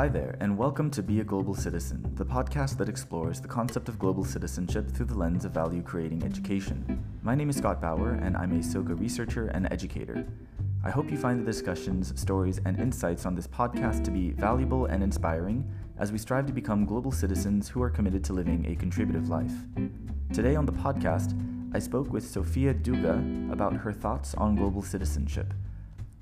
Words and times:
Hi 0.00 0.08
there, 0.08 0.34
and 0.40 0.56
welcome 0.56 0.90
to 0.92 1.02
Be 1.02 1.20
a 1.20 1.24
Global 1.24 1.54
Citizen, 1.54 2.10
the 2.14 2.24
podcast 2.24 2.78
that 2.78 2.88
explores 2.88 3.38
the 3.38 3.48
concept 3.48 3.86
of 3.86 3.98
global 3.98 4.24
citizenship 4.24 4.90
through 4.90 5.04
the 5.04 5.18
lens 5.18 5.44
of 5.44 5.52
value 5.52 5.82
creating 5.82 6.22
education. 6.22 7.04
My 7.22 7.34
name 7.34 7.50
is 7.50 7.56
Scott 7.56 7.82
Bauer, 7.82 8.12
and 8.12 8.34
I'm 8.34 8.52
a 8.52 8.62
Soka 8.62 8.98
researcher 8.98 9.48
and 9.48 9.70
educator. 9.70 10.26
I 10.82 10.88
hope 10.88 11.10
you 11.10 11.18
find 11.18 11.38
the 11.38 11.44
discussions, 11.44 12.18
stories, 12.18 12.62
and 12.64 12.80
insights 12.80 13.26
on 13.26 13.34
this 13.34 13.46
podcast 13.46 14.02
to 14.04 14.10
be 14.10 14.30
valuable 14.30 14.86
and 14.86 15.02
inspiring 15.02 15.70
as 15.98 16.12
we 16.12 16.16
strive 16.16 16.46
to 16.46 16.52
become 16.54 16.86
global 16.86 17.12
citizens 17.12 17.68
who 17.68 17.82
are 17.82 17.90
committed 17.90 18.24
to 18.24 18.32
living 18.32 18.64
a 18.70 18.76
contributive 18.76 19.28
life. 19.28 19.52
Today 20.32 20.56
on 20.56 20.64
the 20.64 20.72
podcast, 20.72 21.38
I 21.74 21.78
spoke 21.78 22.10
with 22.10 22.26
Sofia 22.26 22.72
Duga 22.72 23.22
about 23.52 23.76
her 23.76 23.92
thoughts 23.92 24.34
on 24.36 24.56
global 24.56 24.80
citizenship. 24.80 25.52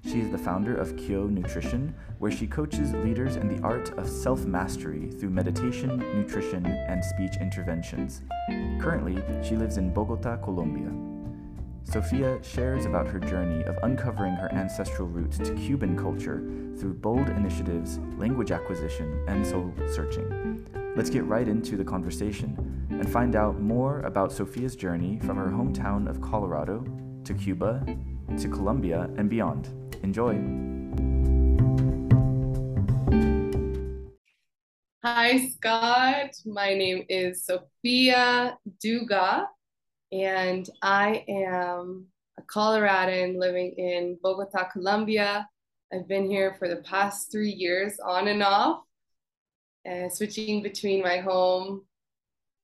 She 0.05 0.21
is 0.21 0.31
the 0.31 0.39
founder 0.39 0.77
of 0.77 0.97
Kyo 0.97 1.27
Nutrition, 1.27 1.95
where 2.19 2.31
she 2.31 2.47
coaches 2.47 2.93
leaders 2.95 3.37
in 3.37 3.49
the 3.49 3.63
art 3.63 3.91
of 3.99 4.09
self 4.09 4.45
mastery 4.45 5.11
through 5.11 5.31
meditation, 5.31 5.99
nutrition, 5.99 6.65
and 6.65 7.05
speech 7.05 7.35
interventions. 7.41 8.23
Currently, 8.81 9.23
she 9.47 9.57
lives 9.57 9.77
in 9.77 9.93
Bogota, 9.93 10.37
Colombia. 10.37 10.91
Sophia 11.85 12.39
shares 12.43 12.85
about 12.85 13.07
her 13.07 13.19
journey 13.19 13.65
of 13.65 13.79
uncovering 13.83 14.35
her 14.35 14.53
ancestral 14.53 15.09
roots 15.09 15.39
to 15.39 15.55
Cuban 15.55 15.97
culture 15.97 16.43
through 16.79 16.95
bold 16.95 17.29
initiatives, 17.31 17.99
language 18.19 18.51
acquisition, 18.51 19.25
and 19.27 19.47
soul 19.47 19.73
searching. 19.91 20.67
Let's 20.97 21.11
get 21.11 21.25
right 21.25 21.49
into 21.49 21.77
the 21.77 21.85
conversation 21.85 22.87
and 22.91 23.09
find 23.09 23.37
out 23.37 23.61
more 23.61 24.01
about 24.01 24.33
Sophia's 24.33 24.77
journey 24.77 25.19
from 25.21 25.37
her 25.37 25.49
hometown 25.49 26.09
of 26.09 26.21
Colorado 26.21 26.85
to 27.25 27.35
Cuba 27.35 27.85
to 28.37 28.49
Colombia 28.49 29.09
and 29.17 29.31
beyond. 29.31 29.71
Enjoy. 30.03 30.39
Hi, 35.05 35.49
Scott. 35.49 36.35
My 36.45 36.75
name 36.75 37.05
is 37.09 37.45
Sophia 37.45 38.59
Duga, 38.83 39.49
and 40.13 40.69
I 40.83 41.25
am 41.29 42.07
a 42.39 42.43
Coloradan 42.43 43.39
living 43.39 43.73
in 43.79 44.19
Bogota, 44.23 44.65
Colombia. 44.71 45.49
I've 45.93 46.09
been 46.09 46.29
here 46.29 46.57
for 46.59 46.69
the 46.69 46.83
past 46.83 47.33
three 47.33 47.51
years, 47.51 47.99
on 48.05 48.29
and 48.29 48.43
off, 48.43 48.83
uh, 49.91 50.09
switching 50.09 50.63
between 50.63 51.03
my 51.03 51.19
home, 51.19 51.87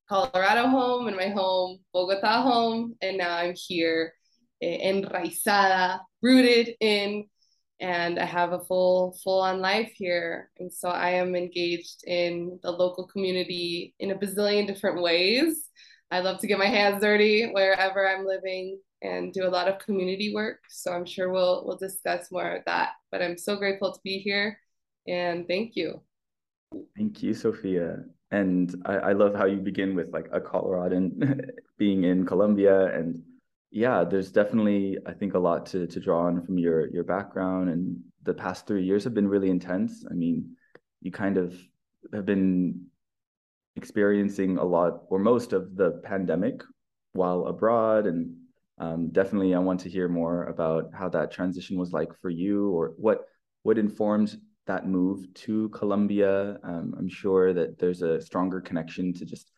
Colorado 0.09 0.69
home, 0.69 1.09
and 1.09 1.17
my 1.17 1.29
home, 1.29 1.79
Bogota 1.93 2.43
home. 2.43 2.95
And 3.01 3.19
now 3.19 3.37
I'm 3.37 3.55
here 3.57 4.13
Eh, 4.65 4.79
enraizada, 4.91 6.01
rooted 6.23 6.75
in, 6.81 7.27
and 7.81 8.19
I 8.19 8.25
have 8.25 8.53
a 8.53 8.65
full 8.65 9.15
full 9.23 9.41
on 9.41 9.61
life 9.61 9.93
here. 9.95 10.51
And 10.59 10.73
so 10.73 10.89
I 10.89 11.11
am 11.11 11.37
engaged 11.37 12.03
in 12.07 12.59
the 12.63 12.71
local 12.71 13.07
community 13.07 13.95
in 13.99 14.11
a 14.11 14.15
bazillion 14.15 14.67
different 14.67 15.03
ways. 15.03 15.69
I 16.11 16.21
love 16.21 16.39
to 16.39 16.47
get 16.47 16.59
my 16.59 16.67
hands 16.67 17.03
dirty 17.03 17.51
wherever 17.53 18.09
I'm 18.09 18.25
living 18.25 18.81
and 19.03 19.35
do 19.35 19.47
a 19.47 19.53
lot 19.57 19.69
of 19.69 19.81
community 19.81 20.33
work. 20.35 20.61
So 20.71 20.93
I'm 20.93 21.05
sure 21.05 21.31
we'll 21.31 21.67
we'll 21.67 21.77
discuss 21.77 22.33
more 22.33 22.57
of 22.57 22.63
that. 22.65 22.93
But 23.13 23.21
I'm 23.21 23.37
so 23.37 23.57
grateful 23.57 23.93
to 23.93 24.01
be 24.03 24.19
here 24.19 24.59
and 25.07 25.47
thank 25.47 25.77
you. 25.77 26.01
Thank 26.97 27.23
you, 27.23 27.35
Sophia. 27.35 28.05
And 28.31 28.83
I, 28.87 28.95
I 28.95 29.13
love 29.13 29.35
how 29.35 29.45
you 29.45 29.59
begin 29.59 29.95
with 29.95 30.11
like 30.11 30.29
a 30.33 30.41
Coloradan 30.41 31.51
being 31.79 32.05
in 32.05 32.25
Colombia 32.25 32.87
and 32.97 33.23
yeah, 33.75 34.05
there's 34.05 34.31
definitely 34.31 34.99
I 35.05 35.13
think 35.13 35.35
a 35.35 35.39
lot 35.39 35.67
to 35.67 35.89
to 35.89 35.99
draw 35.99 36.27
on 36.27 36.41
from 36.43 36.59
your 36.59 36.87
your 36.95 37.03
background 37.03 37.71
and 37.71 38.01
the 38.23 38.33
past 38.33 38.69
three 38.69 38.85
years 38.85 39.03
have 39.03 39.15
been 39.15 39.27
really 39.27 39.51
intense. 39.51 40.05
I 40.09 40.15
mean, 40.15 40.55
you 41.03 41.11
kind 41.11 41.37
of 41.37 41.55
have 42.13 42.25
been 42.25 42.87
experiencing 43.75 44.59
a 44.59 44.65
lot 44.65 45.03
or 45.09 45.19
most 45.19 45.53
of 45.53 45.75
the 45.75 46.01
pandemic 46.05 46.63
while 47.15 47.47
abroad 47.47 48.07
and 48.07 48.37
um, 48.79 49.09
definitely 49.11 49.55
I 49.57 49.59
want 49.59 49.81
to 49.81 49.91
hear 49.91 50.09
more 50.09 50.45
about 50.45 50.91
how 50.95 51.09
that 51.09 51.33
transition 51.33 51.77
was 51.77 51.93
like 51.93 52.15
for 52.21 52.31
you 52.31 52.71
or 52.71 52.95
what 52.97 53.25
what 53.65 53.77
informed 53.77 54.39
that 54.67 54.87
move 54.87 55.27
to 55.35 55.69
Colombia. 55.71 56.59
Um, 56.63 56.95
I'm 56.97 57.09
sure 57.09 57.53
that 57.53 57.81
there's 57.81 58.03
a 58.03 58.21
stronger 58.21 58.61
connection 58.61 59.13
to 59.15 59.25
just 59.25 59.51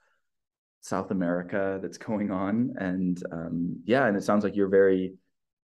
South 0.86 1.10
America 1.10 1.80
that's 1.82 1.98
going 1.98 2.30
on. 2.30 2.72
And 2.78 3.20
um, 3.32 3.80
yeah, 3.84 4.06
and 4.06 4.16
it 4.16 4.22
sounds 4.22 4.44
like 4.44 4.54
you're 4.54 4.68
very, 4.68 5.14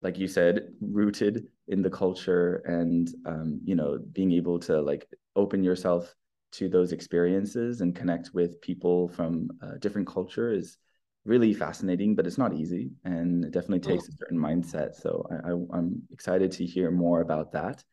like 0.02 0.18
you 0.18 0.26
said, 0.26 0.54
rooted 0.80 1.46
in 1.68 1.80
the 1.80 1.90
culture 1.90 2.56
and, 2.66 3.08
um, 3.24 3.60
you 3.64 3.76
know, 3.76 3.98
being 4.12 4.32
able 4.32 4.58
to 4.58 4.82
like 4.82 5.06
open 5.36 5.62
yourself 5.62 6.12
to 6.58 6.68
those 6.68 6.90
experiences 6.92 7.82
and 7.82 7.94
connect 7.94 8.30
with 8.34 8.60
people 8.60 9.08
from 9.16 9.48
uh, 9.62 9.74
different 9.78 10.08
culture 10.08 10.52
is 10.52 10.76
really 11.24 11.54
fascinating, 11.54 12.16
but 12.16 12.26
it's 12.26 12.36
not 12.36 12.52
easy. 12.52 12.90
And 13.04 13.44
it 13.44 13.52
definitely 13.52 13.78
takes 13.78 14.08
a 14.08 14.16
certain 14.16 14.38
mindset. 14.38 14.96
So 14.96 15.24
I, 15.30 15.50
I, 15.50 15.78
I'm 15.78 16.02
excited 16.10 16.50
to 16.52 16.66
hear 16.66 16.90
more 16.90 17.20
about 17.20 17.52
that. 17.52 17.84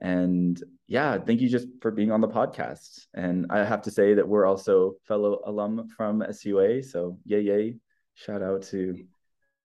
And 0.00 0.62
yeah, 0.86 1.18
thank 1.18 1.40
you 1.40 1.48
just 1.48 1.68
for 1.80 1.90
being 1.90 2.10
on 2.10 2.20
the 2.20 2.28
podcast. 2.28 3.06
And 3.14 3.46
I 3.50 3.64
have 3.64 3.82
to 3.82 3.90
say 3.90 4.14
that 4.14 4.26
we're 4.26 4.46
also 4.46 4.94
fellow 5.06 5.40
alum 5.44 5.88
from 5.96 6.24
SUA. 6.30 6.82
So 6.82 7.18
yay, 7.24 7.40
yay. 7.42 7.76
Shout 8.14 8.42
out 8.42 8.62
to 8.64 8.96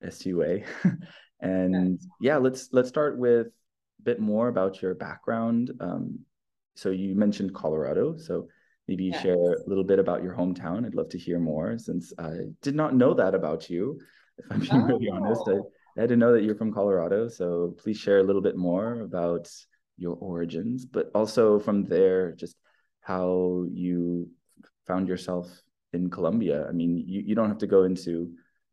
SUA. 0.08 0.60
and 1.42 2.00
yeah, 2.20 2.38
let's 2.38 2.70
let's 2.72 2.90
start 2.90 3.18
with 3.18 3.48
a 3.48 4.04
bit 4.04 4.20
more 4.20 4.50
about 4.50 4.82
your 4.82 4.94
background. 4.94 5.72
Um, 5.80 6.20
so 6.76 6.92
you 6.92 7.16
mentioned 7.16 7.54
Colorado. 7.54 8.18
So 8.18 8.48
maybe 8.88 9.06
yes. 9.06 9.22
share 9.22 9.36
a 9.36 9.68
little 9.68 9.84
bit 9.84 10.00
about 10.00 10.22
your 10.22 10.36
hometown. 10.36 10.86
I'd 10.86 10.96
love 10.96 11.10
to 11.10 11.18
hear 11.18 11.40
more 11.40 11.78
since 11.78 12.14
I 12.20 12.34
did 12.62 12.76
not 12.76 12.94
know 12.94 13.14
that 13.14 13.34
about 13.34 13.70
you. 13.70 14.00
If 14.38 14.52
I'm 14.52 14.60
being 14.60 14.74
oh. 14.74 14.86
really 14.86 15.10
honest, 15.10 15.42
I, 15.48 15.58
I 15.98 16.02
didn't 16.02 16.20
know 16.20 16.34
that 16.34 16.44
you're 16.44 16.56
from 16.56 16.74
Colorado. 16.74 17.30
So 17.30 17.74
please 17.78 17.98
share 17.98 18.20
a 18.20 18.24
little 18.24 18.42
bit 18.42 18.58
more 18.58 19.00
about 19.00 19.50
your 19.98 20.16
origins, 20.20 20.86
but 20.86 21.12
also 21.16 21.60
from 21.60 21.86
there, 21.86 22.32
just 22.34 22.56
how 23.02 23.66
you 23.72 24.30
found 24.88 25.08
yourself 25.08 25.48
in 25.94 26.10
Colombia. 26.10 26.68
I 26.68 26.72
mean, 26.72 27.04
you, 27.08 27.22
you 27.26 27.36
don't 27.36 27.50
have 27.50 27.60
to 27.60 27.68
go 27.68 27.84
into 27.84 28.32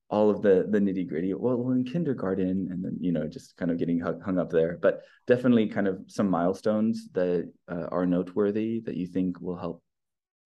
all 0.08 0.28
of 0.28 0.42
the 0.42 0.66
the 0.68 0.78
nitty 0.78 1.08
gritty. 1.08 1.32
Well, 1.32 1.70
in 1.70 1.84
kindergarten, 1.84 2.68
and 2.70 2.84
then 2.84 2.98
you 3.00 3.12
know, 3.12 3.26
just 3.26 3.56
kind 3.56 3.70
of 3.70 3.78
getting 3.78 3.98
hung 3.98 4.38
up 4.38 4.50
there. 4.50 4.78
But 4.80 5.02
definitely, 5.26 5.68
kind 5.68 5.88
of 5.88 6.00
some 6.06 6.28
milestones 6.28 7.08
that 7.12 7.50
uh, 7.68 7.86
are 7.90 8.06
noteworthy 8.06 8.80
that 8.80 8.96
you 8.96 9.06
think 9.06 9.40
will 9.40 9.56
help 9.56 9.82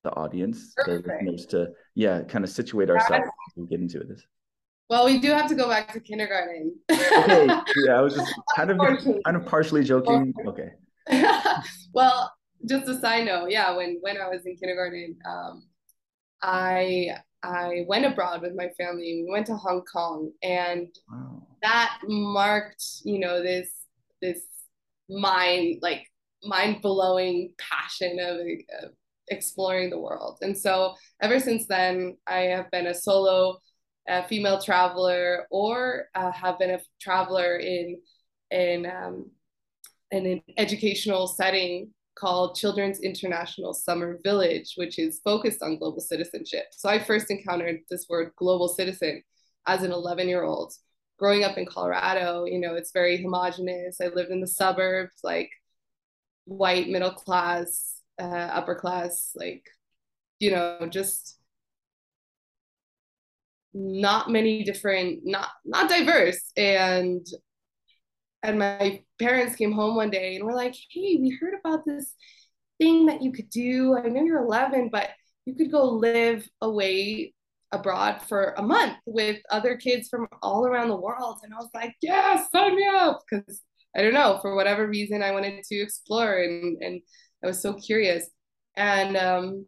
the 0.05 0.13
audience, 0.13 0.73
Perfect. 0.77 1.07
the 1.07 1.31
listeners, 1.31 1.47
to 1.47 1.69
yeah, 1.95 2.23
kind 2.23 2.45
of 2.45 2.51
situate 2.51 2.91
ourselves 2.91 3.27
as 3.27 3.57
we 3.57 3.67
get 3.67 3.81
into 3.81 3.99
this. 4.01 4.25
Well, 4.89 5.05
we 5.05 5.19
do 5.19 5.31
have 5.33 5.49
to 5.49 5.55
go 5.55 5.69
back 5.69 5.93
to 5.93 6.01
kindergarten. 6.01 6.77
okay. 6.91 7.47
Yeah, 7.87 7.99
I 7.99 8.01
was 8.01 8.15
just 8.15 8.33
kind 8.55 8.71
of 8.71 8.79
kind 8.79 9.37
of 9.37 9.45
partially 9.47 9.83
joking. 9.83 10.33
Okay. 10.47 10.71
well, 11.93 12.33
just 12.69 12.89
a 12.89 12.99
side 13.01 13.27
note, 13.27 13.51
yeah, 13.51 13.75
when 13.77 13.99
when 14.01 14.21
I 14.21 14.29
was 14.29 14.47
in 14.47 14.57
kindergarten, 14.57 15.17
um, 15.29 15.65
I 16.43 17.17
I 17.43 17.85
went 17.89 18.07
abroad 18.07 18.43
with 18.43 18.55
my 18.55 18.69
family. 18.79 19.25
We 19.25 19.31
went 19.31 19.47
to 19.47 19.57
Hong 19.57 19.83
Kong, 19.93 20.33
and 20.43 20.89
wow. 21.11 21.47
that 21.63 21.99
marked, 22.05 22.85
you 23.05 23.19
know, 23.19 23.43
this 23.43 23.69
this 24.23 24.41
mind 25.09 25.79
like 25.83 26.07
mind 26.45 26.83
blowing 26.83 27.53
passion 27.59 28.19
of, 28.21 28.39
of 28.83 28.93
exploring 29.29 29.91
the 29.91 29.99
world. 29.99 30.39
And 30.43 30.57
so 30.57 30.95
ever 31.21 31.41
since 31.41 31.67
then, 31.67 32.17
I 32.27 32.41
have 32.41 32.71
been 32.71 32.87
a 32.87 32.95
solo 32.95 33.59
a 34.09 34.27
female 34.29 34.61
traveler 34.61 35.47
or 35.51 36.07
uh, 36.15 36.33
have 36.33 36.59
been 36.59 36.71
a 36.71 36.81
traveler 37.01 37.57
in 37.57 38.01
in 38.51 38.87
um, 38.87 39.31
in 40.11 40.27
an 40.27 40.43
educational 40.57 41.27
setting 41.27 41.91
called 42.17 42.57
Children's 42.57 43.01
International 43.01 43.75
Summer 43.75 44.19
Village, 44.25 44.73
which 44.77 44.99
is 44.99 45.21
focused 45.23 45.63
on 45.63 45.79
global 45.79 46.01
citizenship. 46.01 46.65
So 46.73 46.89
I 46.89 46.99
first 46.99 47.31
encountered 47.31 47.81
this 47.91 48.07
word 48.09 48.33
global 48.37 48.69
citizen 48.69 49.23
as 49.67 49.83
an 49.83 49.93
11 49.93 50.29
year 50.29 50.43
old. 50.43 50.73
Growing 51.19 51.45
up 51.45 51.57
in 51.57 51.67
Colorado, 51.67 52.45
you 52.45 52.59
know, 52.59 52.75
it's 52.75 52.93
very 52.93 53.23
homogenous. 53.23 54.01
I 54.01 54.09
lived 54.09 54.31
in 54.31 54.41
the 54.41 54.47
suburbs, 54.47 55.17
like 55.23 55.51
white, 56.45 56.89
middle 56.89 57.11
class, 57.13 58.01
uh, 58.19 58.25
upper 58.25 58.75
class, 58.75 59.33
like, 59.35 59.67
you 60.39 60.51
know, 60.51 60.87
just 60.91 61.36
not 63.77 64.31
many 64.31 64.65
different 64.65 65.21
not 65.25 65.51
not 65.65 65.91
diverse. 65.91 66.51
And 66.57 67.27
and 68.43 68.59
my 68.59 69.03
parents 69.19 69.57
came 69.57 69.73
home 69.73 69.97
one 69.97 70.11
day 70.11 70.37
and 70.37 70.45
were 70.45 70.55
like 70.55 70.75
hey 70.91 71.19
we 71.21 71.37
heard 71.41 71.55
about 71.59 71.85
this 71.85 72.15
thing 72.79 73.07
that 73.07 73.23
you 73.23 73.33
could 73.33 73.51
do. 73.51 73.97
I 73.97 74.09
know 74.09 74.23
you're 74.25 74.43
11 74.43 74.89
but 74.91 75.11
you 75.45 75.55
could 75.55 75.71
go 75.71 75.91
live 75.91 76.49
away 76.63 77.35
abroad 77.73 78.23
for 78.23 78.55
a 78.57 78.63
month 78.63 78.95
with 79.05 79.41
other 79.51 79.77
kids 79.77 80.09
from 80.09 80.27
all 80.43 80.67
around 80.67 80.89
the 80.89 80.97
world. 80.97 81.39
And 81.43 81.53
i 81.53 81.59
was 81.59 81.71
like 81.75 81.95
yeah 82.01 82.43
sign 82.53 82.77
me 82.77 82.87
up. 82.87 83.21
Because 83.29 83.61
i 83.95 84.03
don't 84.03 84.15
know 84.15 84.39
for 84.41 84.55
whatever 84.55 84.87
reason 84.87 85.23
i 85.23 85.33
wanted 85.33 85.63
to 85.65 85.77
explore 85.77 86.39
and 86.39 86.79
and 86.83 87.01
i 87.45 87.47
was 87.47 87.61
so 87.61 87.75
curious. 87.75 88.29
And 88.77 89.17
um, 89.17 89.67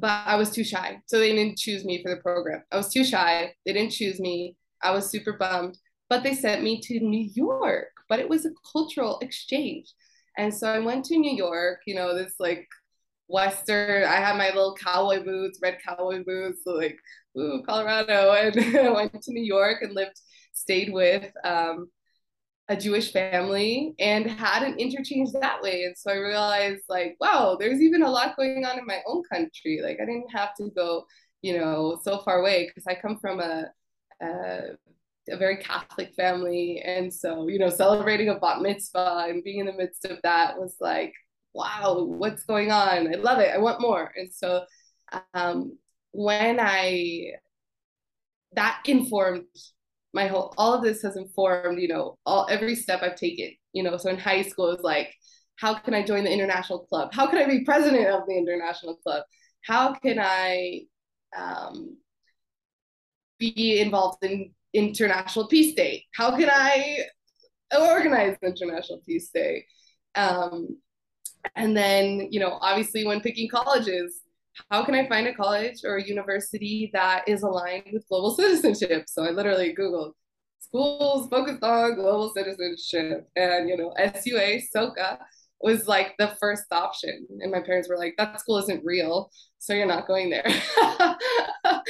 but 0.00 0.26
I 0.26 0.36
was 0.36 0.50
too 0.50 0.64
shy, 0.64 1.00
so 1.06 1.18
they 1.18 1.34
didn't 1.34 1.58
choose 1.58 1.84
me 1.84 2.02
for 2.02 2.10
the 2.14 2.20
program. 2.20 2.62
I 2.72 2.76
was 2.76 2.92
too 2.92 3.04
shy. 3.04 3.54
They 3.64 3.72
didn't 3.72 3.92
choose 3.92 4.18
me. 4.20 4.56
I 4.82 4.92
was 4.92 5.10
super 5.10 5.34
bummed, 5.34 5.78
but 6.08 6.22
they 6.22 6.34
sent 6.34 6.62
me 6.62 6.80
to 6.82 7.00
New 7.00 7.28
York. 7.34 7.88
But 8.08 8.20
it 8.20 8.28
was 8.28 8.46
a 8.46 8.50
cultural 8.72 9.18
exchange, 9.20 9.92
and 10.38 10.52
so 10.52 10.68
I 10.68 10.80
went 10.80 11.04
to 11.06 11.18
New 11.18 11.36
York. 11.36 11.80
You 11.86 11.94
know, 11.94 12.16
this 12.16 12.34
like 12.38 12.66
Western. 13.28 14.04
I 14.04 14.16
had 14.16 14.36
my 14.36 14.48
little 14.48 14.74
cowboy 14.74 15.22
boots, 15.24 15.60
red 15.62 15.78
cowboy 15.86 16.24
boots, 16.24 16.62
so 16.64 16.72
like 16.72 16.98
ooh, 17.38 17.62
Colorado, 17.66 18.32
and 18.34 18.76
I 18.76 18.90
went 18.90 19.12
to 19.12 19.32
New 19.32 19.44
York 19.44 19.82
and 19.82 19.94
lived, 19.94 20.20
stayed 20.52 20.92
with 20.92 21.30
um, 21.44 21.90
a 22.70 22.76
Jewish 22.76 23.12
family 23.12 23.96
and 23.98 24.30
had 24.30 24.62
an 24.62 24.78
interchange 24.78 25.32
that 25.32 25.60
way. 25.60 25.82
And 25.82 25.98
so 25.98 26.12
I 26.12 26.14
realized, 26.14 26.82
like, 26.88 27.16
wow, 27.20 27.56
there's 27.58 27.80
even 27.80 28.04
a 28.04 28.10
lot 28.10 28.36
going 28.36 28.64
on 28.64 28.78
in 28.78 28.86
my 28.86 29.00
own 29.08 29.24
country. 29.24 29.80
Like, 29.82 29.98
I 30.00 30.06
didn't 30.06 30.30
have 30.30 30.54
to 30.54 30.70
go, 30.70 31.04
you 31.42 31.58
know, 31.58 31.98
so 32.04 32.20
far 32.20 32.40
away 32.40 32.68
because 32.68 32.86
I 32.86 32.94
come 32.94 33.18
from 33.18 33.40
a, 33.40 33.64
a, 34.22 34.60
a 35.28 35.36
very 35.36 35.56
Catholic 35.56 36.14
family. 36.14 36.80
And 36.84 37.12
so, 37.12 37.48
you 37.48 37.58
know, 37.58 37.70
celebrating 37.70 38.28
a 38.28 38.38
bat 38.38 38.62
mitzvah 38.62 39.26
and 39.28 39.42
being 39.42 39.58
in 39.58 39.66
the 39.66 39.72
midst 39.72 40.04
of 40.04 40.18
that 40.22 40.56
was 40.56 40.76
like, 40.80 41.12
wow, 41.52 42.04
what's 42.04 42.44
going 42.44 42.70
on? 42.70 43.12
I 43.12 43.16
love 43.16 43.40
it. 43.40 43.52
I 43.52 43.58
want 43.58 43.80
more. 43.80 44.12
And 44.16 44.32
so, 44.32 44.64
um, 45.34 45.76
when 46.12 46.60
I, 46.60 47.32
that 48.52 48.82
informed 48.86 49.46
my 50.12 50.26
whole 50.26 50.52
all 50.58 50.74
of 50.74 50.82
this 50.82 51.02
has 51.02 51.16
informed 51.16 51.80
you 51.80 51.88
know 51.88 52.18
all 52.26 52.46
every 52.50 52.74
step 52.74 53.02
i've 53.02 53.16
taken 53.16 53.50
you 53.72 53.82
know 53.82 53.96
so 53.96 54.10
in 54.10 54.18
high 54.18 54.42
school 54.42 54.70
is 54.70 54.82
like 54.82 55.14
how 55.60 55.74
can 55.74 55.92
i 55.92 56.02
join 56.02 56.24
the 56.24 56.32
international 56.32 56.80
club? 56.80 57.10
How 57.12 57.26
can 57.26 57.38
i 57.38 57.46
be 57.46 57.64
president 57.64 58.08
of 58.08 58.22
the 58.26 58.36
international 58.36 58.96
club? 58.96 59.24
How 59.62 59.92
can 59.94 60.18
i 60.18 60.80
um, 61.36 61.98
be 63.38 63.80
involved 63.80 64.24
in 64.24 64.52
international 64.72 65.46
peace 65.48 65.74
day? 65.74 66.06
How 66.14 66.36
can 66.36 66.48
i 66.50 67.04
organize 67.78 68.36
international 68.42 69.02
peace 69.06 69.30
day? 69.30 69.66
Um, 70.14 70.78
and 71.56 71.76
then 71.76 72.28
you 72.30 72.40
know 72.40 72.58
obviously 72.60 73.06
when 73.06 73.20
picking 73.20 73.48
colleges 73.48 74.20
how 74.70 74.84
can 74.84 74.94
I 74.94 75.08
find 75.08 75.26
a 75.26 75.34
college 75.34 75.76
or 75.84 75.96
a 75.96 76.06
university 76.06 76.90
that 76.92 77.28
is 77.28 77.42
aligned 77.42 77.90
with 77.92 78.08
global 78.08 78.30
citizenship? 78.36 79.04
So 79.08 79.24
I 79.24 79.30
literally 79.30 79.74
Googled 79.78 80.12
schools 80.70 81.28
focused 81.28 81.62
on 81.62 81.96
global 81.96 82.32
citizenship. 82.34 83.28
And, 83.36 83.68
you 83.68 83.76
know, 83.76 83.92
SUA, 83.98 84.60
Soka 84.74 85.18
was 85.60 85.86
like 85.88 86.14
the 86.18 86.34
first 86.40 86.64
option. 86.70 87.26
And 87.40 87.50
my 87.50 87.60
parents 87.60 87.88
were 87.88 87.98
like, 87.98 88.14
that 88.18 88.40
school 88.40 88.58
isn't 88.58 88.84
real. 88.84 89.30
So 89.58 89.74
you're 89.74 89.86
not 89.86 90.06
going 90.06 90.30
there. 90.30 90.46
I'm 91.62 91.84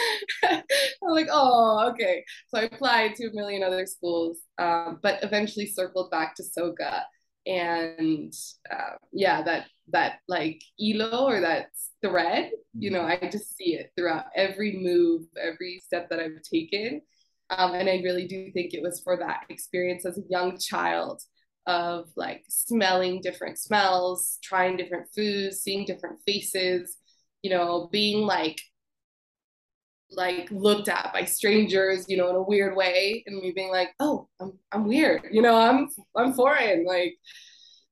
like, 1.03 1.29
oh, 1.31 1.91
okay. 1.91 2.25
So 2.49 2.61
I 2.61 2.65
applied 2.65 3.15
to 3.17 3.29
a 3.29 3.35
million 3.35 3.63
other 3.63 3.87
schools, 3.87 4.39
um, 4.59 4.99
but 5.03 5.23
eventually 5.23 5.67
circled 5.67 6.11
back 6.11 6.35
to 6.37 6.43
Soka. 6.43 7.03
And 7.47 8.33
uh, 8.71 8.97
yeah, 9.13 9.43
that 9.43 9.67
that 9.93 10.21
like 10.29 10.63
elo 10.81 11.27
or 11.27 11.41
that 11.41 11.67
thread 12.03 12.51
you 12.77 12.91
know 12.91 13.01
mm-hmm. 13.01 13.25
i 13.25 13.31
just 13.31 13.57
see 13.57 13.75
it 13.75 13.93
throughout 13.97 14.25
every 14.35 14.79
move 14.83 15.23
every 15.41 15.81
step 15.85 16.09
that 16.09 16.21
i've 16.21 16.43
taken 16.43 17.01
um, 17.51 17.75
and 17.75 17.89
i 17.89 18.01
really 18.03 18.27
do 18.27 18.51
think 18.53 18.73
it 18.73 18.83
was 18.83 19.01
for 19.03 19.17
that 19.17 19.43
experience 19.49 20.07
as 20.07 20.19
a 20.19 20.23
young 20.29 20.59
child 20.59 21.23
of 21.67 22.09
like 22.17 22.43
smelling 22.49 23.21
different 23.21 23.59
smells 23.59 24.39
trying 24.43 24.77
different 24.77 25.07
foods 25.15 25.61
seeing 25.61 25.85
different 25.85 26.19
faces 26.27 26.97
you 27.43 27.51
know 27.51 27.89
being 27.93 28.27
like 28.27 28.61
like 30.13 30.51
looked 30.51 30.89
at 30.89 31.13
by 31.13 31.25
strangers 31.25 32.07
you 32.09 32.17
know 32.17 32.29
in 32.31 32.37
a 32.37 32.43
weird 32.43 32.77
way 32.77 33.23
and 33.27 33.41
me 33.41 33.53
being 33.53 33.71
like 33.71 33.91
oh 34.01 34.29
i'm, 34.41 34.53
I'm 34.73 34.85
weird 34.87 35.29
you 35.31 35.41
know 35.41 35.57
i'm 35.57 35.89
i'm 36.17 36.33
foreign 36.33 36.85
like 36.85 37.17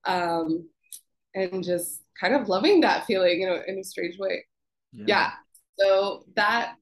um 0.05 0.69
and 1.35 1.63
just 1.63 2.03
kind 2.21 2.35
of 2.35 2.49
loving 2.49 2.81
that 2.81 3.07
feeling, 3.07 3.41
you 3.41 3.47
know, 3.47 3.61
in 3.67 3.79
a 3.79 3.85
strange 3.85 4.19
way. 4.19 4.45
Yeah. 4.93 5.05
yeah. 5.07 5.31
So 5.79 6.25
that 6.37 6.75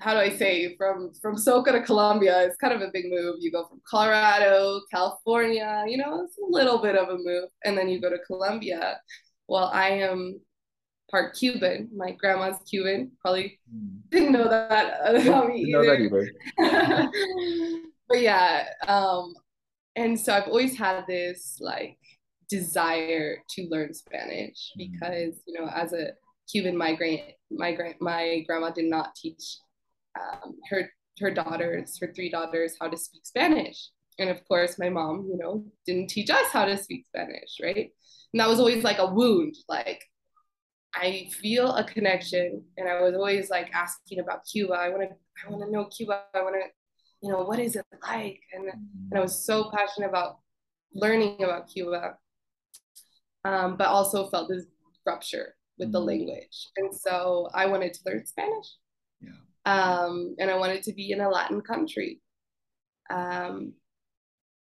how 0.00 0.12
do 0.12 0.20
I 0.20 0.30
say 0.36 0.76
from 0.76 1.12
from 1.22 1.36
Soka 1.36 1.72
to 1.72 1.82
Colombia 1.82 2.42
is 2.42 2.56
kind 2.56 2.74
of 2.74 2.82
a 2.82 2.90
big 2.92 3.06
move. 3.08 3.36
You 3.40 3.50
go 3.50 3.66
from 3.66 3.80
Colorado, 3.88 4.80
California, 4.92 5.84
you 5.88 5.96
know, 5.96 6.24
it's 6.24 6.36
a 6.36 6.44
little 6.46 6.78
bit 6.78 6.94
of 6.94 7.08
a 7.08 7.16
move, 7.16 7.48
and 7.64 7.76
then 7.76 7.88
you 7.88 8.00
go 8.00 8.10
to 8.10 8.18
Colombia. 8.26 9.00
Well, 9.48 9.70
I 9.72 9.90
am 9.90 10.40
part 11.10 11.34
Cuban. 11.36 11.90
My 11.94 12.12
grandma's 12.12 12.56
Cuban. 12.68 13.12
Probably 13.20 13.58
mm. 13.72 14.00
didn't 14.10 14.32
know 14.32 14.48
that 14.48 15.00
about 15.26 15.48
me 15.48 15.60
either. 15.60 15.72
Know 15.72 15.86
that 15.86 16.00
either. 16.00 17.10
but 18.08 18.20
yeah, 18.20 18.68
um, 18.86 19.34
and 19.96 20.18
so 20.18 20.32
I've 20.32 20.48
always 20.48 20.76
had 20.76 21.04
this 21.06 21.58
like 21.60 21.98
desire 22.48 23.38
to 23.50 23.68
learn 23.70 23.94
Spanish 23.94 24.72
mm. 24.78 24.90
because 24.92 25.40
you 25.46 25.58
know 25.58 25.68
as 25.68 25.92
a 25.92 26.12
Cuban 26.50 26.76
migrant 26.76 27.22
migrant 27.50 27.96
my 28.00 28.44
grandma 28.46 28.70
did 28.70 28.84
not 28.86 29.14
teach 29.14 29.42
um, 30.20 30.56
her 30.68 30.90
her 31.20 31.30
daughters 31.30 31.98
her 32.00 32.12
three 32.14 32.30
daughters 32.30 32.74
how 32.80 32.88
to 32.88 32.96
speak 32.96 33.24
Spanish 33.24 33.88
and 34.18 34.28
of 34.28 34.46
course 34.46 34.78
my 34.78 34.88
mom 34.88 35.26
you 35.30 35.38
know 35.38 35.64
didn't 35.86 36.10
teach 36.10 36.28
us 36.28 36.46
how 36.52 36.64
to 36.64 36.76
speak 36.76 37.06
Spanish 37.06 37.56
right 37.62 37.90
and 38.32 38.40
that 38.40 38.48
was 38.48 38.60
always 38.60 38.84
like 38.84 38.98
a 38.98 39.06
wound 39.06 39.54
like 39.68 40.02
I 40.96 41.28
feel 41.40 41.74
a 41.74 41.84
connection 41.84 42.62
and 42.76 42.88
I 42.88 43.02
was 43.02 43.14
always 43.14 43.50
like 43.50 43.70
asking 43.74 44.20
about 44.20 44.44
Cuba 44.50 44.74
I 44.74 44.88
want 44.90 45.02
to 45.02 45.16
I 45.44 45.50
want 45.50 45.64
to 45.64 45.70
know 45.70 45.86
Cuba 45.86 46.22
I 46.34 46.42
want 46.42 46.54
to 46.54 46.68
you 47.22 47.32
know 47.32 47.42
what 47.42 47.58
is 47.58 47.76
it 47.76 47.84
like 48.02 48.40
and, 48.52 48.64
and 48.64 49.18
I 49.18 49.20
was 49.20 49.44
so 49.44 49.70
passionate 49.70 50.08
about 50.08 50.38
learning 50.94 51.42
about 51.42 51.68
Cuba 51.68 52.16
um, 53.44 53.76
but 53.76 53.88
also 53.88 54.28
felt 54.28 54.48
this 54.48 54.64
rupture 55.06 55.54
with 55.78 55.92
the 55.92 56.00
mm. 56.00 56.06
language. 56.06 56.68
And 56.76 56.94
so 56.94 57.48
I 57.54 57.66
wanted 57.66 57.94
to 57.94 58.00
learn 58.06 58.26
Spanish. 58.26 58.66
Yeah. 59.20 59.30
Um, 59.66 60.34
and 60.38 60.50
I 60.50 60.56
wanted 60.56 60.82
to 60.84 60.92
be 60.92 61.12
in 61.12 61.20
a 61.20 61.28
Latin 61.28 61.60
country. 61.60 62.20
Um, 63.10 63.74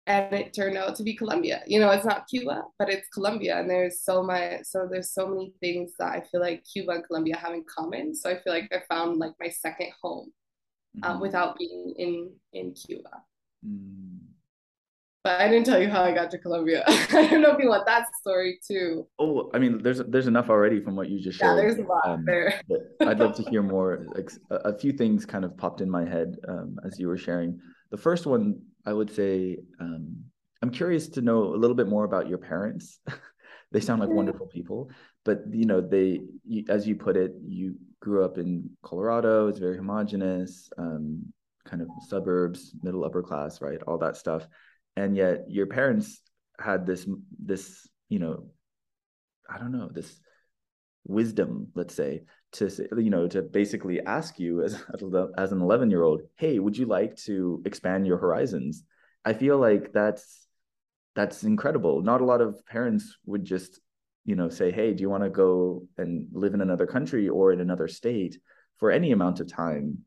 and 0.05 0.33
it 0.33 0.53
turned 0.53 0.77
out 0.77 0.95
to 0.97 1.03
be 1.03 1.15
Colombia. 1.15 1.63
You 1.65 1.79
know, 1.79 1.89
it's 1.91 2.05
not 2.05 2.27
Cuba, 2.27 2.63
but 2.77 2.89
it's 2.89 3.07
Colombia. 3.09 3.59
And 3.59 3.69
there's 3.69 4.01
so 4.01 4.21
much, 4.21 4.63
so 4.63 4.87
there's 4.89 5.11
so 5.11 5.27
many 5.27 5.53
things 5.61 5.93
that 5.97 6.11
I 6.11 6.21
feel 6.29 6.41
like 6.41 6.63
Cuba 6.71 6.91
and 6.93 7.05
Colombia 7.05 7.37
have 7.37 7.53
in 7.53 7.63
common. 7.63 8.13
So 8.15 8.29
I 8.29 8.39
feel 8.41 8.53
like 8.53 8.69
I 8.73 8.81
found 8.89 9.17
like 9.17 9.33
my 9.39 9.49
second 9.49 9.91
home 10.01 10.31
um, 11.03 11.13
mm-hmm. 11.13 11.21
without 11.21 11.57
being 11.57 11.93
in 11.97 12.31
in 12.51 12.73
Cuba. 12.73 13.23
Mm. 13.65 14.19
But 15.23 15.39
I 15.39 15.47
didn't 15.47 15.65
tell 15.65 15.81
you 15.81 15.89
how 15.89 16.03
I 16.03 16.11
got 16.11 16.29
to 16.31 16.37
Colombia. 16.37 16.83
I 16.87 17.27
don't 17.27 17.41
know 17.41 17.51
if 17.51 17.59
you 17.59 17.69
want 17.69 17.85
that 17.85 18.07
story 18.19 18.59
too. 18.67 19.07
Oh, 19.19 19.49
I 19.53 19.59
mean, 19.59 19.81
there's 19.81 19.99
there's 20.09 20.27
enough 20.27 20.49
already 20.49 20.81
from 20.81 20.97
what 20.97 21.09
you 21.09 21.17
just 21.21 21.39
shared. 21.39 21.55
Yeah, 21.55 21.61
there's 21.63 21.79
a 21.79 21.83
lot 21.83 22.05
um, 22.05 22.25
there. 22.25 22.61
I'd 22.99 23.19
love 23.19 23.33
to 23.35 23.43
hear 23.43 23.63
more. 23.63 24.05
Like 24.13 24.31
a, 24.49 24.77
few 24.77 24.91
things 24.91 25.25
kind 25.25 25.45
of 25.45 25.55
popped 25.55 25.79
in 25.79 25.89
my 25.89 26.03
head 26.03 26.35
um, 26.49 26.77
as 26.83 26.99
you 26.99 27.07
were 27.07 27.17
sharing. 27.17 27.57
The 27.91 27.97
first 27.97 28.25
one, 28.25 28.59
I 28.85 28.93
would 28.93 29.13
say, 29.13 29.57
um, 29.79 30.17
I'm 30.61 30.69
curious 30.69 31.07
to 31.09 31.21
know 31.21 31.53
a 31.53 31.57
little 31.57 31.75
bit 31.75 31.87
more 31.87 32.05
about 32.05 32.27
your 32.27 32.37
parents. 32.37 32.99
they 33.71 33.79
sound 33.79 34.01
like 34.01 34.09
wonderful 34.09 34.47
people, 34.47 34.89
but 35.25 35.43
you 35.49 35.65
know, 35.65 35.81
they, 35.81 36.21
as 36.69 36.87
you 36.87 36.95
put 36.95 37.17
it, 37.17 37.33
you 37.45 37.75
grew 37.99 38.23
up 38.23 38.37
in 38.37 38.69
Colorado. 38.83 39.47
It's 39.47 39.59
very 39.59 39.77
homogenous, 39.77 40.69
um, 40.77 41.33
kind 41.65 41.81
of 41.81 41.87
suburbs, 42.07 42.75
middle 42.83 43.03
upper 43.03 43.23
class, 43.23 43.61
right? 43.61 43.81
All 43.87 43.97
that 43.99 44.17
stuff 44.17 44.47
and 44.95 45.15
yet 45.15 45.45
your 45.49 45.65
parents 45.65 46.21
had 46.59 46.85
this 46.85 47.07
this 47.39 47.87
you 48.09 48.19
know 48.19 48.45
i 49.49 49.57
don't 49.57 49.71
know 49.71 49.89
this 49.91 50.19
wisdom 51.05 51.67
let's 51.75 51.95
say 51.95 52.21
to 52.53 52.69
you 52.97 53.09
know 53.09 53.27
to 53.27 53.41
basically 53.41 54.01
ask 54.01 54.39
you 54.39 54.63
as 54.63 54.73
as 55.37 55.51
an 55.51 55.61
11 55.61 55.89
year 55.89 56.03
old 56.03 56.21
hey 56.35 56.59
would 56.59 56.77
you 56.77 56.85
like 56.85 57.15
to 57.17 57.61
expand 57.65 58.07
your 58.07 58.17
horizons? 58.17 58.83
I 59.25 59.33
feel 59.33 59.57
like 59.57 59.93
that's 59.93 60.47
that's 61.15 61.43
incredible. 61.43 62.01
Not 62.01 62.21
a 62.21 62.25
lot 62.25 62.41
of 62.41 62.65
parents 62.65 63.17
would 63.25 63.45
just 63.45 63.79
you 64.25 64.35
know 64.35 64.49
say 64.49 64.71
hey 64.71 64.93
do 64.93 65.01
you 65.01 65.09
want 65.09 65.23
to 65.23 65.29
go 65.29 65.83
and 65.97 66.27
live 66.31 66.53
in 66.53 66.61
another 66.61 66.87
country 66.87 67.27
or 67.29 67.51
in 67.51 67.61
another 67.61 67.87
state 67.87 68.37
for 68.77 68.91
any 68.91 69.11
amount 69.11 69.39
of 69.39 69.51
time? 69.51 69.99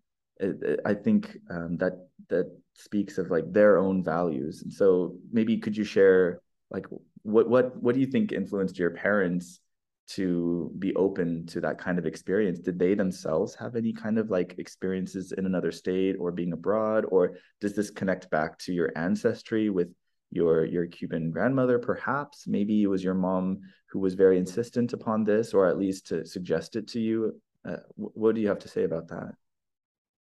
I 0.84 0.94
think 0.94 1.38
um, 1.50 1.76
that 1.78 1.94
that 2.28 2.46
speaks 2.74 3.18
of 3.18 3.30
like 3.30 3.50
their 3.52 3.78
own 3.78 4.04
values. 4.04 4.62
And 4.62 4.72
so 4.72 5.16
maybe 5.32 5.56
could 5.58 5.76
you 5.76 5.84
share 5.84 6.40
like 6.70 6.86
what 7.22 7.48
what 7.48 7.82
what 7.82 7.94
do 7.94 8.00
you 8.00 8.06
think 8.06 8.32
influenced 8.32 8.78
your 8.78 8.90
parents 8.90 9.60
to 10.08 10.70
be 10.78 10.94
open 10.94 11.44
to 11.46 11.60
that 11.60 11.78
kind 11.78 11.98
of 11.98 12.06
experience 12.06 12.60
did 12.60 12.78
they 12.78 12.94
themselves 12.94 13.56
have 13.56 13.75
any 13.75 13.92
kind 13.92 14.18
of 14.18 14.30
like 14.30 14.54
experiences 14.58 15.32
in 15.32 15.46
another 15.46 15.72
state 15.72 16.14
or 16.20 16.30
being 16.30 16.52
abroad 16.52 17.04
or 17.08 17.36
does 17.60 17.75
this 17.75 17.90
connect 17.90 18.30
back 18.30 18.56
to 18.58 18.72
your 18.72 18.92
ancestry 18.96 19.68
with 19.68 19.88
your 20.30 20.64
your 20.64 20.86
Cuban 20.86 21.30
grandmother, 21.30 21.78
perhaps. 21.78 22.46
Maybe 22.46 22.82
it 22.82 22.88
was 22.88 23.02
your 23.02 23.14
mom 23.14 23.60
who 23.90 23.98
was 23.98 24.14
very 24.14 24.38
insistent 24.38 24.92
upon 24.92 25.25
this, 25.25 25.54
or 25.54 25.66
at 25.66 25.78
least 25.78 26.06
to 26.08 26.25
suggest 26.25 26.76
it 26.76 26.88
to 26.88 27.00
you. 27.00 27.40
Uh, 27.64 27.78
what 27.96 28.34
do 28.34 28.40
you 28.40 28.48
have 28.48 28.58
to 28.60 28.68
say 28.68 28.84
about 28.84 29.08
that? 29.08 29.32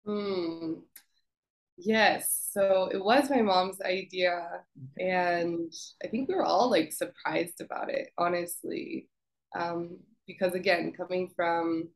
Hmm. 0.05 0.75
Yes, 1.79 2.49
so 2.53 2.89
it 2.91 3.05
was 3.05 3.29
my 3.29 3.43
mom's 3.43 3.83
idea, 3.83 4.63
and 4.99 5.71
I 6.03 6.09
think 6.09 6.29
we 6.29 6.35
were 6.35 6.45
all 6.45 6.71
like 6.71 6.93
surprised 6.93 7.61
about 7.61 7.91
it, 7.91 8.11
honestly. 8.17 9.09
Um, 9.55 9.99
because 10.27 10.55
again, 10.55 10.93
coming 10.97 11.31
from 11.35 11.89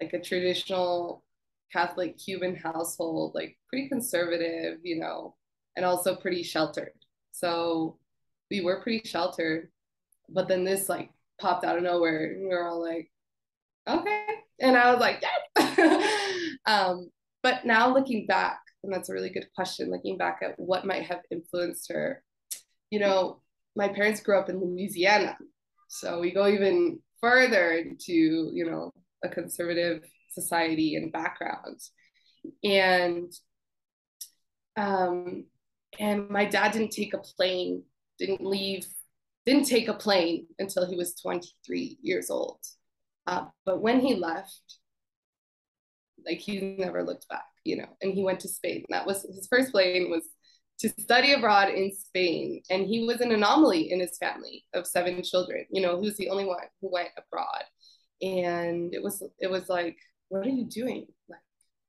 like 0.00 0.12
a 0.12 0.20
traditional 0.20 1.24
Catholic 1.72 2.18
Cuban 2.18 2.54
household, 2.54 3.32
like 3.34 3.56
pretty 3.68 3.88
conservative, 3.88 4.78
you 4.82 4.98
know, 4.98 5.34
and 5.76 5.84
also 5.84 6.14
pretty 6.14 6.42
sheltered. 6.42 6.92
So 7.32 7.98
we 8.50 8.60
were 8.60 8.82
pretty 8.82 9.06
sheltered. 9.08 9.70
But 10.28 10.48
then 10.48 10.64
this 10.64 10.88
like 10.88 11.10
popped 11.40 11.64
out 11.64 11.76
of 11.76 11.82
nowhere 11.82 12.32
and 12.32 12.42
we 12.42 12.48
were 12.48 12.66
all 12.66 12.80
like, 12.80 13.10
okay. 13.88 14.26
And 14.60 14.76
I 14.76 14.92
was 14.92 15.00
like, 15.00 15.22
yes. 15.56 16.58
um, 16.66 17.10
but 17.42 17.64
now 17.64 17.92
looking 17.92 18.26
back, 18.26 18.60
and 18.84 18.92
that's 18.92 19.08
a 19.08 19.12
really 19.12 19.30
good 19.30 19.46
question, 19.54 19.90
looking 19.90 20.16
back 20.16 20.40
at 20.42 20.58
what 20.58 20.86
might 20.86 21.04
have 21.04 21.20
influenced 21.30 21.90
her, 21.90 22.22
you 22.90 23.00
know, 23.00 23.40
my 23.74 23.88
parents 23.88 24.20
grew 24.20 24.38
up 24.38 24.50
in 24.50 24.60
Louisiana. 24.60 25.36
So 25.92 26.20
we 26.20 26.30
go 26.30 26.48
even 26.48 27.00
further 27.20 27.72
into, 27.72 28.50
you 28.54 28.64
know, 28.64 28.94
a 29.22 29.28
conservative 29.28 30.02
society 30.30 30.96
and 30.96 31.12
background. 31.12 31.80
And 32.64 33.30
um, 34.74 35.44
and 36.00 36.30
my 36.30 36.46
dad 36.46 36.72
didn't 36.72 36.92
take 36.92 37.12
a 37.12 37.18
plane, 37.18 37.82
didn't 38.18 38.42
leave, 38.42 38.86
didn't 39.44 39.66
take 39.66 39.88
a 39.88 39.92
plane 39.92 40.46
until 40.58 40.88
he 40.88 40.96
was 40.96 41.14
23 41.20 41.98
years 42.00 42.30
old. 42.30 42.60
Uh, 43.26 43.44
but 43.66 43.82
when 43.82 44.00
he 44.00 44.14
left, 44.14 44.78
like 46.24 46.38
he 46.38 46.74
never 46.78 47.04
looked 47.04 47.28
back, 47.28 47.44
you 47.64 47.76
know, 47.76 47.98
and 48.00 48.14
he 48.14 48.22
went 48.22 48.40
to 48.40 48.48
Spain. 48.48 48.86
That 48.88 49.06
was 49.06 49.24
his 49.24 49.46
first 49.46 49.72
plane 49.72 50.10
was 50.10 50.26
to 50.82 50.88
study 51.00 51.32
abroad 51.32 51.68
in 51.68 51.92
Spain. 51.94 52.62
And 52.70 52.86
he 52.86 53.06
was 53.06 53.20
an 53.20 53.32
anomaly 53.32 53.92
in 53.92 54.00
his 54.00 54.18
family 54.18 54.64
of 54.74 54.86
seven 54.86 55.22
children. 55.22 55.64
You 55.70 55.80
know, 55.80 56.00
he 56.00 56.06
was 56.06 56.16
the 56.16 56.28
only 56.28 56.44
one 56.44 56.64
who 56.80 56.90
went 56.92 57.10
abroad. 57.16 57.64
And 58.20 58.92
it 58.94 59.02
was 59.02 59.22
it 59.38 59.50
was 59.50 59.68
like, 59.68 59.96
what 60.28 60.46
are 60.46 60.50
you 60.50 60.64
doing? 60.64 61.06
Like, 61.28 61.40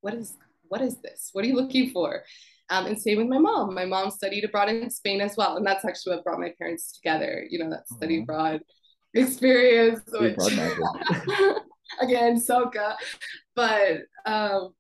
what 0.02 0.14
is 0.14 0.36
what 0.68 0.82
is 0.82 1.02
this? 1.02 1.30
What 1.34 1.44
are 1.44 1.48
you 1.48 1.56
looking 1.56 1.90
for? 1.90 2.24
Um, 2.70 2.86
and 2.86 3.00
same 3.00 3.18
with 3.18 3.28
my 3.28 3.40
mom. 3.40 3.76
My 3.76 3.86
mom 3.86 4.10
studied 4.10 4.44
abroad 4.44 4.70
in 4.70 4.90
Spain 4.90 5.22
as 5.22 5.36
well. 5.38 5.58
And 5.58 5.66
that's 5.66 5.86
actually 5.86 6.16
what 6.16 6.24
brought 6.24 6.40
my 6.40 6.54
parents 6.58 6.94
together, 6.94 7.46
you 7.50 7.60
know, 7.60 7.70
that 7.70 7.88
study 7.88 8.16
mm-hmm. 8.16 8.24
abroad 8.24 8.62
experience. 9.14 10.02
Which, 10.12 10.38
again, 12.02 12.40
Soka. 12.40 12.96
But 13.56 14.04
um, 14.26 14.74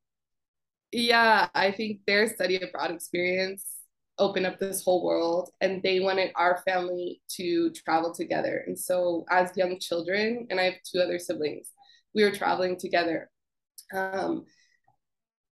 yeah, 0.91 1.50
I 1.53 1.72
think 1.72 2.01
their 2.08 2.27
study 2.34 2.58
abroad 2.58 2.91
experience 2.91 3.65
opened 4.20 4.46
up 4.46 4.60
this 4.60 4.84
whole 4.84 5.03
world 5.03 5.50
and 5.62 5.82
they 5.82 6.00
wanted 6.00 6.32
our 6.36 6.62
family 6.65 7.22
to 7.38 7.72
travel 7.72 8.13
together. 8.13 8.63
And 8.67 8.77
so 8.77 9.25
as 9.29 9.58
young 9.58 9.79
children, 9.79 10.48
and 10.50 10.60
I 10.60 10.63
have 10.63 10.75
two 10.89 11.00
other 11.00 11.20
siblings, 11.20 11.70
we 12.13 12.24
were 12.24 12.32
traveling 12.32 12.77
together. 12.77 13.29
Um, 13.93 14.46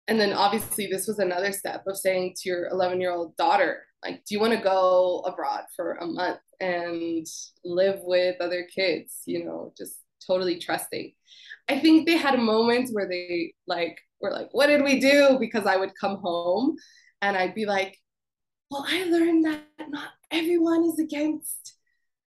and 0.07 0.19
then 0.19 0.33
obviously 0.33 0.87
this 0.87 1.07
was 1.07 1.19
another 1.19 1.51
step 1.51 1.83
of 1.87 1.97
saying 1.97 2.35
to 2.37 2.49
your 2.49 2.67
11 2.67 2.99
year 2.99 3.11
old 3.11 3.35
daughter 3.37 3.83
like 4.03 4.23
do 4.25 4.35
you 4.35 4.39
want 4.39 4.53
to 4.53 4.59
go 4.59 5.23
abroad 5.25 5.63
for 5.75 5.93
a 5.93 6.05
month 6.05 6.39
and 6.59 7.25
live 7.63 7.99
with 8.03 8.35
other 8.41 8.67
kids 8.73 9.21
you 9.25 9.45
know 9.45 9.73
just 9.77 10.01
totally 10.25 10.59
trusting 10.59 11.13
i 11.69 11.79
think 11.79 12.05
they 12.05 12.17
had 12.17 12.39
moments 12.39 12.91
where 12.91 13.07
they 13.07 13.53
like 13.67 13.97
were 14.19 14.31
like 14.31 14.49
what 14.51 14.67
did 14.67 14.83
we 14.83 14.99
do 14.99 15.37
because 15.39 15.65
i 15.65 15.77
would 15.77 15.91
come 15.99 16.17
home 16.17 16.75
and 17.21 17.37
i'd 17.37 17.55
be 17.55 17.65
like 17.65 17.97
well 18.71 18.85
i 18.87 19.03
learned 19.03 19.45
that 19.45 19.61
not 19.89 20.09
everyone 20.31 20.83
is 20.83 20.97
against 20.97 21.75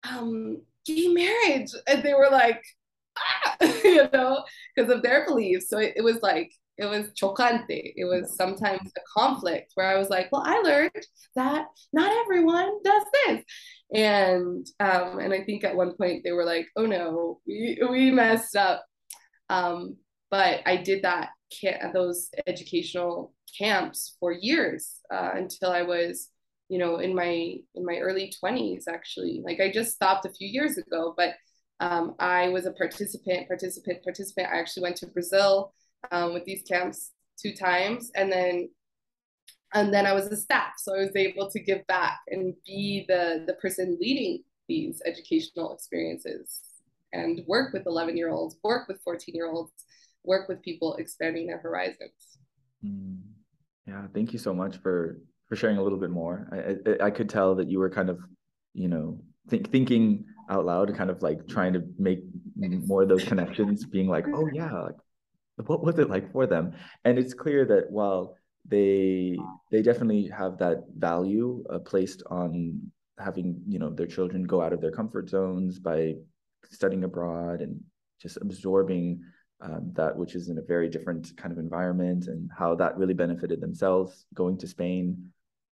um, 0.08 0.62
gay 0.86 1.08
marriage 1.08 1.72
and 1.88 2.04
they 2.04 2.14
were 2.14 2.30
like 2.30 2.62
ah! 3.18 3.56
you 3.84 4.08
know 4.14 4.44
because 4.76 4.92
of 4.92 5.02
their 5.02 5.26
beliefs 5.26 5.70
so 5.70 5.80
it, 5.80 5.94
it 5.96 6.04
was 6.04 6.22
like 6.22 6.52
it 6.78 6.86
was 6.86 7.12
chocante. 7.12 7.94
It 7.96 8.06
was 8.06 8.36
sometimes 8.36 8.92
a 8.98 9.20
conflict 9.20 9.74
where 9.76 9.86
I 9.86 9.98
was 9.98 10.10
like, 10.10 10.30
well, 10.32 10.44
I 10.44 10.60
learned 10.62 11.06
that 11.36 11.66
not 11.92 12.12
everyone 12.24 12.82
does 12.84 13.04
this. 13.14 13.44
And 13.94 14.66
um, 14.80 15.20
and 15.20 15.34
I 15.34 15.44
think 15.44 15.64
at 15.64 15.76
one 15.76 15.96
point 15.96 16.24
they 16.24 16.32
were 16.32 16.46
like, 16.46 16.68
oh 16.76 16.86
no, 16.86 17.40
we, 17.46 17.80
we 17.90 18.12
messed 18.12 18.56
up. 18.56 18.84
Um, 19.50 19.98
but 20.32 20.62
I 20.66 20.78
did 20.78 21.04
that 21.04 21.30
those 21.94 22.30
educational 22.48 23.32
camps 23.60 24.18
for 24.20 24.32
years 24.32 24.96
uh, 25.14 25.32
until 25.36 25.70
I 25.70 25.84
was, 25.84 26.30
you 26.74 26.80
know, 26.80 26.98
in 26.98 27.13
my 27.13 27.56
in 27.75 27.86
my 27.86 27.98
early 28.00 28.34
20s 28.44 28.88
actually. 28.88 29.44
Like 29.46 29.60
I 29.60 29.72
just 29.72 29.94
stopped 29.94 30.25
a 30.25 30.32
few 30.32 30.48
years 30.48 30.75
ago, 30.80 31.13
but 31.15 31.36
um, 31.80 32.15
I 32.18 32.50
was 32.50 32.65
a 32.65 32.72
participant, 32.72 33.48
participant, 33.48 34.03
participant. 34.03 34.48
I 34.51 34.58
actually 34.58 34.82
went 34.82 34.96
to 34.98 35.06
Brazil 35.06 35.72
um, 36.10 36.34
with 36.34 36.46
these 36.46 36.63
camps 36.63 37.12
two 37.39 37.53
times, 37.53 38.10
and 38.15 38.32
then 38.32 38.72
and 39.75 39.94
then 39.94 40.08
I 40.08 40.13
was 40.13 40.25
a 40.25 40.36
staff, 40.36 40.74
so 40.80 40.96
I 40.96 41.01
was 41.01 41.15
able 41.15 41.48
to 41.51 41.60
give 41.60 41.86
back 41.86 42.22
and 42.30 42.56
be 42.65 43.06
the 43.08 43.44
the 43.46 43.53
person 43.62 44.00
leading 44.01 44.42
these 44.68 45.00
educational 45.06 45.75
experiences 45.75 46.60
and 47.12 47.42
work 47.46 47.72
with 47.72 47.86
11 47.86 48.18
year 48.18 48.32
olds, 48.32 48.58
work 48.63 48.88
with 48.88 49.00
14 49.03 49.36
year 49.36 49.51
olds, 49.51 49.74
work 50.24 50.50
with 50.50 50.60
people 50.63 50.96
expanding 50.96 51.46
their 51.46 51.60
horizons. 51.60 52.39
Mm. 52.84 53.20
Yeah, 53.86 54.08
thank 54.12 54.34
you 54.34 54.39
so 54.39 54.56
much 54.56 54.77
for 54.77 55.20
for 55.54 55.60
sharing 55.60 55.78
a 55.78 55.84
little 55.84 56.00
bit 56.00 56.10
more. 56.10 56.48
I, 56.52 57.04
I, 57.04 57.06
I 57.08 57.12
could 57.12 57.30
tell 57.30 57.54
that 57.56 57.70
you 57.70 57.78
were 57.78 57.90
kind 57.90 58.10
of, 58.10 58.20
you 58.74 58.88
know, 58.88 59.20
think, 59.50 59.72
thinking 59.72 60.26
out 60.50 60.66
loud, 60.66 60.96
kind 60.96 61.12
of 61.12 61.22
like 61.22 61.48
trying 61.48 61.74
to 61.74 61.84
make 61.98 62.22
more 62.56 63.04
of 63.04 63.10
those 63.10 63.24
connections, 63.24 63.86
being 63.86 64.08
like, 64.08 64.26
oh 64.34 64.50
yeah, 64.52 64.72
like 64.72 64.96
what 65.68 65.84
was 65.84 66.00
it 66.00 66.10
like 66.10 66.32
for 66.32 66.48
them 66.48 66.74
and 67.06 67.20
it's 67.20 67.34
clear 67.34 67.66
that 67.66 67.92
while 67.92 68.36
they 68.68 69.38
they 69.72 69.82
definitely 69.82 70.28
have 70.28 70.58
that 70.58 70.84
value 70.98 71.64
uh, 71.70 71.80
placed 71.80 72.24
on 72.30 72.80
having 73.20 73.62
you 73.68 73.78
know 73.78 73.92
their 73.92 74.08
children 74.08 74.44
go 74.44 74.62
out 74.62 74.74
of 74.74 74.82
their 74.82 74.92
comfort 74.92 75.30
zones 75.30 75.80
by 75.80 76.14
studying 76.72 77.04
abroad 77.04 77.62
and 77.62 77.80
just 78.20 78.38
absorbing 78.38 79.22
um, 79.62 79.92
that 79.94 80.16
which 80.16 80.34
is 80.34 80.50
in 80.50 80.58
a 80.58 80.62
very 80.62 80.90
different 80.90 81.36
kind 81.38 81.52
of 81.52 81.60
environment 81.60 82.28
and 82.28 82.50
how 82.58 82.74
that 82.74 82.98
really 82.98 83.14
benefited 83.14 83.62
themselves 83.62 84.26
going 84.34 84.58
to 84.58 84.68
spain 84.68 85.32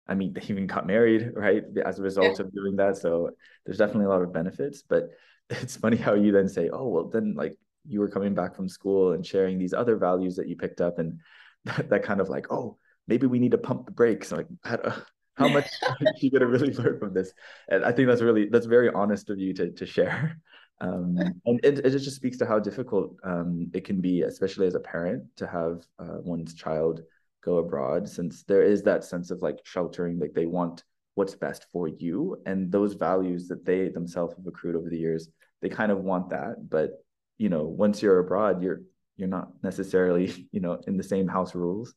i 0.08 0.14
mean 0.14 0.34
they 0.34 0.42
even 0.48 0.68
got 0.68 0.88
married 0.88 1.32
right 1.36 1.64
as 1.86 2.00
a 2.00 2.02
result 2.02 2.40
yeah. 2.40 2.46
of 2.46 2.54
doing 2.54 2.76
that. 2.76 2.98
So 2.98 3.32
there's 3.66 3.78
definitely 3.78 4.06
a 4.06 4.10
lot 4.10 4.22
of 4.22 4.34
benefits 4.34 4.84
but 4.88 5.10
it's 5.50 5.76
funny 5.76 5.98
how 5.98 6.14
you 6.14 6.32
then 6.32 6.48
say 6.48 6.70
oh 6.72 6.88
well 6.88 7.10
then 7.10 7.34
like 7.36 7.56
you 7.86 8.00
were 8.00 8.10
coming 8.10 8.34
back 8.34 8.56
from 8.56 8.70
school 8.70 9.12
and 9.12 9.26
sharing 9.26 9.60
these 9.60 9.74
other 9.74 9.98
values 9.98 10.36
that 10.38 10.48
you 10.48 10.56
picked 10.56 10.82
up 10.82 11.00
and 11.00 11.20
that, 11.66 11.90
that 11.90 12.04
kind 12.04 12.22
of 12.22 12.30
like 12.30 12.52
oh 12.52 12.78
maybe 13.08 13.28
we 13.28 13.40
need 13.40 13.52
to 13.52 13.58
pump 13.58 13.86
the 13.86 13.92
brakes. 13.92 14.32
Like 14.32 14.48
how, 14.64 14.80
how 15.36 15.48
much 15.48 15.68
are 15.90 15.98
you 16.20 16.32
going 16.32 16.42
to 16.42 16.48
really 16.48 16.74
learn 16.74 17.00
from 17.00 17.14
this? 17.14 17.34
And 17.70 17.84
i 17.84 17.92
think 17.92 18.08
that's 18.08 18.22
really 18.22 18.48
that's 18.50 18.66
very 18.66 18.90
honest 18.90 19.30
of 19.30 19.40
you 19.40 19.54
to, 19.56 19.72
to 19.72 19.86
share. 19.86 20.40
Um, 20.82 21.18
and 21.46 21.60
it, 21.64 21.80
it 21.80 21.92
just 21.92 22.16
speaks 22.16 22.38
to 22.38 22.46
how 22.46 22.60
difficult 22.60 23.16
um, 23.24 23.70
it 23.74 23.86
can 23.86 24.02
be 24.02 24.24
especially 24.24 24.68
as 24.68 24.76
a 24.76 24.80
parent 24.80 25.24
to 25.38 25.48
have 25.48 25.86
uh, 26.00 26.18
one's 26.22 26.56
child 26.56 27.02
go 27.44 27.58
abroad 27.58 28.08
since 28.08 28.44
there 28.44 28.64
is 28.64 28.84
that 28.84 29.04
sense 29.04 29.32
of 29.32 29.42
like 29.42 29.60
sheltering 29.64 30.20
like 30.20 30.34
they 30.34 30.46
want 30.46 30.84
what's 31.16 31.36
best 31.36 31.66
for 31.72 31.88
you 31.88 32.42
and 32.46 32.72
those 32.72 32.94
values 32.94 33.48
that 33.48 33.66
they 33.66 33.90
themselves 33.90 34.36
have 34.36 34.48
accrued 34.48 34.76
over 34.76 34.90
the 34.90 34.98
years 34.98 35.30
they 35.62 35.70
kind 35.70 35.92
of 35.92 36.00
want 36.00 36.30
that 36.30 36.70
but 36.70 37.04
you 37.38 37.50
know 37.50 37.64
once 37.64 38.02
you're 38.02 38.20
abroad 38.20 38.62
you're 38.64 38.82
you're 39.18 39.28
not 39.28 39.50
necessarily 39.64 40.48
you 40.52 40.60
know 40.60 40.80
in 40.88 40.98
the 40.98 41.04
same 41.04 41.28
house 41.28 41.54
rules 41.54 41.94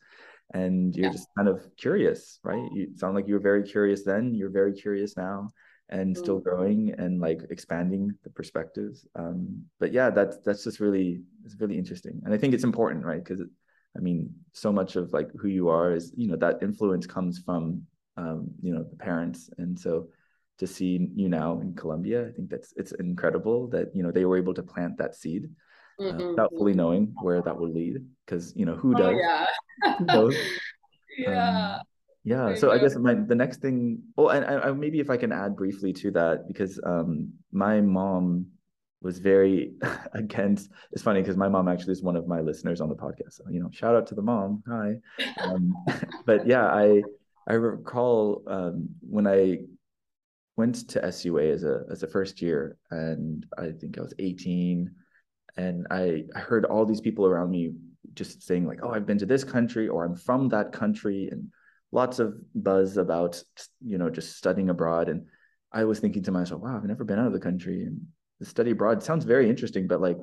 and 0.55 0.95
you're 0.95 1.07
yeah. 1.07 1.13
just 1.13 1.29
kind 1.37 1.49
of 1.49 1.67
curious 1.77 2.39
right 2.45 2.69
you 2.73 2.89
sound 2.97 3.15
like 3.15 3.27
you 3.27 3.35
were 3.35 3.41
very 3.41 3.63
curious 3.63 4.05
then 4.05 4.35
you're 4.35 4.51
very 4.51 4.73
curious 4.73 5.17
now 5.17 5.49
and 5.89 6.15
mm-hmm. 6.15 6.23
still 6.23 6.39
growing 6.39 6.95
and 6.99 7.21
like 7.21 7.41
expanding 7.51 8.13
the 8.23 8.31
perspectives 8.31 9.07
um 9.17 9.63
but 9.81 9.93
yeah 9.93 10.11
that's 10.11 10.39
that's 10.45 10.63
just 10.63 10.79
really 10.79 11.21
it's 11.45 11.57
really 11.61 11.79
interesting 11.79 12.21
and 12.25 12.33
i 12.33 12.39
think 12.39 12.55
it's 12.55 12.65
important 12.65 13.05
right 13.05 13.25
because 13.25 13.41
i 13.97 14.01
mean 14.01 14.31
so 14.53 14.73
much 14.73 14.97
of 14.97 15.13
like 15.13 15.29
who 15.41 15.49
you 15.49 15.69
are 15.69 15.93
is 15.93 16.13
you 16.17 16.29
know 16.29 16.37
that 16.37 16.63
influence 16.63 17.07
comes 17.07 17.39
from 17.39 17.83
um 18.17 18.49
you 18.63 18.73
know 18.73 18.83
the 18.83 18.97
parents 18.97 19.51
and 19.59 19.79
so 19.79 20.09
to 20.59 20.67
see 20.67 21.09
you 21.15 21.29
now 21.29 21.61
in 21.61 21.75
Colombia. 21.75 22.27
I 22.27 22.33
think 22.33 22.51
that's 22.51 22.73
it's 22.77 22.93
incredible 22.93 23.69
that 23.69 23.95
you 23.95 24.03
know 24.03 24.11
they 24.11 24.25
were 24.25 24.39
able 24.39 24.55
to 24.55 24.63
plant 24.63 24.97
that 24.99 25.15
seed 25.15 25.49
uh, 26.01 26.05
mm-hmm. 26.05 26.29
without 26.29 26.53
fully 26.57 26.75
knowing 26.75 27.15
where 27.21 27.43
that 27.43 27.59
would 27.59 27.73
lead. 27.73 28.05
Because 28.25 28.55
you 28.57 28.65
know 28.65 28.75
who 28.75 28.95
oh, 28.95 28.99
does? 28.99 29.15
Oh, 29.15 29.19
yeah. 29.19 29.97
who 29.99 30.05
knows? 30.05 30.37
yeah. 31.19 31.77
Um, 31.77 31.81
Yeah. 32.25 32.55
So 32.55 32.73
I 32.73 32.79
guess 32.79 32.97
my 32.97 33.15
the 33.15 33.35
next 33.35 33.61
thing. 33.61 34.03
Oh, 34.17 34.29
and 34.29 34.45
I, 34.45 34.69
I, 34.69 34.73
maybe 34.73 34.99
if 34.99 35.11
I 35.11 35.17
can 35.17 35.33
add 35.33 35.55
briefly 35.57 35.93
to 36.03 36.11
that 36.13 36.49
because 36.49 36.81
um 36.85 37.33
my 37.53 37.81
mom 37.81 38.47
was 39.07 39.19
very 39.19 39.73
against. 40.13 40.71
It's 40.93 41.03
funny 41.03 41.21
because 41.21 41.37
my 41.37 41.49
mom 41.49 41.69
actually 41.69 41.93
is 41.93 42.03
one 42.03 42.17
of 42.17 42.27
my 42.27 42.41
listeners 42.41 42.81
on 42.81 42.89
the 42.89 42.95
podcast. 42.95 43.33
So 43.33 43.45
you 43.51 43.61
know, 43.61 43.71
shout 43.73 43.95
out 43.95 44.07
to 44.09 44.15
the 44.15 44.23
mom. 44.23 44.63
Hi. 44.69 44.97
Um, 45.41 45.73
but 46.27 46.47
yeah, 46.47 46.67
I 46.67 47.03
I 47.49 47.55
recall 47.55 48.43
um, 48.47 48.89
when 49.01 49.27
I 49.27 49.61
went 50.57 50.89
to 50.91 51.13
SUA 51.13 51.45
as 51.45 51.65
a 51.65 51.85
as 51.91 52.03
a 52.03 52.09
first 52.09 52.43
year, 52.43 52.77
and 52.91 53.47
I 53.57 53.71
think 53.71 53.99
I 53.99 54.03
was 54.03 54.15
18, 54.19 54.91
and 55.57 55.87
I 55.91 56.25
I 56.35 56.41
heard 56.41 56.67
all 56.67 56.85
these 56.85 57.01
people 57.01 57.27
around 57.27 57.51
me 57.51 57.73
just 58.15 58.43
saying 58.43 58.67
like, 58.67 58.81
oh, 58.83 58.91
I've 58.91 59.07
been 59.07 59.19
to 59.19 59.27
this 59.27 59.45
country 59.45 59.89
or 59.89 60.05
I'm 60.05 60.17
from 60.17 60.49
that 60.51 60.73
country, 60.73 61.29
and 61.31 61.51
lots 61.93 62.19
of 62.19 62.35
buzz 62.55 62.97
about 62.97 63.43
you 63.81 63.99
know 63.99 64.11
just 64.11 64.37
studying 64.37 64.69
abroad 64.71 65.09
and 65.09 65.27
i 65.73 65.85
was 65.85 66.01
thinking 66.01 66.23
to 66.23 66.33
myself 66.33 66.61
wow 66.61 66.77
i've 66.77 66.85
never 66.85 67.05
been 67.05 67.19
out 67.19 67.29
of 67.29 67.33
the 67.33 67.39
country 67.39 67.85
and 67.85 68.01
the 68.41 68.47
study 68.47 68.71
abroad 68.71 69.03
sounds 69.03 69.25
very 69.25 69.49
interesting 69.49 69.87
but 69.87 70.01
like 70.01 70.19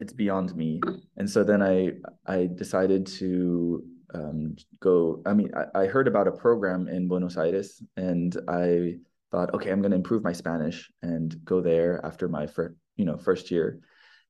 it's 0.00 0.12
beyond 0.12 0.54
me 0.54 0.80
and 1.16 1.28
so 1.28 1.44
then 1.44 1.62
i 1.62 1.90
i 2.26 2.48
decided 2.54 3.06
to 3.06 3.82
um, 4.14 4.56
go 4.80 5.22
i 5.26 5.32
mean 5.32 5.50
I, 5.56 5.82
I 5.82 5.86
heard 5.86 6.08
about 6.08 6.28
a 6.28 6.32
program 6.32 6.88
in 6.88 7.08
buenos 7.08 7.36
aires 7.36 7.82
and 7.96 8.36
i 8.48 8.94
thought 9.30 9.54
okay 9.54 9.70
i'm 9.70 9.80
going 9.80 9.92
to 9.92 9.96
improve 9.96 10.22
my 10.22 10.32
spanish 10.32 10.90
and 11.02 11.34
go 11.44 11.60
there 11.60 12.04
after 12.04 12.28
my 12.28 12.46
first 12.46 12.74
you 12.96 13.04
know 13.04 13.16
first 13.16 13.50
year 13.50 13.80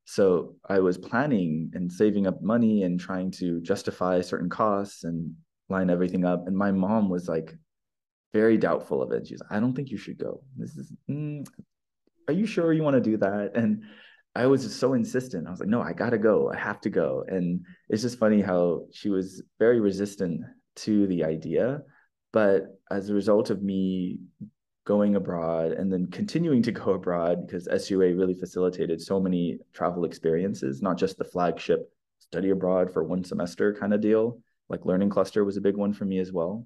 so 0.04 0.54
i 0.68 0.78
was 0.78 0.98
planning 0.98 1.70
and 1.74 1.90
saving 1.90 2.26
up 2.26 2.42
money 2.42 2.84
and 2.84 3.00
trying 3.00 3.30
to 3.30 3.60
justify 3.60 4.20
certain 4.20 4.50
costs 4.50 5.04
and 5.04 5.34
line 5.72 5.90
everything 5.90 6.24
up. 6.24 6.46
And 6.46 6.56
my 6.56 6.70
mom 6.70 7.08
was 7.08 7.28
like 7.28 7.52
very 8.32 8.56
doubtful 8.56 9.02
of 9.02 9.10
it. 9.10 9.26
She's 9.26 9.40
like, 9.40 9.50
I 9.50 9.58
don't 9.58 9.74
think 9.74 9.90
you 9.90 9.96
should 9.96 10.18
go. 10.18 10.42
This 10.56 10.76
is, 10.76 10.92
mm, 11.10 11.44
are 12.28 12.34
you 12.34 12.46
sure 12.46 12.72
you 12.72 12.82
want 12.82 12.94
to 12.94 13.00
do 13.00 13.16
that? 13.18 13.52
And 13.54 13.82
I 14.34 14.46
was 14.46 14.62
just 14.62 14.80
so 14.80 14.94
insistent. 14.94 15.46
I 15.46 15.50
was 15.50 15.60
like, 15.60 15.68
no, 15.68 15.82
I 15.82 15.92
gotta 15.92 16.18
go. 16.18 16.50
I 16.50 16.56
have 16.56 16.80
to 16.82 16.90
go. 16.90 17.24
And 17.28 17.64
it's 17.88 18.02
just 18.02 18.18
funny 18.18 18.40
how 18.40 18.86
she 18.92 19.10
was 19.10 19.42
very 19.58 19.80
resistant 19.80 20.40
to 20.76 21.06
the 21.06 21.24
idea. 21.24 21.82
But 22.32 22.78
as 22.90 23.10
a 23.10 23.14
result 23.14 23.50
of 23.50 23.62
me 23.62 24.20
going 24.84 25.14
abroad 25.16 25.72
and 25.72 25.92
then 25.92 26.10
continuing 26.10 26.62
to 26.62 26.72
go 26.72 26.92
abroad 26.94 27.46
because 27.46 27.68
SUA 27.84 28.14
really 28.14 28.34
facilitated 28.34 29.00
so 29.00 29.20
many 29.20 29.58
travel 29.72 30.04
experiences, 30.04 30.82
not 30.82 30.96
just 30.96 31.18
the 31.18 31.24
flagship 31.24 31.92
study 32.18 32.50
abroad 32.50 32.92
for 32.92 33.04
one 33.04 33.22
semester 33.22 33.74
kind 33.74 33.92
of 33.92 34.00
deal, 34.00 34.40
like 34.68 34.86
learning 34.86 35.10
cluster 35.10 35.44
was 35.44 35.56
a 35.56 35.60
big 35.60 35.76
one 35.76 35.92
for 35.92 36.04
me 36.06 36.18
as 36.18 36.32
well 36.32 36.64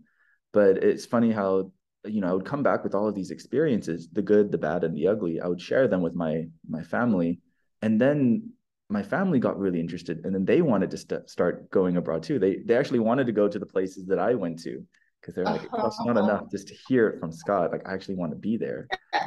but 0.57 0.83
it's 0.83 1.05
funny 1.05 1.31
how 1.31 1.71
you 2.07 2.21
know 2.21 2.29
i 2.29 2.33
would 2.33 2.45
come 2.45 2.63
back 2.63 2.85
with 2.85 2.95
all 2.95 3.09
of 3.09 3.15
these 3.15 3.31
experiences 3.31 4.09
the 4.13 4.23
good 4.23 4.51
the 4.51 4.59
bad 4.59 4.85
and 4.85 4.97
the 4.97 5.07
ugly. 5.07 5.41
I 5.41 5.49
would 5.49 5.61
share 5.61 5.89
them 5.89 6.03
with 6.03 6.15
my 6.15 6.47
my 6.69 6.83
family. 6.83 7.41
And 7.83 8.01
then 8.01 8.51
my 8.89 9.03
family 9.03 9.39
got 9.39 9.59
really 9.59 9.81
interested 9.81 10.25
and 10.25 10.35
then 10.35 10.45
they 10.45 10.63
wanted 10.63 10.91
to 10.91 10.97
st- 10.97 11.29
start 11.29 11.71
going 11.71 11.97
abroad 11.97 12.23
too. 12.23 12.39
They 12.39 12.57
they 12.65 12.77
actually 12.77 13.01
wanted 13.01 13.27
to 13.27 13.33
go 13.33 13.49
to 13.49 13.59
the 13.59 13.67
places 13.67 14.07
that 14.07 14.19
i 14.19 14.35
went 14.35 14.59
to 14.61 14.85
because 15.21 15.35
they're 15.35 15.45
like 15.45 15.63
uh-huh. 15.63 15.87
it's 15.87 16.01
not 16.05 16.17
enough 16.25 16.45
just 16.51 16.69
to 16.69 16.75
hear 16.89 17.09
it 17.09 17.21
from 17.21 17.33
scott. 17.33 17.73
Like 17.73 17.87
i 17.89 17.93
actually 17.93 18.17
want 18.17 18.33
to 18.33 18.39
be 18.39 18.57
there. 18.57 18.89
Yes. 19.13 19.23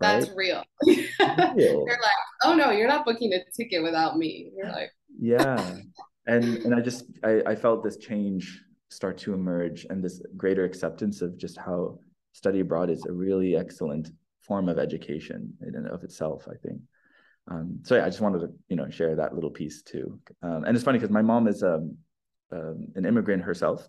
Right? 0.00 0.20
that's 0.20 0.30
real. 0.36 0.62
real. 0.82 1.06
You're 1.58 2.00
like 2.08 2.22
oh 2.44 2.54
no 2.54 2.70
you're 2.70 2.88
not 2.88 3.04
booking 3.04 3.32
a 3.32 3.40
ticket 3.56 3.82
without 3.82 4.16
me. 4.16 4.52
You're 4.56 4.70
like 4.70 4.90
yeah. 5.18 5.76
And 6.26 6.58
and 6.58 6.74
I 6.74 6.80
just 6.80 7.04
I, 7.24 7.42
I 7.46 7.54
felt 7.54 7.82
this 7.82 7.96
change 7.96 8.62
start 8.90 9.16
to 9.18 9.32
emerge 9.34 9.86
and 9.88 10.02
this 10.02 10.20
greater 10.36 10.64
acceptance 10.64 11.22
of 11.22 11.38
just 11.38 11.56
how 11.56 11.98
study 12.32 12.60
abroad 12.60 12.90
is 12.90 13.04
a 13.06 13.12
really 13.12 13.56
excellent 13.56 14.10
form 14.40 14.68
of 14.68 14.78
education 14.78 15.52
in 15.66 15.74
and 15.74 15.88
of 15.88 16.02
itself. 16.02 16.48
I 16.50 16.56
think. 16.56 16.80
Um, 17.50 17.80
so 17.82 17.96
yeah, 17.96 18.04
I 18.04 18.08
just 18.08 18.20
wanted 18.20 18.40
to 18.40 18.52
you 18.68 18.76
know 18.76 18.88
share 18.90 19.16
that 19.16 19.34
little 19.34 19.50
piece 19.50 19.82
too. 19.82 20.20
Um, 20.42 20.64
and 20.64 20.76
it's 20.76 20.84
funny 20.84 20.98
because 20.98 21.12
my 21.12 21.22
mom 21.22 21.48
is 21.48 21.62
um, 21.62 21.96
um, 22.52 22.88
an 22.94 23.06
immigrant 23.06 23.42
herself, 23.42 23.88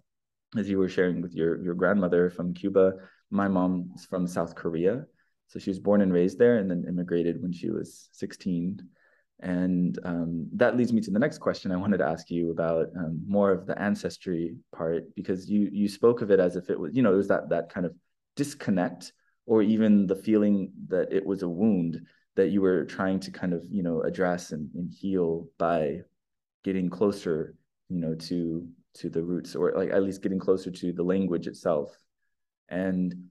as 0.57 0.69
you 0.69 0.77
were 0.77 0.89
sharing 0.89 1.21
with 1.21 1.33
your 1.33 1.61
your 1.63 1.75
grandmother 1.75 2.29
from 2.29 2.53
Cuba. 2.53 2.93
My 3.29 3.47
mom 3.47 3.91
is 3.95 4.05
from 4.05 4.27
South 4.27 4.55
Korea, 4.55 5.05
so 5.47 5.59
she 5.59 5.69
was 5.69 5.79
born 5.79 6.01
and 6.01 6.13
raised 6.13 6.37
there, 6.37 6.57
and 6.57 6.69
then 6.69 6.85
immigrated 6.87 7.41
when 7.41 7.53
she 7.53 7.69
was 7.69 8.09
16 8.13 8.81
and 9.41 9.97
um, 10.05 10.47
that 10.53 10.77
leads 10.77 10.93
me 10.93 11.01
to 11.01 11.11
the 11.11 11.19
next 11.19 11.39
question 11.39 11.71
I 11.71 11.77
wanted 11.77 11.97
to 11.97 12.05
ask 12.05 12.29
you 12.29 12.51
about 12.51 12.87
um, 12.95 13.21
more 13.27 13.51
of 13.51 13.65
the 13.65 13.79
ancestry 13.81 14.55
part, 14.75 15.15
because 15.15 15.49
you 15.49 15.67
you 15.71 15.87
spoke 15.87 16.21
of 16.21 16.29
it 16.29 16.39
as 16.39 16.55
if 16.55 16.69
it 16.69 16.79
was, 16.79 16.93
you 16.93 17.01
know, 17.01 17.09
there 17.09 17.17
was 17.17 17.27
that 17.29 17.49
that 17.49 17.73
kind 17.73 17.85
of 17.85 17.95
disconnect, 18.35 19.13
or 19.45 19.61
even 19.61 20.07
the 20.07 20.15
feeling 20.15 20.71
that 20.87 21.11
it 21.11 21.25
was 21.25 21.43
a 21.43 21.49
wound 21.49 22.05
that 22.35 22.49
you 22.49 22.61
were 22.61 22.85
trying 22.85 23.19
to 23.19 23.31
kind 23.31 23.53
of, 23.53 23.63
you 23.69 23.83
know, 23.83 24.01
address 24.01 24.51
and, 24.51 24.69
and 24.75 24.91
heal 24.91 25.47
by 25.57 25.99
getting 26.63 26.89
closer, 26.89 27.55
you 27.89 27.99
know, 27.99 28.15
to 28.15 28.67
to 28.93 29.09
the 29.09 29.23
roots, 29.23 29.55
or 29.55 29.73
like 29.75 29.91
at 29.91 30.03
least 30.03 30.21
getting 30.21 30.39
closer 30.39 30.69
to 30.69 30.91
the 30.91 31.03
language 31.03 31.47
itself. 31.47 31.95
And 32.69 33.29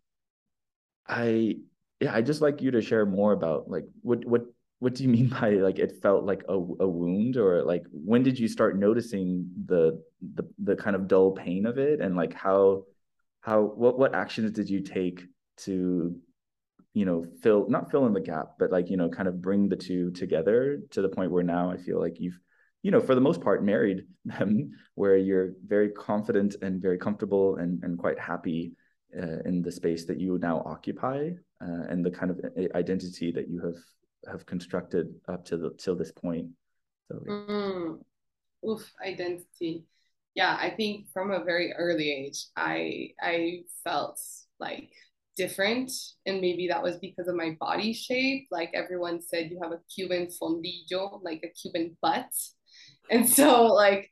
I, 1.06 1.56
yeah, 2.00 2.14
I 2.14 2.22
just 2.22 2.40
like 2.40 2.62
you 2.62 2.70
to 2.70 2.80
share 2.80 3.04
more 3.04 3.32
about 3.32 3.68
like 3.68 3.84
what 4.02 4.24
what 4.24 4.44
what 4.80 4.94
do 4.94 5.04
you 5.04 5.08
mean 5.08 5.28
by 5.40 5.50
like 5.50 5.78
it 5.78 6.02
felt 6.02 6.24
like 6.24 6.42
a, 6.48 6.54
a 6.54 6.88
wound 6.88 7.36
or 7.36 7.62
like 7.62 7.84
when 7.92 8.22
did 8.22 8.38
you 8.38 8.48
start 8.48 8.78
noticing 8.78 9.48
the, 9.66 10.02
the 10.34 10.44
the 10.58 10.76
kind 10.76 10.96
of 10.96 11.06
dull 11.08 11.32
pain 11.32 11.66
of 11.66 11.78
it 11.78 12.00
and 12.00 12.16
like 12.16 12.34
how 12.34 12.84
how 13.40 13.62
what 13.62 13.98
what 13.98 14.14
actions 14.14 14.50
did 14.53 14.68
you 14.68 14.81
take 14.81 15.22
to 15.57 16.14
you 16.94 17.05
know 17.05 17.24
fill 17.42 17.68
not 17.68 17.90
fill 17.90 18.07
in 18.07 18.12
the 18.12 18.20
gap 18.20 18.53
but 18.59 18.70
like 18.70 18.90
you 18.90 18.96
know 18.96 19.09
kind 19.09 19.29
of 19.29 19.40
bring 19.40 19.68
the 19.68 19.76
two 19.76 20.11
together 20.11 20.81
to 20.90 21.03
the 21.03 21.09
point 21.09 21.31
where 21.31 21.44
now 21.44 21.70
i 21.70 21.76
feel 21.76 22.00
like 22.00 22.18
you've 22.18 22.38
you 22.83 22.90
know 22.90 23.00
for 23.00 23.14
the 23.14 23.20
most 23.20 23.40
part 23.40 23.64
married 23.64 24.05
them 24.24 24.70
where 24.94 25.16
you're 25.16 25.53
very 25.66 25.90
confident 25.90 26.57
and 26.62 26.83
very 26.83 26.98
comfortable 26.98 27.57
and 27.57 27.83
and 27.85 27.98
quite 27.98 28.18
happy 28.18 28.72
uh, 29.16 29.40
in 29.44 29.62
the 29.62 29.72
space 29.72 30.05
that 30.05 30.20
you 30.20 30.38
now 30.38 30.62
occupy 30.64 31.31
uh, 31.61 31.83
and 31.88 32.05
the 32.05 32.11
kind 32.11 32.31
of 32.31 32.38
uh, 32.38 32.76
identity 32.76 33.33
that 33.33 33.48
you 33.48 33.61
have 33.61 33.76
have 34.29 34.46
constructed 34.46 35.14
up 35.29 35.44
to 35.46 35.57
the 35.57 35.70
till 35.79 35.96
this 35.96 36.12
point. 36.12 36.46
So 37.09 37.16
mm. 37.26 37.98
oof, 38.68 38.92
identity. 39.05 39.85
Yeah, 40.34 40.56
I 40.58 40.70
think 40.70 41.06
from 41.12 41.30
a 41.30 41.44
very 41.44 41.72
early 41.72 42.10
age, 42.10 42.46
I 42.56 43.10
I 43.20 43.62
felt 43.84 44.20
like 44.58 44.90
different 45.36 45.90
and 46.26 46.40
maybe 46.40 46.68
that 46.68 46.82
was 46.82 46.98
because 46.98 47.26
of 47.26 47.34
my 47.34 47.56
body 47.60 47.94
shape 47.94 48.46
like 48.50 48.68
everyone 48.74 49.22
said 49.22 49.50
you 49.50 49.58
have 49.62 49.72
a 49.72 49.80
cuban 49.94 50.26
fondillo 50.26 51.18
like 51.22 51.40
a 51.44 51.48
cuban 51.48 51.96
butt 52.02 52.28
and 53.10 53.26
so 53.26 53.64
like 53.66 54.10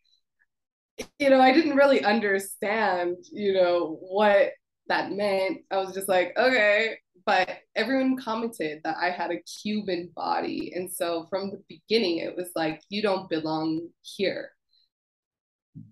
you 1.18 1.28
know 1.28 1.40
i 1.40 1.52
didn't 1.52 1.76
really 1.76 2.02
understand 2.02 3.16
you 3.30 3.52
know 3.52 3.98
what 4.00 4.52
that 4.86 5.10
meant 5.12 5.58
i 5.70 5.76
was 5.76 5.92
just 5.92 6.08
like 6.08 6.32
okay 6.38 6.96
but 7.26 7.58
everyone 7.76 8.16
commented 8.16 8.80
that 8.84 8.96
I 8.98 9.10
had 9.10 9.30
a 9.30 9.42
Cuban 9.60 10.10
body. 10.16 10.72
And 10.74 10.90
so 10.90 11.26
from 11.28 11.50
the 11.50 11.62
beginning, 11.68 12.20
it 12.20 12.34
was 12.34 12.48
like, 12.56 12.80
you 12.88 13.02
don't 13.02 13.28
belong 13.28 13.90
here. 14.00 14.52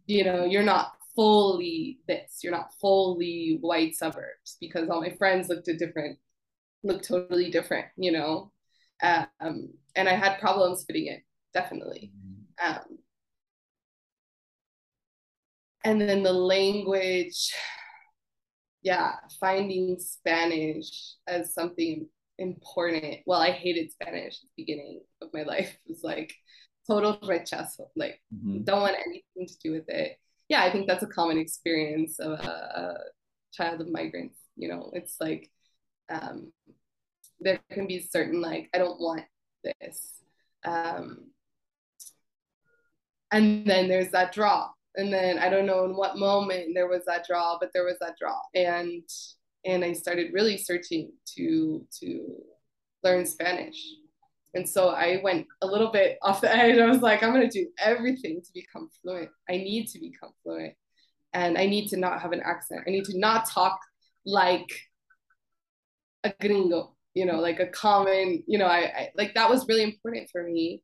You 0.06 0.24
know, 0.24 0.44
you're 0.44 0.62
not 0.62 0.92
fully 1.14 2.00
this, 2.06 2.40
you're 2.42 2.52
not 2.52 2.72
fully 2.80 3.58
white 3.60 3.94
suburbs 3.96 4.56
because 4.60 4.88
all 4.88 5.00
my 5.00 5.14
friends 5.16 5.48
looked 5.48 5.68
a 5.68 5.76
different, 5.76 6.18
looked 6.82 7.08
totally 7.08 7.50
different, 7.50 7.86
you 7.96 8.12
know. 8.12 8.52
Um, 9.02 9.70
and 9.94 10.08
I 10.08 10.14
had 10.14 10.40
problems 10.40 10.84
fitting 10.86 11.06
in, 11.06 11.22
definitely. 11.52 12.12
Um, 12.64 12.98
and 15.84 16.00
then 16.00 16.22
the 16.22 16.32
language, 16.32 17.54
yeah, 18.82 19.12
finding 19.40 19.96
Spanish 19.98 21.14
as 21.26 21.54
something 21.54 22.08
important. 22.38 23.18
Well, 23.26 23.40
I 23.40 23.50
hated 23.50 23.92
Spanish 23.92 24.34
at 24.34 24.48
the 24.56 24.64
beginning 24.64 25.00
of 25.22 25.28
my 25.32 25.42
life. 25.42 25.78
It 25.86 25.88
was 25.88 26.02
like 26.02 26.34
total 26.87 27.18
rechazo, 27.22 27.88
like 27.96 28.20
mm-hmm. 28.35 28.62
don't 28.64 28.83
want 28.83 28.96
anything 28.96 29.46
to 29.46 29.59
do 29.62 29.72
with 29.72 29.88
it. 29.88 30.18
Yeah, 30.49 30.62
I 30.62 30.70
think 30.70 30.87
that's 30.87 31.03
a 31.03 31.09
common 31.09 31.38
experience 31.38 32.18
of 32.18 32.33
a, 32.33 32.42
a 32.42 32.94
child 33.53 33.81
of 33.81 33.88
migrants. 33.88 34.38
You 34.57 34.68
know, 34.68 34.90
it's 34.92 35.16
like 35.20 35.51
um, 36.09 36.53
there 37.40 37.59
can 37.70 37.87
be 37.87 38.01
certain 38.01 38.40
like 38.40 38.68
I 38.75 38.79
don't 38.79 39.01
want 39.01 39.25
this, 39.64 40.20
um, 40.64 41.31
and 43.33 43.66
then 43.66 43.88
there's 43.88 44.11
that 44.12 44.33
draw 44.33 44.70
and 44.96 45.12
then 45.12 45.38
I 45.38 45.49
don't 45.49 45.66
know 45.66 45.85
in 45.85 45.94
what 45.94 46.16
moment 46.16 46.70
there 46.75 46.88
was 46.88 47.05
that 47.07 47.27
draw, 47.27 47.59
but 47.61 47.70
there 47.72 47.85
was 47.85 47.99
that 48.01 48.16
draw, 48.18 48.40
and 48.55 49.03
and 49.64 49.85
I 49.85 49.92
started 49.92 50.33
really 50.33 50.57
searching 50.57 51.12
to 51.37 51.87
to 52.01 52.42
learn 53.05 53.27
Spanish, 53.27 53.77
and 54.56 54.68
so 54.68 54.88
I 54.88 55.20
went 55.22 55.46
a 55.62 55.66
little 55.66 55.92
bit 55.92 56.18
off 56.22 56.40
the 56.40 56.52
edge. 56.54 56.78
I 56.78 56.86
was 56.86 57.02
like, 57.02 57.22
I'm 57.22 57.32
gonna 57.32 57.50
do 57.50 57.68
everything 57.78 58.40
to 58.42 58.50
become 58.54 58.88
fluent. 59.02 59.28
I 59.48 59.58
need 59.58 59.86
to 59.88 60.00
become 60.00 60.30
fluent, 60.42 60.74
and 61.32 61.56
I 61.58 61.66
need 61.66 61.88
to 61.88 61.96
not 61.96 62.20
have 62.22 62.32
an 62.32 62.42
accent. 62.44 62.82
I 62.86 62.90
need 62.90 63.04
to 63.04 63.18
not 63.18 63.48
talk 63.48 63.78
like 64.24 64.68
a 66.24 66.34
gringo, 66.40 66.96
you 67.14 67.26
know, 67.26 67.38
like 67.38 67.60
a 67.60 67.66
common, 67.66 68.42
you 68.46 68.58
know, 68.58 68.66
I, 68.66 68.78
I 68.78 69.08
like 69.16 69.34
that 69.34 69.50
was 69.50 69.68
really 69.68 69.84
important 69.84 70.28
for 70.30 70.42
me 70.42 70.82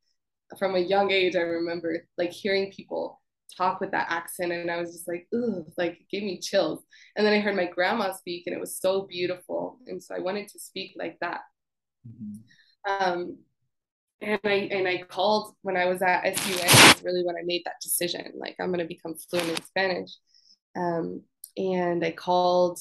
from 0.58 0.76
a 0.76 0.78
young 0.78 1.10
age. 1.10 1.34
I 1.34 1.40
remember 1.40 2.06
like 2.18 2.30
hearing 2.30 2.70
people 2.70 3.20
talk 3.56 3.80
with 3.80 3.90
that 3.90 4.06
accent 4.10 4.52
and 4.52 4.70
I 4.70 4.78
was 4.78 4.92
just 4.92 5.08
like, 5.08 5.26
ugh, 5.34 5.66
like 5.76 5.92
it 5.92 6.08
gave 6.10 6.22
me 6.22 6.40
chills. 6.40 6.84
And 7.16 7.26
then 7.26 7.32
I 7.32 7.40
heard 7.40 7.56
my 7.56 7.66
grandma 7.66 8.12
speak 8.12 8.44
and 8.46 8.54
it 8.54 8.60
was 8.60 8.78
so 8.78 9.06
beautiful. 9.06 9.78
And 9.86 10.02
so 10.02 10.14
I 10.14 10.20
wanted 10.20 10.48
to 10.48 10.58
speak 10.58 10.92
like 10.96 11.18
that. 11.20 11.40
Mm-hmm. 12.08 13.02
Um, 13.10 13.38
and 14.22 14.40
I 14.44 14.68
and 14.70 14.88
I 14.88 15.02
called 15.02 15.54
when 15.62 15.76
I 15.76 15.86
was 15.86 16.00
at 16.02 16.22
SUA. 16.22 16.58
It's 16.62 17.02
really 17.02 17.24
when 17.24 17.36
I 17.36 17.42
made 17.44 17.62
that 17.64 17.80
decision. 17.82 18.32
Like 18.36 18.56
I'm 18.60 18.70
gonna 18.70 18.84
become 18.84 19.14
fluent 19.14 19.50
in 19.50 19.62
Spanish. 19.64 20.10
Um, 20.76 21.22
and 21.56 22.04
I 22.04 22.12
called 22.12 22.78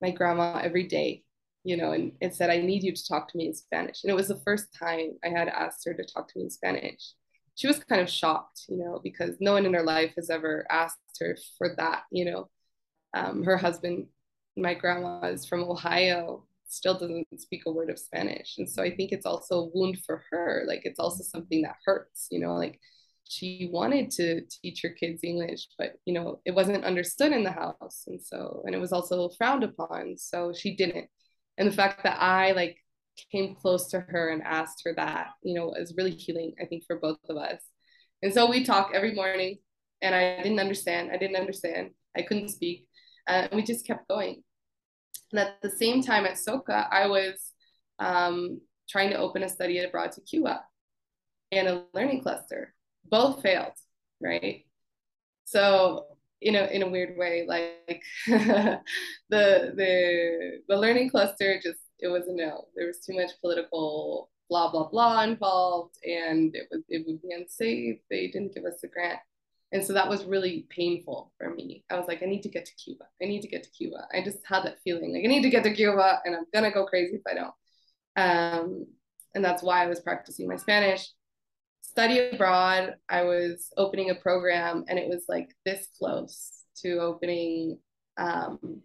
my 0.00 0.10
grandma 0.10 0.60
every 0.62 0.84
day, 0.86 1.22
you 1.64 1.76
know, 1.76 1.92
and 1.92 2.12
it 2.20 2.34
said, 2.34 2.50
I 2.50 2.58
need 2.58 2.82
you 2.82 2.94
to 2.94 3.08
talk 3.08 3.28
to 3.28 3.36
me 3.36 3.46
in 3.46 3.54
Spanish. 3.54 4.02
And 4.02 4.10
it 4.10 4.16
was 4.16 4.28
the 4.28 4.40
first 4.44 4.66
time 4.78 5.18
I 5.24 5.28
had 5.28 5.48
asked 5.48 5.84
her 5.86 5.94
to 5.94 6.04
talk 6.04 6.28
to 6.28 6.38
me 6.38 6.44
in 6.44 6.50
Spanish. 6.50 7.12
She 7.54 7.66
was 7.66 7.78
kind 7.84 8.00
of 8.00 8.08
shocked, 8.08 8.62
you 8.68 8.78
know, 8.78 9.00
because 9.02 9.36
no 9.38 9.52
one 9.52 9.66
in 9.66 9.74
her 9.74 9.82
life 9.82 10.12
has 10.16 10.30
ever 10.30 10.66
asked 10.70 10.98
her 11.20 11.36
for 11.58 11.74
that, 11.76 12.04
you 12.10 12.24
know. 12.24 12.48
Um, 13.14 13.42
her 13.44 13.58
husband, 13.58 14.06
my 14.56 14.72
grandma, 14.72 15.26
is 15.26 15.44
from 15.44 15.62
Ohio, 15.64 16.46
still 16.72 16.98
doesn't 16.98 17.26
speak 17.40 17.62
a 17.66 17.72
word 17.72 17.90
of 17.90 17.98
Spanish. 17.98 18.56
And 18.58 18.68
so 18.68 18.82
I 18.82 18.94
think 18.94 19.12
it's 19.12 19.26
also 19.26 19.60
a 19.60 19.70
wound 19.74 19.98
for 20.06 20.24
her. 20.30 20.64
Like 20.66 20.82
it's 20.84 20.98
also 20.98 21.22
something 21.22 21.62
that 21.62 21.76
hurts, 21.84 22.28
you 22.30 22.40
know, 22.40 22.54
like 22.54 22.78
she 23.28 23.68
wanted 23.72 24.10
to 24.12 24.42
teach 24.62 24.80
her 24.82 24.90
kids 24.90 25.20
English, 25.22 25.68
but 25.78 25.92
you 26.04 26.14
know, 26.14 26.40
it 26.44 26.54
wasn't 26.54 26.84
understood 26.84 27.32
in 27.32 27.44
the 27.44 27.52
house. 27.52 28.04
And 28.06 28.20
so, 28.20 28.62
and 28.66 28.74
it 28.74 28.78
was 28.78 28.92
also 28.92 29.30
frowned 29.38 29.64
upon. 29.64 30.16
So 30.18 30.52
she 30.52 30.76
didn't. 30.76 31.08
And 31.58 31.68
the 31.68 31.76
fact 31.76 32.02
that 32.04 32.20
I 32.20 32.52
like 32.52 32.76
came 33.30 33.54
close 33.54 33.88
to 33.88 34.00
her 34.00 34.30
and 34.30 34.42
asked 34.42 34.82
her 34.84 34.94
that, 34.94 35.28
you 35.42 35.54
know, 35.54 35.66
was 35.78 35.94
really 35.96 36.12
healing, 36.12 36.54
I 36.60 36.66
think, 36.66 36.84
for 36.86 36.98
both 36.98 37.18
of 37.28 37.36
us. 37.36 37.60
And 38.22 38.32
so 38.32 38.48
we 38.48 38.64
talk 38.64 38.92
every 38.94 39.14
morning, 39.14 39.58
and 40.00 40.14
I 40.14 40.42
didn't 40.42 40.60
understand. 40.60 41.10
I 41.12 41.16
didn't 41.16 41.36
understand. 41.36 41.90
I 42.16 42.22
couldn't 42.22 42.50
speak. 42.50 42.86
Uh, 43.26 43.48
and 43.50 43.52
we 43.52 43.62
just 43.62 43.86
kept 43.86 44.08
going. 44.08 44.42
And 45.32 45.40
at 45.40 45.60
the 45.62 45.70
same 45.70 46.02
time 46.02 46.26
at 46.26 46.34
Soka, 46.34 46.86
I 46.90 47.06
was 47.06 47.52
um, 47.98 48.60
trying 48.88 49.10
to 49.10 49.18
open 49.18 49.42
a 49.42 49.48
study 49.48 49.78
abroad 49.78 50.12
to 50.12 50.20
Cuba 50.20 50.62
and 51.50 51.68
a 51.68 51.84
learning 51.94 52.22
cluster. 52.22 52.74
Both 53.04 53.42
failed, 53.42 53.72
right? 54.20 54.64
So 55.44 56.06
you 56.40 56.50
know, 56.50 56.64
in 56.64 56.82
a 56.82 56.90
weird 56.90 57.16
way, 57.16 57.46
like 57.46 58.02
the 58.26 58.80
the 59.30 60.60
the 60.68 60.76
learning 60.76 61.10
cluster 61.10 61.60
just 61.62 61.78
it 62.00 62.08
was 62.08 62.26
a 62.26 62.34
no. 62.34 62.66
There 62.74 62.86
was 62.86 62.98
too 62.98 63.14
much 63.14 63.30
political 63.40 64.30
blah 64.50 64.70
blah 64.70 64.88
blah 64.88 65.22
involved, 65.22 65.96
and 66.04 66.54
it 66.54 66.66
was 66.70 66.82
it 66.88 67.06
would 67.06 67.22
be 67.22 67.32
unsafe. 67.32 68.00
They 68.10 68.26
didn't 68.26 68.54
give 68.54 68.64
us 68.64 68.80
the 68.82 68.88
grant. 68.88 69.20
And 69.72 69.82
so 69.82 69.94
that 69.94 70.08
was 70.08 70.24
really 70.24 70.66
painful 70.68 71.32
for 71.38 71.54
me. 71.54 71.82
I 71.90 71.96
was 71.96 72.06
like, 72.06 72.22
I 72.22 72.26
need 72.26 72.42
to 72.42 72.50
get 72.50 72.66
to 72.66 72.74
Cuba. 72.74 73.04
I 73.22 73.26
need 73.26 73.40
to 73.40 73.48
get 73.48 73.62
to 73.62 73.70
Cuba. 73.70 74.06
I 74.12 74.22
just 74.22 74.38
had 74.44 74.64
that 74.64 74.80
feeling 74.84 75.14
like 75.14 75.24
I 75.24 75.28
need 75.28 75.42
to 75.42 75.50
get 75.50 75.64
to 75.64 75.72
Cuba 75.72 76.20
and 76.24 76.36
I'm 76.36 76.44
gonna 76.52 76.70
go 76.70 76.84
crazy 76.84 77.16
if 77.16 77.22
I 77.26 77.34
don't. 77.34 77.54
Um, 78.14 78.86
and 79.34 79.42
that's 79.44 79.62
why 79.62 79.82
I 79.82 79.86
was 79.86 80.00
practicing 80.00 80.46
my 80.46 80.56
Spanish. 80.56 81.08
Study 81.80 82.18
abroad, 82.18 82.96
I 83.08 83.22
was 83.22 83.70
opening 83.76 84.10
a 84.10 84.14
program 84.14 84.84
and 84.88 84.98
it 84.98 85.08
was 85.08 85.24
like 85.28 85.54
this 85.64 85.88
close 85.98 86.64
to 86.82 86.98
opening. 86.98 87.78
Um, 88.18 88.82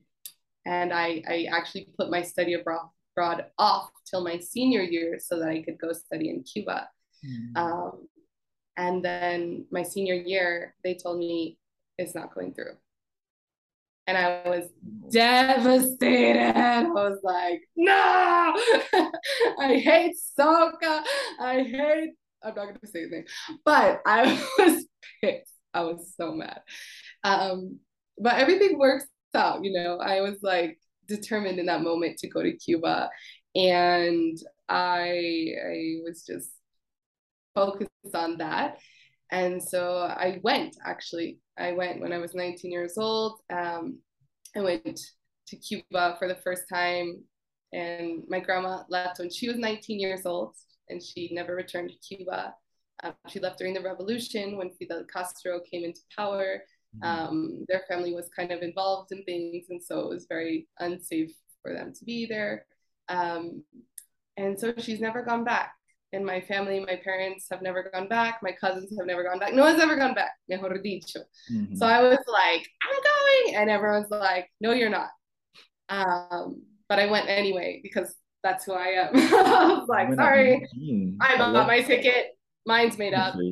and 0.65 0.93
I, 0.93 1.21
I 1.28 1.47
actually 1.52 1.89
put 1.97 2.10
my 2.10 2.21
study 2.21 2.54
abroad, 2.54 2.89
abroad 3.13 3.45
off 3.58 3.89
till 4.10 4.23
my 4.23 4.39
senior 4.39 4.82
year 4.82 5.19
so 5.19 5.39
that 5.39 5.50
I 5.50 5.62
could 5.63 5.80
go 5.80 5.91
study 5.91 6.30
in 6.30 6.43
Cuba. 6.43 6.88
Mm. 7.26 7.58
Um, 7.58 8.08
and 8.78 9.04
then 9.04 9.66
my 9.72 9.84
senior 9.84 10.13
year, 10.13 10.76
they 10.84 10.94
told 10.94 11.18
me 11.18 11.58
it's 11.98 12.13
not 12.13 12.34
going 12.34 12.54
through. 12.54 12.74
And 14.06 14.18
I 14.18 14.44
was 14.46 14.70
devastated. 15.10 16.56
I 16.56 16.84
was 16.84 17.18
like, 17.24 17.62
no, 17.76 17.92
I 19.60 19.78
hate 19.78 20.16
Soka. 20.40 21.02
I 21.40 21.63
hate, 21.63 22.12
I'm 22.42 22.56
not 22.56 22.68
going 22.68 22.78
to 22.80 22.88
say 22.88 23.02
his 23.02 23.12
name, 23.12 23.26
but 23.66 24.02
I 24.06 24.42
was 24.60 24.86
pissed. 25.22 25.52
I 25.74 25.82
was 25.82 26.13
so 26.16 26.32
mad. 26.32 26.62
Um, 27.24 27.80
but 28.18 28.36
everything 28.36 28.80
works 28.80 29.06
out, 29.34 29.63
you 29.63 29.74
know. 29.74 29.98
I 29.98 30.22
was 30.22 30.38
like 30.42 30.80
determined 31.08 31.60
in 31.60 31.66
that 31.66 31.82
moment 31.82 32.20
to 32.20 32.30
go 32.30 32.42
to 32.42 32.56
Cuba. 32.56 33.10
And 33.56 34.38
I 34.70 35.54
I 35.66 35.96
was 36.04 36.24
just 36.26 36.50
focused 37.58 37.89
on 38.13 38.38
that. 38.38 38.78
And 39.32 39.62
so 39.62 39.98
I 39.98 40.39
went 40.43 40.78
actually. 40.86 41.39
I 41.58 41.72
went 41.74 42.02
when 42.02 42.13
I 42.13 42.20
was 42.20 42.36
19 42.36 42.72
years 42.72 42.98
old. 42.98 43.39
Um, 43.52 44.00
I 44.56 44.62
went 44.62 45.00
to 45.48 45.56
Cuba 45.58 46.15
for 46.20 46.28
the 46.28 46.39
first 46.43 46.63
time, 46.72 47.24
and 47.74 48.24
my 48.28 48.39
grandma 48.39 48.84
left 48.89 49.20
when 49.20 49.32
she 49.32 49.48
was 49.48 49.58
19 49.58 50.00
years 50.00 50.26
old, 50.26 50.56
and 50.89 51.02
she 51.02 51.30
never 51.34 51.56
returned 51.56 51.89
to 51.89 52.15
Cuba. 52.15 52.54
Um, 53.04 53.13
she 53.28 53.39
left 53.39 53.58
during 53.58 53.74
the 53.74 53.82
revolution 53.82 54.58
when 54.58 54.72
Fidel 54.72 55.04
Castro 55.12 55.60
came 55.70 55.84
into 55.84 56.02
power. 56.15 56.63
Mm-hmm. 56.96 57.04
Um, 57.04 57.65
their 57.67 57.84
family 57.89 58.13
was 58.13 58.30
kind 58.36 58.52
of 58.52 58.62
involved 58.62 59.12
in 59.12 59.24
things, 59.26 59.65
and 59.70 59.84
so 59.84 60.00
it 60.00 60.10
was 60.10 60.26
very 60.30 60.67
unsafe 60.80 61.32
for 61.62 61.74
them 61.74 61.91
to 61.93 62.06
be 62.06 62.26
there. 62.28 62.65
Um, 63.10 63.63
and 64.38 64.60
so 64.60 64.74
she's 64.78 65.02
never 65.02 65.24
gone 65.24 65.43
back 65.43 65.77
in 66.13 66.24
my 66.24 66.39
family, 66.41 66.80
my 66.80 66.96
parents 67.04 67.48
have 67.52 67.62
never 67.62 67.89
gone 67.93 68.08
back. 68.08 68.39
My 68.41 68.52
cousins 68.52 68.93
have 68.98 69.08
never 69.08 69.24
gone 69.24 69.39
back. 69.39 69.54
No 69.54 69.63
one's 69.63 69.82
ever 69.82 69.96
gone 69.96 70.13
back, 70.13 70.32
mejor 70.48 70.78
dicho. 70.78 71.20
Mm-hmm. 71.52 71.76
So 71.76 71.86
I 71.86 72.02
was 72.02 72.20
like, 72.28 72.67
I'm 72.84 73.04
going. 73.04 73.56
And 73.56 73.70
everyone's 73.70 74.10
like, 74.10 74.50
no, 74.62 74.72
you're 74.72 74.89
not. 74.89 75.10
Um, 75.89 76.63
but 76.88 77.00
I 77.00 77.08
went 77.08 77.28
anyway 77.28 77.82
because 77.84 78.15
that's 78.41 78.63
who 78.63 78.74
I 78.74 78.88
am. 78.88 79.10
I 79.15 79.78
was 79.80 79.88
like, 79.89 80.13
sorry, 80.13 80.65
I 81.20 81.38
bought 81.38 81.67
my 81.67 81.82
ticket. 81.82 82.38
Mine's 82.65 82.98
made 82.98 83.13
up. 83.13 83.36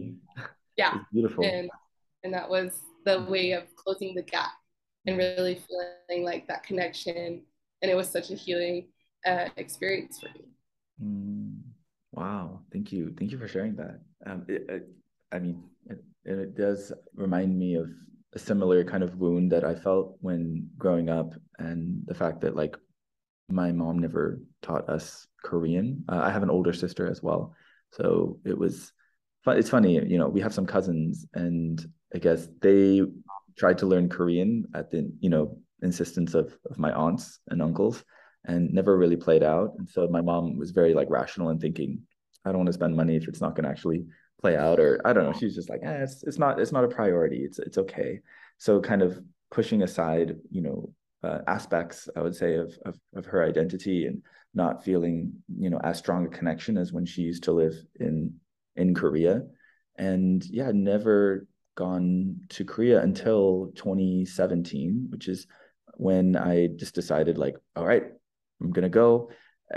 Yeah. 0.78 0.94
It's 0.94 1.06
beautiful. 1.14 1.46
And, 1.46 1.70
and 2.26 2.34
that 2.34 2.50
was 2.50 2.78
the 3.06 3.24
way 3.30 3.52
of 3.54 3.64
closing 3.78 4.14
the 4.14 4.24
gap 4.24 4.52
and 5.08 5.18
really 5.18 5.56
feeling 5.56 6.26
like 6.26 6.50
that 6.50 6.64
connection. 6.64 7.44
And 7.82 7.90
it 7.90 7.96
was 7.96 8.10
such 8.10 8.30
a 8.30 8.36
healing 8.36 8.90
uh, 9.26 9.48
experience 9.56 10.20
for 10.20 10.28
me. 10.38 10.50
Mm. 11.02 11.65
Wow, 12.16 12.62
thank 12.72 12.94
you, 12.94 13.14
thank 13.20 13.32
you 13.32 13.38
for 13.38 13.48
sharing 13.48 13.76
that. 13.76 14.00
Um, 14.26 14.46
it, 14.48 14.66
it, 14.70 14.88
I 15.34 15.40
mean, 15.40 15.62
it, 15.90 16.02
it 16.24 16.56
does 16.56 16.94
remind 17.14 17.60
me 17.60 17.76
of 17.76 17.90
a 18.34 18.40
similar 18.40 18.86
kind 18.86 19.04
of 19.04 19.18
wound 19.18 19.52
that 19.52 19.66
I 19.66 19.76
felt 19.76 20.16
when 20.22 20.70
growing 20.78 21.10
up, 21.10 21.34
and 21.60 22.02
the 22.06 22.14
fact 22.14 22.40
that 22.42 22.56
like 22.56 22.78
my 23.50 23.74
mom 23.74 24.00
never 24.00 24.40
taught 24.62 24.90
us 24.90 25.28
Korean. 25.44 26.06
Uh, 26.08 26.22
I 26.24 26.32
have 26.32 26.42
an 26.42 26.50
older 26.50 26.72
sister 26.72 27.06
as 27.06 27.22
well, 27.22 27.54
so 27.92 28.40
it 28.46 28.58
was. 28.58 28.94
It's 29.48 29.70
funny, 29.70 29.94
you 29.94 30.18
know, 30.18 30.28
we 30.28 30.42
have 30.42 30.54
some 30.54 30.66
cousins, 30.66 31.26
and 31.34 31.86
I 32.16 32.18
guess 32.18 32.48
they 32.62 33.02
tried 33.58 33.78
to 33.80 33.86
learn 33.86 34.08
Korean 34.08 34.66
at 34.74 34.90
the 34.90 35.12
you 35.20 35.30
know 35.30 35.58
insistence 35.82 36.34
of 36.34 36.58
of 36.70 36.80
my 36.80 36.94
aunts 36.94 37.40
and 37.50 37.62
uncles 37.62 38.06
and 38.48 38.72
never 38.74 38.98
really 38.98 39.16
played 39.16 39.44
out. 39.44 39.74
And 39.78 39.88
so 39.88 40.08
my 40.08 40.22
mom 40.22 40.58
was 40.58 40.72
very 40.72 40.94
like 40.94 41.10
rational 41.10 41.50
and 41.50 41.60
thinking, 41.60 42.02
I 42.46 42.50
don't 42.50 42.60
want 42.60 42.68
to 42.68 42.74
spend 42.74 42.96
money 42.96 43.16
if 43.16 43.28
it's 43.28 43.42
not 43.42 43.56
going 43.56 43.64
to 43.64 43.70
actually 43.70 44.06
play 44.42 44.56
out, 44.56 44.80
or 44.80 45.02
I 45.06 45.14
don't 45.14 45.26
know. 45.26 45.34
She's 45.34 45.56
just 45.56 45.70
like, 45.70 45.82
eh, 45.84 46.04
it's 46.04 46.24
it's 46.24 46.38
not 46.38 46.60
it's 46.60 46.72
not 46.72 46.84
a 46.84 46.88
priority. 46.88 47.44
It's 47.44 47.60
it's 47.60 47.78
okay. 47.78 48.22
So 48.58 48.80
kind 48.80 49.02
of 49.02 49.20
pushing 49.52 49.82
aside, 49.84 50.36
you 50.52 50.62
know, 50.62 50.94
uh, 51.24 51.40
aspects 51.48 52.08
I 52.16 52.22
would 52.22 52.36
say 52.36 52.56
of, 52.56 52.78
of 52.86 53.00
of 53.16 53.26
her 53.26 53.44
identity 53.44 54.06
and 54.06 54.22
not 54.54 54.84
feeling 54.84 55.34
you 55.58 55.70
know 55.70 55.80
as 55.84 55.98
strong 55.98 56.26
a 56.26 56.30
connection 56.30 56.78
as 56.78 56.94
when 56.94 57.06
she 57.06 57.22
used 57.22 57.44
to 57.44 57.52
live 57.52 57.76
in 58.00 58.36
in 58.76 58.94
Korea, 58.94 59.44
and 59.98 60.46
yeah, 60.46 60.72
never 60.72 61.48
gone 61.76 62.38
to 62.50 62.64
Korea 62.64 63.02
until 63.02 63.72
2017, 63.76 65.08
which 65.10 65.28
is 65.28 65.46
when 65.98 66.36
I 66.36 66.68
just 66.68 66.96
decided 66.96 67.38
like, 67.38 67.56
all 67.76 67.86
right, 67.86 68.06
I'm 68.62 68.72
gonna 68.72 68.90
go. 68.90 69.30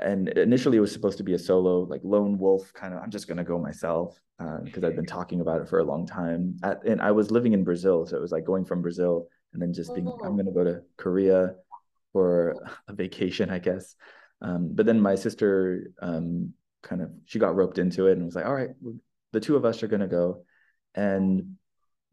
And 0.03 0.29
initially, 0.29 0.77
it 0.77 0.81
was 0.81 0.93
supposed 0.93 1.19
to 1.19 1.25
be 1.25 1.33
a 1.33 1.39
solo, 1.39 1.81
like 1.81 2.03
lone 2.05 2.39
wolf 2.39 2.73
kind 2.75 2.93
of. 2.93 3.01
I'm 3.03 3.11
just 3.11 3.27
gonna 3.27 3.45
go 3.45 3.59
myself 3.59 4.21
because 4.65 4.85
uh, 4.85 4.87
I've 4.87 4.97
been 4.97 5.07
talking 5.07 5.41
about 5.41 5.61
it 5.61 5.69
for 5.69 5.81
a 5.81 5.85
long 5.85 6.07
time. 6.07 6.57
At, 6.63 6.85
and 6.85 7.01
I 7.01 7.11
was 7.11 7.31
living 7.31 7.53
in 7.53 7.65
Brazil, 7.65 8.07
so 8.07 8.17
it 8.17 8.21
was 8.21 8.33
like 8.33 8.45
going 8.45 8.65
from 8.65 8.83
Brazil 8.83 9.29
and 9.53 9.63
then 9.63 9.73
just 9.73 9.95
being, 9.95 10.07
oh. 10.07 10.19
I'm 10.25 10.37
gonna 10.37 10.53
go 10.53 10.65
to 10.65 10.83
Korea 10.97 11.55
for 12.13 12.55
a 12.87 12.93
vacation, 12.93 13.51
I 13.51 13.59
guess. 13.59 13.97
Um, 14.41 14.71
but 14.73 14.87
then 14.87 15.01
my 15.01 15.15
sister 15.15 15.91
um, 16.01 16.53
kind 16.83 17.03
of 17.03 17.11
she 17.25 17.39
got 17.39 17.57
roped 17.57 17.79
into 17.79 18.07
it 18.07 18.13
and 18.13 18.27
was 18.27 18.35
like, 18.35 18.47
all 18.47 18.55
right, 18.55 18.71
the 19.33 19.41
two 19.41 19.57
of 19.57 19.65
us 19.65 19.83
are 19.83 19.89
gonna 19.89 20.09
go. 20.09 20.45
And 20.95 21.57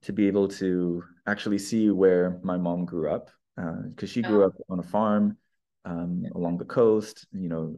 to 0.03 0.13
be 0.13 0.27
able 0.27 0.47
to 0.47 1.03
actually 1.25 1.57
see 1.57 1.89
where 1.89 2.39
my 2.43 2.57
mom 2.57 2.85
grew 2.85 3.09
up 3.09 3.31
because 3.55 4.09
uh, 4.09 4.13
she 4.13 4.21
grew 4.21 4.43
oh. 4.43 4.47
up 4.47 4.53
on 4.69 4.79
a 4.79 4.83
farm 4.83 5.37
um, 5.85 6.23
along 6.35 6.57
the 6.57 6.65
coast 6.65 7.27
you 7.31 7.49
know 7.49 7.75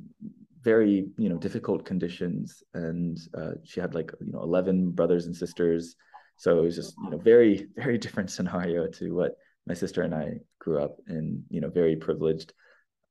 very 0.67 1.07
you 1.17 1.29
know 1.29 1.37
difficult 1.37 1.85
conditions. 1.85 2.63
And 2.73 3.17
uh, 3.33 3.53
she 3.63 3.79
had 3.79 3.95
like 3.95 4.11
you 4.19 4.31
know 4.33 4.41
11 4.41 4.91
brothers 4.91 5.25
and 5.25 5.35
sisters. 5.35 5.95
So 6.37 6.59
it 6.59 6.63
was 6.63 6.75
just 6.75 6.93
you 7.03 7.09
know 7.11 7.17
very 7.17 7.67
very 7.75 7.97
different 7.97 8.29
scenario 8.31 8.87
to 8.99 9.15
what 9.15 9.33
my 9.65 9.73
sister 9.73 10.01
and 10.03 10.15
i 10.15 10.27
grew 10.59 10.77
up 10.85 10.95
in 11.07 11.43
you 11.49 11.59
know 11.61 11.69
very 11.69 11.95
privileged 11.97 12.53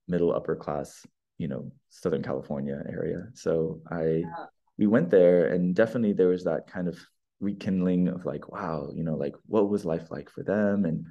middle 0.08 0.32
upper 0.34 0.56
class 0.56 1.04
you 1.36 1.48
know 1.48 1.70
southern 1.88 2.22
california 2.22 2.78
area. 2.88 3.20
So 3.34 3.80
i 3.90 4.04
yeah. 4.04 4.46
we 4.78 4.86
went 4.86 5.10
there 5.10 5.46
and 5.52 5.74
definitely 5.74 6.14
there 6.14 6.34
was 6.36 6.44
that 6.44 6.66
kind 6.66 6.88
of 6.88 6.96
rekindling 7.40 8.08
of 8.08 8.24
like 8.24 8.44
wow 8.54 8.88
you 8.98 9.04
know 9.04 9.16
like 9.24 9.34
what 9.46 9.68
was 9.68 9.84
life 9.84 10.10
like 10.10 10.28
for 10.30 10.42
them? 10.42 10.84
And 10.84 11.06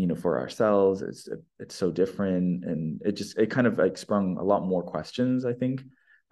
you 0.00 0.06
know 0.06 0.14
for 0.14 0.40
ourselves 0.40 1.02
it's 1.02 1.28
it's 1.58 1.74
so 1.74 1.90
different 1.90 2.64
and 2.64 3.00
it 3.04 3.12
just 3.12 3.38
it 3.38 3.50
kind 3.50 3.66
of 3.66 3.76
like 3.78 3.98
sprung 3.98 4.38
a 4.38 4.42
lot 4.42 4.66
more 4.66 4.82
questions 4.82 5.44
i 5.44 5.52
think 5.52 5.82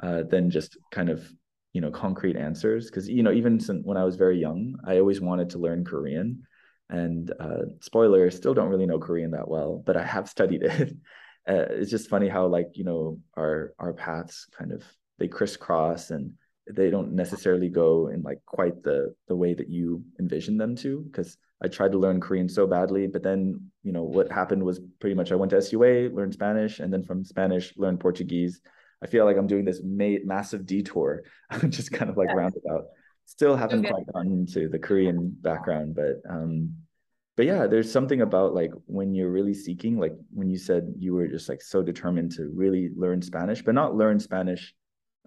uh, 0.02 0.22
than 0.22 0.50
just 0.50 0.76
kind 0.90 1.10
of 1.10 1.28
you 1.72 1.80
know 1.80 1.90
concrete 1.90 2.36
answers. 2.36 2.86
Because 2.86 3.08
you 3.08 3.22
know 3.22 3.32
even 3.32 3.58
when 3.84 3.96
i 3.96 4.04
was 4.04 4.16
very 4.16 4.38
young 4.38 4.76
i 4.86 4.98
always 4.98 5.20
wanted 5.20 5.50
to 5.50 5.58
learn 5.58 5.84
korean 5.84 6.42
and 6.88 7.32
uh, 7.38 7.64
spoiler 7.80 8.30
still 8.30 8.54
don't 8.54 8.70
really 8.70 8.86
know 8.86 8.98
korean 8.98 9.32
that 9.32 9.48
well 9.48 9.82
but 9.84 9.96
i 9.96 10.02
have 10.02 10.28
studied 10.28 10.62
it. 10.72 10.92
Uh, 11.46 11.66
it's 11.70 11.90
just 11.90 12.10
funny 12.10 12.28
how 12.28 12.46
like 12.46 12.70
you 12.74 12.84
know 12.84 13.18
our 13.36 13.74
our 13.78 13.92
paths 13.92 14.46
kind 14.56 14.72
of 14.72 14.82
they 15.18 15.28
crisscross 15.28 16.10
and 16.10 16.32
they 16.70 16.90
don't 16.90 17.12
necessarily 17.12 17.68
go 17.68 18.08
in 18.08 18.22
like 18.22 18.40
quite 18.46 18.82
the 18.82 19.14
the 19.28 19.36
way 19.36 19.54
that 19.54 19.68
you 19.68 20.02
envision 20.20 20.56
them 20.56 20.76
to 20.76 21.00
because 21.02 21.36
I 21.62 21.68
tried 21.68 21.92
to 21.92 21.98
learn 21.98 22.20
Korean 22.20 22.48
so 22.48 22.66
badly 22.66 23.06
but 23.06 23.22
then 23.22 23.70
you 23.82 23.92
know 23.92 24.02
what 24.02 24.30
happened 24.30 24.62
was 24.62 24.80
pretty 25.00 25.14
much 25.14 25.32
I 25.32 25.36
went 25.36 25.50
to 25.50 25.62
SUA 25.62 26.10
learned 26.12 26.34
Spanish 26.34 26.80
and 26.80 26.92
then 26.92 27.02
from 27.02 27.24
Spanish 27.24 27.74
learned 27.76 28.00
Portuguese 28.00 28.60
I 29.02 29.06
feel 29.06 29.24
like 29.24 29.36
I'm 29.36 29.46
doing 29.46 29.64
this 29.64 29.80
ma- 29.84 30.24
massive 30.24 30.66
detour 30.66 31.22
I'm 31.50 31.70
just 31.70 31.92
kind 31.92 32.10
of 32.10 32.16
like 32.16 32.28
yeah. 32.28 32.34
roundabout 32.36 32.86
still 33.26 33.56
haven't 33.56 33.80
okay. 33.80 33.90
quite 33.90 34.06
gotten 34.12 34.46
to 34.46 34.68
the 34.68 34.78
Korean 34.78 35.34
background 35.40 35.94
but 35.94 36.20
um 36.28 36.74
but 37.36 37.46
yeah 37.46 37.66
there's 37.66 37.90
something 37.90 38.20
about 38.20 38.54
like 38.54 38.72
when 38.86 39.14
you're 39.14 39.30
really 39.30 39.54
seeking 39.54 39.98
like 39.98 40.14
when 40.32 40.50
you 40.50 40.58
said 40.58 40.92
you 40.98 41.14
were 41.14 41.28
just 41.28 41.48
like 41.48 41.62
so 41.62 41.82
determined 41.82 42.32
to 42.32 42.50
really 42.54 42.90
learn 42.96 43.22
Spanish 43.22 43.62
but 43.62 43.74
not 43.74 43.96
learn 43.96 44.20
Spanish 44.20 44.74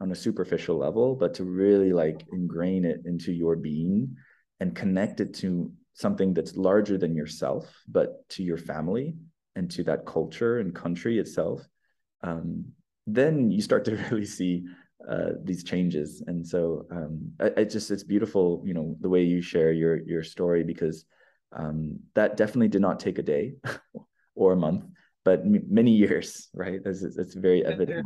on 0.01 0.11
a 0.11 0.15
superficial 0.15 0.77
level, 0.77 1.15
but 1.15 1.35
to 1.35 1.43
really 1.43 1.93
like 1.93 2.25
ingrain 2.33 2.83
it 2.83 3.01
into 3.05 3.31
your 3.31 3.55
being 3.55 4.17
and 4.59 4.75
connect 4.75 5.21
it 5.21 5.33
to 5.35 5.71
something 5.93 6.33
that's 6.33 6.57
larger 6.57 6.97
than 6.97 7.15
yourself, 7.15 7.71
but 7.87 8.27
to 8.29 8.43
your 8.43 8.57
family 8.57 9.15
and 9.55 9.69
to 9.69 9.83
that 9.83 10.05
culture 10.05 10.59
and 10.59 10.73
country 10.73 11.19
itself, 11.19 11.61
um, 12.23 12.65
then 13.05 13.51
you 13.51 13.61
start 13.61 13.85
to 13.85 13.95
really 14.11 14.25
see 14.25 14.65
uh, 15.07 15.31
these 15.43 15.63
changes. 15.63 16.23
And 16.25 16.45
so 16.45 16.85
um, 16.91 17.31
I, 17.39 17.51
I, 17.57 17.63
just 17.63 17.91
it's 17.91 18.03
beautiful, 18.03 18.63
you 18.65 18.73
know, 18.73 18.95
the 19.01 19.09
way 19.09 19.23
you 19.23 19.41
share 19.41 19.71
your 19.71 19.97
your 20.07 20.23
story 20.23 20.63
because 20.63 21.05
um, 21.53 21.99
that 22.13 22.37
definitely 22.37 22.69
did 22.69 22.81
not 22.81 22.99
take 22.99 23.17
a 23.17 23.23
day 23.23 23.53
or 24.35 24.53
a 24.53 24.55
month, 24.55 24.85
but 25.25 25.41
m- 25.41 25.65
many 25.67 25.91
years, 25.91 26.49
right? 26.53 26.79
It's, 26.85 27.01
it's 27.01 27.33
very 27.33 27.65
evident 27.65 28.05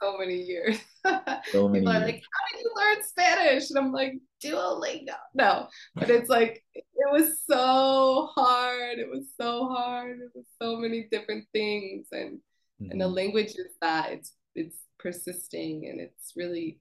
so 0.00 0.18
many 0.18 0.42
years. 0.42 0.78
So 1.52 1.68
many 1.68 1.80
People 1.80 1.96
are 1.96 2.00
years. 2.00 2.12
like, 2.12 2.22
how 2.22 2.56
did 2.56 2.64
you 2.64 2.72
learn 2.76 3.02
Spanish? 3.02 3.70
And 3.70 3.78
I'm 3.78 3.92
like, 3.92 4.14
Duolingo. 4.44 5.14
No, 5.32 5.68
but 5.94 6.10
it's 6.10 6.28
like, 6.28 6.62
it 6.74 6.84
was 7.10 7.40
so 7.48 8.28
hard. 8.34 8.98
It 8.98 9.08
was 9.08 9.32
so 9.40 9.68
hard. 9.68 10.18
It 10.20 10.30
was 10.34 10.44
so 10.60 10.76
many 10.76 11.08
different 11.10 11.46
things. 11.54 12.08
And 12.12 12.40
mm-hmm. 12.82 12.90
and 12.90 13.00
the 13.00 13.06
mm-hmm. 13.06 13.14
language 13.14 13.52
is 13.52 13.74
that 13.80 14.12
it's 14.12 14.34
it's 14.54 14.76
persisting 14.98 15.88
and 15.88 16.00
it's 16.00 16.32
really 16.36 16.80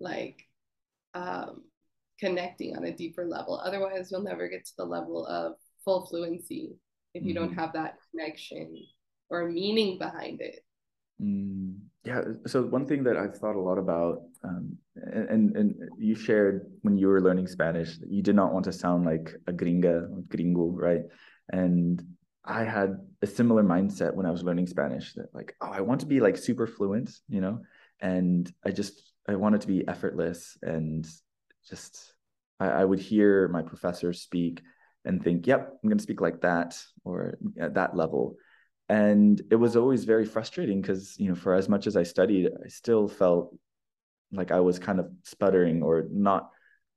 like 0.00 0.42
um, 1.14 1.62
connecting 2.20 2.76
on 2.76 2.84
a 2.84 2.92
deeper 2.92 3.24
level. 3.24 3.60
Otherwise, 3.64 4.10
you'll 4.10 4.22
never 4.22 4.48
get 4.48 4.64
to 4.66 4.72
the 4.76 4.84
level 4.84 5.26
of 5.26 5.54
full 5.84 6.06
fluency 6.06 6.76
if 7.14 7.22
you 7.24 7.34
mm-hmm. 7.34 7.46
don't 7.46 7.54
have 7.54 7.72
that 7.72 7.96
connection 8.10 8.76
or 9.30 9.48
meaning 9.48 9.98
behind 9.98 10.40
it. 10.40 10.60
Mm, 11.20 11.78
yeah. 12.04 12.22
So 12.46 12.62
one 12.62 12.86
thing 12.86 13.04
that 13.04 13.16
I've 13.16 13.36
thought 13.36 13.56
a 13.56 13.60
lot 13.60 13.78
about, 13.78 14.22
um, 14.42 14.76
and 14.96 15.56
and 15.56 15.74
you 15.98 16.14
shared 16.14 16.66
when 16.82 16.96
you 16.96 17.08
were 17.08 17.20
learning 17.20 17.46
Spanish, 17.46 17.98
you 18.06 18.22
did 18.22 18.34
not 18.34 18.52
want 18.52 18.64
to 18.64 18.72
sound 18.72 19.04
like 19.04 19.34
a 19.46 19.52
gringa, 19.52 20.26
gringo, 20.28 20.66
right? 20.66 21.02
And 21.50 22.02
I 22.44 22.64
had 22.64 22.96
a 23.22 23.26
similar 23.26 23.62
mindset 23.62 24.14
when 24.14 24.26
I 24.26 24.30
was 24.30 24.42
learning 24.42 24.66
Spanish 24.66 25.14
that 25.14 25.32
like, 25.32 25.54
oh, 25.60 25.70
I 25.70 25.80
want 25.80 26.00
to 26.00 26.06
be 26.06 26.18
like 26.18 26.36
super 26.36 26.66
fluent, 26.66 27.10
you 27.28 27.40
know, 27.40 27.60
and 28.00 28.52
I 28.64 28.72
just 28.72 29.12
I 29.28 29.36
wanted 29.36 29.60
to 29.60 29.68
be 29.68 29.86
effortless 29.86 30.58
and 30.62 31.06
just 31.68 32.14
I, 32.58 32.66
I 32.66 32.84
would 32.84 32.98
hear 32.98 33.46
my 33.46 33.62
professors 33.62 34.22
speak 34.22 34.60
and 35.04 35.22
think, 35.22 35.46
yep, 35.46 35.68
I'm 35.82 35.88
going 35.88 35.98
to 35.98 36.02
speak 36.02 36.20
like 36.20 36.40
that 36.40 36.76
or 37.04 37.38
at 37.60 37.74
that 37.74 37.96
level 37.96 38.36
and 38.92 39.40
it 39.50 39.56
was 39.56 39.74
always 39.74 40.04
very 40.04 40.26
frustrating 40.26 40.82
because 40.82 41.18
you 41.18 41.28
know 41.28 41.34
for 41.34 41.54
as 41.54 41.66
much 41.66 41.86
as 41.86 41.96
i 41.96 42.02
studied 42.02 42.50
i 42.64 42.68
still 42.68 43.08
felt 43.08 43.56
like 44.32 44.50
i 44.50 44.60
was 44.60 44.78
kind 44.78 45.00
of 45.00 45.06
sputtering 45.24 45.82
or 45.82 46.04
not 46.10 46.50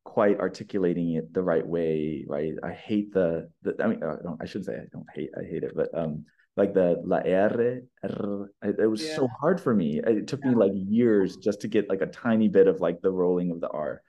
quite 0.03 0.37
articulating 0.39 1.13
it 1.13 1.33
the 1.33 1.41
right 1.41 1.65
way 1.65 2.25
right? 2.27 2.53
I 2.63 2.73
hate 2.73 3.13
the, 3.13 3.49
the 3.63 3.75
i 3.81 3.87
mean 3.87 4.03
I, 4.03 4.17
don't, 4.21 4.41
I 4.41 4.45
shouldn't 4.45 4.65
say 4.65 4.75
i 4.75 4.87
don't 4.91 5.07
hate 5.15 5.31
i 5.39 5.43
hate 5.43 5.63
it 5.63 5.73
but 5.73 5.89
um 5.97 6.25
like 6.57 6.73
the 6.73 7.01
la 7.03 7.17
r, 7.17 7.81
r 8.03 8.49
it 8.63 8.89
was 8.89 9.03
yeah. 9.03 9.15
so 9.17 9.27
hard 9.41 9.59
for 9.59 9.73
me. 9.73 9.99
It 9.99 10.27
took 10.29 10.41
me 10.45 10.55
like 10.55 10.71
years 10.73 11.35
just 11.35 11.59
to 11.61 11.67
get 11.67 11.89
like 11.89 11.99
a 11.99 12.05
tiny 12.05 12.47
bit 12.47 12.67
of 12.69 12.79
like 12.79 13.01
the 13.01 13.11
rolling 13.11 13.51
of 13.51 13.59
the 13.59 13.67
r. 13.67 14.01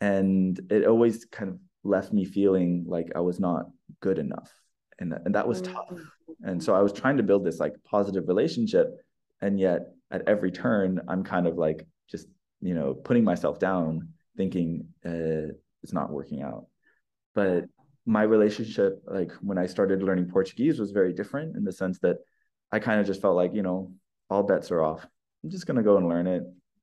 And 0.00 0.60
it 0.70 0.86
always 0.86 1.24
kind 1.24 1.50
of 1.50 1.58
left 1.82 2.12
me 2.12 2.24
feeling 2.24 2.84
like 2.86 3.08
i 3.16 3.20
was 3.20 3.40
not 3.40 3.66
good 4.00 4.18
enough 4.18 4.52
and 5.00 5.12
and 5.24 5.34
that 5.34 5.46
was 5.46 5.60
tough 5.60 5.88
mm-hmm. 5.90 6.48
and 6.48 6.62
so 6.62 6.74
i 6.74 6.80
was 6.80 6.92
trying 6.92 7.16
to 7.16 7.22
build 7.22 7.44
this 7.44 7.58
like 7.58 7.74
positive 7.84 8.28
relationship 8.28 8.88
and 9.40 9.58
yet 9.58 9.92
at 10.10 10.22
every 10.26 10.50
turn 10.50 11.00
i'm 11.08 11.24
kind 11.24 11.46
of 11.46 11.56
like 11.56 11.86
just 12.08 12.26
you 12.60 12.74
know 12.74 12.94
putting 12.94 13.24
myself 13.24 13.58
down 13.58 14.08
thinking 14.36 14.86
uh, 15.04 15.52
it's 15.82 15.92
not 15.92 16.10
working 16.10 16.42
out 16.42 16.66
but 17.34 17.64
my 18.06 18.22
relationship 18.22 19.02
like 19.06 19.32
when 19.40 19.58
i 19.58 19.66
started 19.66 20.02
learning 20.02 20.28
portuguese 20.28 20.78
was 20.78 20.90
very 20.90 21.12
different 21.12 21.56
in 21.56 21.64
the 21.64 21.72
sense 21.72 21.98
that 21.98 22.16
i 22.72 22.78
kind 22.78 23.00
of 23.00 23.06
just 23.06 23.20
felt 23.20 23.36
like 23.36 23.54
you 23.54 23.62
know 23.62 23.92
all 24.28 24.42
bets 24.42 24.70
are 24.70 24.82
off 24.82 25.06
i'm 25.42 25.50
just 25.50 25.66
going 25.66 25.76
to 25.76 25.82
go 25.82 25.96
and 25.96 26.08
learn 26.08 26.26
it 26.26 26.42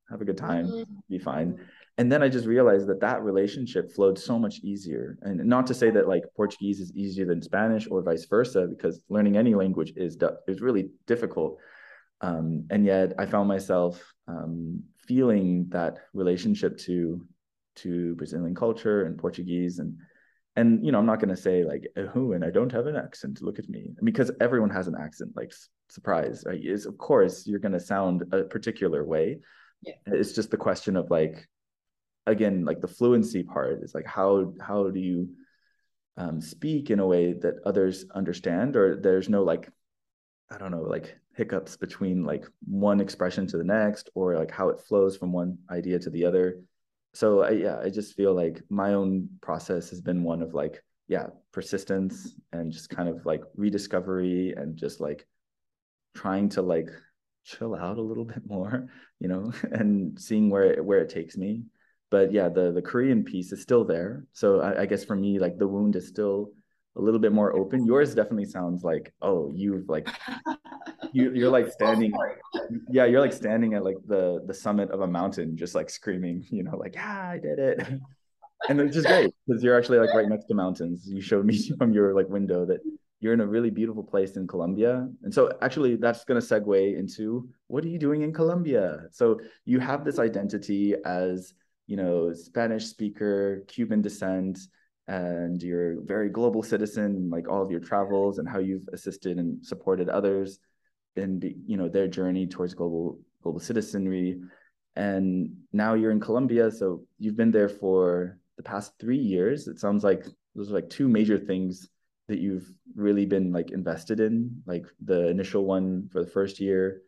have 0.10 0.22
a 0.22 0.26
good 0.26 0.38
time 0.38 0.68
mm-hmm. 0.68 0.94
be 1.10 1.20
fine 1.20 1.60
and 1.98 2.12
then 2.12 2.22
I 2.22 2.30
just 2.30 2.46
realized 2.46 2.88
that 2.88 3.00
that 3.02 3.24
relationship 3.24 3.92
flowed 3.92 4.20
so 4.20 4.38
much 4.38 4.60
easier. 4.60 5.18
And 5.24 5.44
not 5.46 5.66
to 5.68 5.74
say 5.74 5.90
that 5.90 6.08
like 6.08 6.24
Portuguese 6.36 6.80
is 6.80 6.92
easier 6.96 7.26
than 7.26 7.42
Spanish 7.42 7.88
or 7.90 8.04
vice 8.04 8.26
versa, 8.26 8.68
because 8.68 9.02
learning 9.10 9.36
any 9.36 9.56
language 9.56 9.94
is 9.96 10.16
is 10.48 10.62
really 10.62 10.92
difficult. 11.08 11.58
Um, 12.22 12.66
and 12.70 12.86
yet 12.86 13.14
I 13.18 13.26
found 13.26 13.48
myself 13.48 14.14
um, 14.28 14.84
feeling 15.08 15.68
that 15.70 15.98
relationship 16.14 16.78
to 16.80 17.26
to 17.78 18.16
Brazilian 18.16 18.56
culture 18.56 19.06
and 19.06 19.18
Portuguese 19.18 19.80
and 19.80 19.98
and 20.56 20.84
you 20.84 20.92
know 20.92 21.00
I'm 21.00 21.06
not 21.06 21.20
going 21.20 21.36
to 21.36 21.42
say 21.42 21.64
like 21.64 21.86
who 22.12 22.34
and 22.34 22.44
I 22.44 22.50
don't 22.50 22.72
have 22.72 22.88
an 22.88 22.96
accent 22.96 23.42
look 23.42 23.60
at 23.60 23.70
me 23.70 23.92
because 24.04 24.32
everyone 24.42 24.72
has 24.72 24.88
an 24.88 24.96
accent 25.00 25.32
like 25.36 25.54
surprise 25.90 26.44
right? 26.48 26.60
is 26.60 26.88
of 26.88 26.98
course 26.98 27.46
you're 27.46 27.60
going 27.60 27.74
to 27.74 27.80
sound 27.80 28.24
a 28.32 28.44
particular 28.44 29.06
way 29.06 29.38
yeah. 29.84 29.94
it's 30.08 30.34
just 30.34 30.50
the 30.50 30.58
question 30.58 30.96
of 30.96 31.12
like 31.12 31.48
again 32.28 32.66
like 32.66 32.82
the 32.82 32.88
fluency 32.88 33.42
part 33.42 33.82
is 33.82 33.96
like 33.96 34.06
how 34.06 34.54
how 34.62 34.90
do 34.90 35.00
you 35.00 35.30
um, 36.18 36.42
speak 36.42 36.90
in 36.90 37.00
a 37.00 37.08
way 37.08 37.34
that 37.34 37.56
others 37.66 38.06
understand? 38.14 38.76
Or 38.76 38.96
there's 38.96 39.30
no 39.30 39.44
like 39.44 39.70
i 40.50 40.58
don't 40.58 40.72
know 40.72 40.84
like 40.84 41.18
hiccups 41.36 41.76
between 41.76 42.24
like 42.24 42.46
one 42.66 43.02
expression 43.02 43.46
to 43.46 43.58
the 43.58 43.64
next 43.64 44.10
or 44.16 44.38
like 44.38 44.50
how 44.50 44.70
it 44.70 44.80
flows 44.80 45.18
from 45.18 45.34
one 45.34 45.58
idea 45.70 46.00
to 46.00 46.10
the 46.10 46.26
other. 46.26 46.62
So 47.14 47.42
I, 47.42 47.52
yeah 47.52 47.80
i 47.80 47.90
just 47.90 48.16
feel 48.16 48.34
like 48.34 48.62
my 48.70 48.94
own 48.94 49.30
process 49.42 49.90
has 49.90 50.02
been 50.02 50.24
one 50.24 50.42
of 50.42 50.54
like 50.54 50.84
yeah 51.08 51.28
persistence 51.52 52.36
and 52.52 52.72
just 52.72 52.90
kind 52.90 53.10
of 53.10 53.26
like 53.26 53.42
rediscovery 53.56 54.54
and 54.54 54.76
just 54.76 55.00
like 55.00 55.26
trying 56.16 56.50
to 56.50 56.62
like 56.62 56.90
chill 57.44 57.76
out 57.76 57.98
a 57.98 58.02
little 58.02 58.26
bit 58.34 58.46
more 58.46 58.88
you 59.20 59.28
know 59.28 59.52
and 59.72 60.20
seeing 60.20 60.50
where 60.50 60.74
it, 60.74 60.86
where 60.86 61.00
it 61.00 61.10
takes 61.10 61.38
me 61.38 61.64
but 62.10 62.32
yeah, 62.32 62.50
the 62.50 62.72
the 62.72 62.82
Korean 62.82 63.24
piece 63.24 63.52
is 63.52 63.62
still 63.62 63.84
there. 63.84 64.26
So 64.34 64.62
I, 64.62 64.82
I, 64.82 64.86
guess 64.86 65.04
for 65.04 65.16
me, 65.16 65.40
like 65.40 65.58
the 65.58 65.68
wound 65.68 65.96
is 65.96 66.08
still 66.08 66.52
a 66.96 67.02
little 67.02 67.20
bit 67.20 67.32
more 67.32 67.56
open. 67.56 67.86
Yours 67.86 68.16
definitely 68.16 68.46
sounds 68.46 68.84
like, 68.84 69.14
oh, 69.22 69.52
you've 69.54 69.88
like 69.90 70.08
you 71.14 71.34
you're 71.34 71.52
like 71.52 71.72
standing 71.72 72.14
yeah, 72.90 73.06
you're 73.06 73.22
like 73.22 73.34
standing 73.34 73.74
at 73.74 73.84
like 73.84 73.98
the 74.08 74.44
the 74.46 74.54
summit 74.54 74.90
of 74.92 75.02
a 75.02 75.08
mountain, 75.08 75.58
just 75.58 75.76
like 75.76 75.90
screaming, 75.90 76.46
you 76.50 76.64
know, 76.64 76.78
like, 76.78 76.96
yeah, 76.96 77.30
I 77.34 77.38
did 77.38 77.60
it. 77.60 77.88
and 78.70 78.82
it's 78.82 78.96
just 78.96 79.08
great 79.08 79.34
because 79.48 79.64
you're 79.64 79.78
actually 79.78 80.00
like 80.00 80.14
right 80.14 80.28
next 80.28 80.46
to 80.46 80.54
mountains. 80.54 81.08
You 81.08 81.22
showed 81.22 81.46
me 81.46 81.58
from 81.78 81.94
your 81.94 82.14
like 82.14 82.30
window 82.30 82.66
that 82.66 82.80
you're 83.20 83.34
in 83.34 83.42
a 83.42 83.48
really 83.48 83.70
beautiful 83.70 84.04
place 84.04 84.38
in 84.38 84.48
Colombia. 84.48 85.08
And 85.24 85.34
so 85.34 85.52
actually 85.62 85.96
that's 85.96 86.24
going 86.24 86.40
to 86.40 86.46
segue 86.46 86.98
into 86.98 87.50
what 87.68 87.84
are 87.84 87.88
you 87.88 87.98
doing 87.98 88.22
in 88.22 88.32
Colombia? 88.32 89.06
So 89.12 89.40
you 89.66 89.80
have 89.80 90.06
this 90.06 90.20
identity 90.20 90.96
as, 91.04 91.54
you 91.88 91.98
know, 91.98 92.34
Spanish 92.34 92.86
speaker, 92.86 93.64
Cuban 93.68 94.02
descent, 94.02 94.60
and 95.08 95.64
you're 95.64 96.00
a 96.00 96.04
very 96.04 96.30
global 96.30 96.62
citizen, 96.62 97.30
like 97.30 97.48
all 97.48 97.64
of 97.64 97.72
your 97.72 97.80
travels 97.80 98.40
and 98.40 98.48
how 98.48 98.60
you've 98.60 98.88
assisted 98.92 99.38
and 99.38 99.66
supported 99.66 100.10
others 100.10 100.60
in, 101.16 101.42
you 101.66 101.78
know, 101.78 101.88
their 101.88 102.08
journey 102.08 102.46
towards 102.46 102.74
global 102.74 103.20
global 103.42 103.60
citizenry. 103.60 104.42
And 104.96 105.56
now 105.72 105.94
you're 105.94 106.12
in 106.12 106.20
Colombia, 106.20 106.72
so 106.72 107.06
you've 107.20 107.38
been 107.38 107.52
there 107.52 107.70
for 107.70 108.38
the 108.58 108.64
past 108.64 108.94
three 109.00 109.18
years. 109.18 109.68
It 109.68 109.80
sounds 109.80 110.04
like 110.04 110.26
those 110.56 110.70
are 110.72 110.76
like 110.76 110.90
two 110.90 111.08
major 111.08 111.38
things 111.38 111.88
that 112.28 112.40
you've 112.40 112.70
really 112.96 113.26
been 113.26 113.54
like 113.54 113.72
invested 113.72 114.20
in, 114.20 114.62
like 114.66 114.86
the 115.06 115.30
initial 115.30 115.64
one 115.64 116.10
for 116.12 116.24
the 116.24 116.30
first 116.30 116.60
year. 116.60 117.02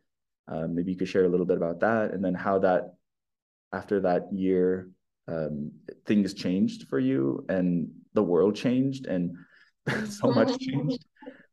Um, 0.48 0.74
maybe 0.74 0.92
you 0.92 0.98
could 0.98 1.10
share 1.10 1.26
a 1.26 1.30
little 1.30 1.46
bit 1.46 1.58
about 1.58 1.82
that, 1.82 2.14
and 2.14 2.24
then 2.24 2.34
how 2.34 2.60
that 2.60 2.94
after 3.74 4.00
that 4.02 4.32
year 4.34 4.90
um, 5.28 5.72
things 6.06 6.34
changed 6.34 6.88
for 6.88 7.00
you 7.00 7.46
and 7.50 7.90
the 8.14 8.24
world 8.24 8.56
changed 8.56 9.06
and 9.06 9.36
so 10.10 10.32
much 10.32 10.58
changed. 10.60 11.06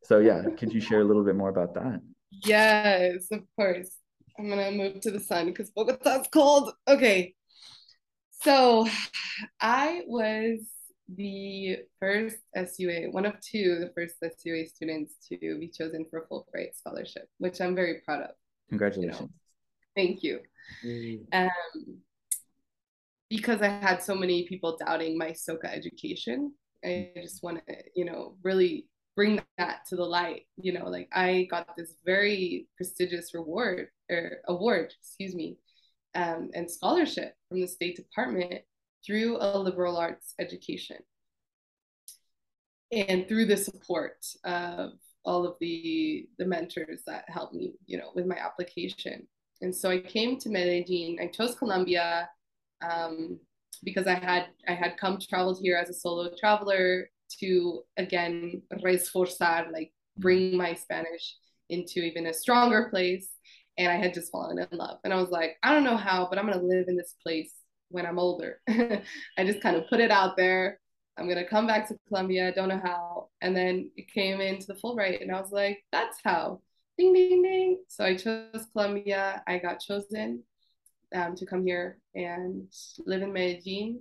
So 0.05 0.19
yeah, 0.19 0.43
could 0.57 0.73
you 0.73 0.81
share 0.81 1.01
a 1.01 1.05
little 1.05 1.25
bit 1.25 1.37
more 1.37 1.49
about 1.49 1.75
that? 1.75 2.01
Yes, 2.31 3.27
of 3.31 3.43
course. 3.57 3.91
I'm 4.39 4.49
gonna 4.49 4.71
move 4.71 5.01
to 5.01 5.11
the 5.11 5.21
sun 5.21 5.47
because 5.47 5.71
Bogota's 5.71 6.29
cold. 6.33 6.73
Okay. 6.87 7.35
So 8.43 8.87
I 9.61 10.03
was 10.07 10.61
the 11.15 11.79
first 12.01 12.37
SUA, 12.55 13.11
one 13.11 13.27
of 13.27 13.35
two, 13.41 13.79
the 13.81 13.93
first 13.95 14.17
SUA 14.21 14.67
students 14.67 15.15
to 15.29 15.59
be 15.59 15.69
chosen 15.69 16.05
for 16.11 16.21
a 16.21 16.27
Fulbright 16.27 16.75
scholarship, 16.75 17.29
which 17.39 17.61
I'm 17.61 17.75
very 17.75 18.03
proud 18.05 18.23
of. 18.23 18.31
Congratulations. 18.69 19.21
You 19.21 19.27
know? 19.27 19.31
Thank 19.95 20.23
you. 20.23 20.41
Um, 21.33 21.51
because 23.29 23.63
I 23.63 23.69
had 23.69 24.03
so 24.03 24.15
many 24.15 24.47
people 24.47 24.77
doubting 24.77 25.19
my 25.19 25.31
Soka 25.31 25.65
education, 25.67 26.53
I 26.85 27.11
just 27.21 27.43
want 27.43 27.61
to, 27.67 27.75
you 27.95 28.05
know, 28.05 28.37
really 28.43 28.87
bring 29.17 29.41
that 29.59 29.87
to 29.89 29.97
the 29.97 30.05
light. 30.05 30.43
You 30.57 30.73
know, 30.73 30.87
like 30.89 31.09
I 31.13 31.49
got 31.51 31.77
this 31.77 31.95
very 32.05 32.69
prestigious 32.77 33.35
reward 33.35 33.89
or 34.11 34.39
award, 34.47 34.95
excuse 35.01 35.35
me, 35.35 35.59
um, 36.15 36.51
and 36.55 36.71
scholarship 36.71 37.35
from 37.49 37.61
the 37.61 37.69
State 37.69 37.97
Department 37.97 38.63
through 39.05 39.39
a 39.41 39.59
liberal 39.59 39.97
arts 39.97 40.35
education. 40.39 40.99
And 42.93 43.27
through 43.27 43.47
the 43.47 43.57
support 43.57 44.25
of 44.45 44.91
all 45.25 45.45
of 45.45 45.57
the 45.61 46.29
the 46.39 46.47
mentors 46.47 47.03
that 47.05 47.25
helped 47.27 47.53
me 47.53 47.75
you 47.87 47.99
know 47.99 48.11
with 48.15 48.27
my 48.27 48.37
application. 48.37 49.27
And 49.61 49.75
so 49.75 49.91
i 49.91 49.99
came 49.99 50.39
to 50.39 50.49
medellin. 50.49 51.19
I 51.21 51.27
chose 51.27 51.57
colombia 51.57 52.29
um, 52.83 53.39
because 53.85 54.07
i 54.07 54.15
had 54.15 54.47
i 54.69 54.73
had 54.73 54.97
come 54.97 55.19
traveled 55.21 55.59
here 55.63 55.77
as 55.77 55.91
a 55.91 55.95
solo 55.95 56.31
traveler 56.39 57.09
to 57.41 57.83
again 57.97 58.63
reforzar 58.83 59.71
like 59.73 59.93
bring 60.19 60.57
my 60.57 60.75
spanish 60.75 61.37
into 61.69 62.01
even 62.01 62.27
a 62.27 62.33
stronger 62.33 62.89
place 62.91 63.29
and 63.77 63.91
i 63.91 63.97
had 63.97 64.15
just 64.15 64.33
fallen 64.33 64.59
in 64.59 64.79
love 64.79 64.99
and 65.05 65.13
i 65.13 65.17
was 65.17 65.31
like 65.31 65.57
i 65.63 65.73
don't 65.73 65.85
know 65.85 65.97
how 65.97 66.27
but 66.29 66.39
i'm 66.39 66.47
going 66.47 66.59
to 66.59 66.65
live 66.65 66.87
in 66.89 66.97
this 66.97 67.15
place 67.23 67.53
when 67.89 68.07
I'm 68.07 68.19
older. 68.19 68.61
I 68.69 69.45
just 69.45 69.61
kind 69.61 69.77
of 69.77 69.89
put 69.89 70.01
it 70.01 70.11
out 70.11 70.37
there. 70.37 70.79
I'm 71.19 71.29
gonna 71.29 71.49
come 71.49 71.67
back 71.67 71.89
to 71.89 71.97
Colombia. 72.09 72.49
I 72.49 72.51
don't 72.51 72.69
know 72.69 72.81
how. 72.83 73.29
And 73.41 73.57
then 73.57 73.91
it 73.97 74.13
came 74.13 74.41
into 74.41 74.67
the 74.67 74.75
Fulbright, 74.75 75.23
and 75.23 75.35
I 75.35 75.41
was 75.41 75.53
like, 75.53 75.83
that's 75.93 76.19
how. 76.25 76.61
Ding 76.99 77.13
ding 77.13 77.43
ding. 77.43 77.79
So 77.89 78.05
I 78.05 78.17
chose 78.17 78.67
Colombia. 78.73 79.43
I 79.47 79.59
got 79.59 79.81
chosen 79.81 80.43
um, 81.15 81.37
to 81.37 81.47
come 81.47 81.65
here 81.65 81.99
and 82.15 82.73
live 83.07 83.23
in 83.23 83.33
Medellin, 83.33 84.01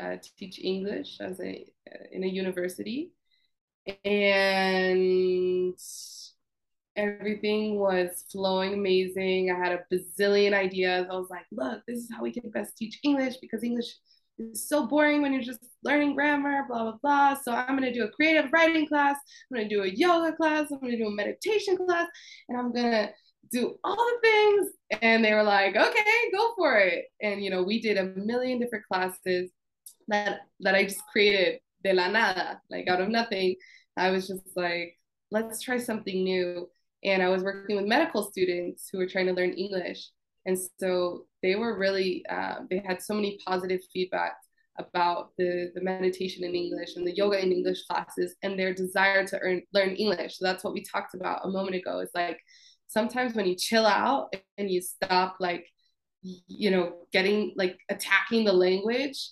uh, 0.00 0.16
teach 0.36 0.60
English 0.62 1.18
as 1.20 1.40
a 1.40 1.66
in 2.12 2.24
a 2.24 2.26
university, 2.26 3.12
and 4.04 5.78
everything 6.96 7.78
was 7.78 8.24
flowing 8.30 8.74
amazing. 8.74 9.50
I 9.50 9.58
had 9.58 9.72
a 9.72 9.84
bazillion 9.92 10.52
ideas. 10.52 11.06
I 11.10 11.14
was 11.14 11.30
like, 11.30 11.46
look, 11.52 11.82
this 11.86 11.98
is 11.98 12.10
how 12.12 12.22
we 12.22 12.32
can 12.32 12.50
best 12.50 12.76
teach 12.76 12.98
English 13.04 13.36
because 13.40 13.62
English 13.62 13.94
is 14.38 14.68
so 14.68 14.86
boring 14.86 15.22
when 15.22 15.32
you're 15.32 15.42
just 15.42 15.64
learning 15.84 16.14
grammar, 16.14 16.64
blah, 16.68 16.82
blah, 16.82 16.98
blah. 17.02 17.40
So 17.40 17.52
I'm 17.52 17.78
to 17.78 17.92
do 17.92 18.04
a 18.04 18.10
creative 18.10 18.52
writing 18.52 18.86
class. 18.86 19.16
I'm 19.50 19.58
to 19.58 19.68
do 19.68 19.82
a 19.82 19.88
yoga 19.88 20.36
class. 20.36 20.70
I'm 20.70 20.80
to 20.80 20.96
do 20.96 21.06
a 21.06 21.10
meditation 21.10 21.76
class. 21.76 22.08
And 22.48 22.58
I'm 22.58 22.72
to 22.74 23.10
do 23.50 23.76
all 23.84 23.96
the 23.96 24.18
things. 24.22 24.68
And 25.02 25.24
they 25.24 25.34
were 25.34 25.42
like, 25.42 25.76
okay, 25.76 26.30
go 26.32 26.54
for 26.56 26.78
it. 26.78 27.06
And, 27.20 27.42
you 27.42 27.50
know, 27.50 27.62
we 27.62 27.80
did 27.80 27.96
a 27.96 28.04
million 28.04 28.58
different 28.58 28.86
classes 28.86 29.50
that, 30.08 30.40
that 30.60 30.74
I 30.74 30.84
just 30.84 31.02
created 31.12 31.60
de 31.84 31.92
la 31.92 32.08
nada, 32.08 32.60
like 32.70 32.88
out 32.88 33.00
of 33.00 33.08
nothing. 33.08 33.56
I 33.96 34.10
was 34.10 34.28
just 34.28 34.56
like, 34.56 34.96
let's 35.30 35.60
try 35.60 35.78
something 35.78 36.24
new 36.24 36.68
and 37.04 37.22
I 37.22 37.28
was 37.28 37.42
working 37.42 37.76
with 37.76 37.86
medical 37.86 38.22
students 38.22 38.88
who 38.90 38.98
were 38.98 39.08
trying 39.08 39.26
to 39.26 39.32
learn 39.32 39.52
English. 39.52 40.10
And 40.46 40.58
so 40.80 41.26
they 41.42 41.54
were 41.54 41.78
really, 41.78 42.24
uh, 42.28 42.60
they 42.70 42.82
had 42.84 43.02
so 43.02 43.14
many 43.14 43.38
positive 43.46 43.80
feedback 43.92 44.36
about 44.78 45.30
the, 45.36 45.70
the 45.74 45.82
meditation 45.82 46.44
in 46.44 46.54
English 46.54 46.96
and 46.96 47.06
the 47.06 47.14
yoga 47.14 47.42
in 47.42 47.52
English 47.52 47.84
classes 47.86 48.36
and 48.42 48.58
their 48.58 48.72
desire 48.72 49.26
to 49.26 49.38
earn, 49.40 49.62
learn 49.74 49.90
English. 49.96 50.38
So 50.38 50.44
that's 50.44 50.64
what 50.64 50.72
we 50.72 50.84
talked 50.84 51.14
about 51.14 51.44
a 51.44 51.50
moment 51.50 51.76
ago. 51.76 51.98
It's 51.98 52.14
like 52.14 52.38
sometimes 52.88 53.34
when 53.34 53.46
you 53.46 53.54
chill 53.54 53.86
out 53.86 54.34
and 54.56 54.70
you 54.70 54.80
stop 54.80 55.36
like, 55.38 55.66
you 56.22 56.70
know, 56.70 56.94
getting 57.12 57.52
like 57.56 57.78
attacking 57.88 58.44
the 58.44 58.52
language 58.52 59.30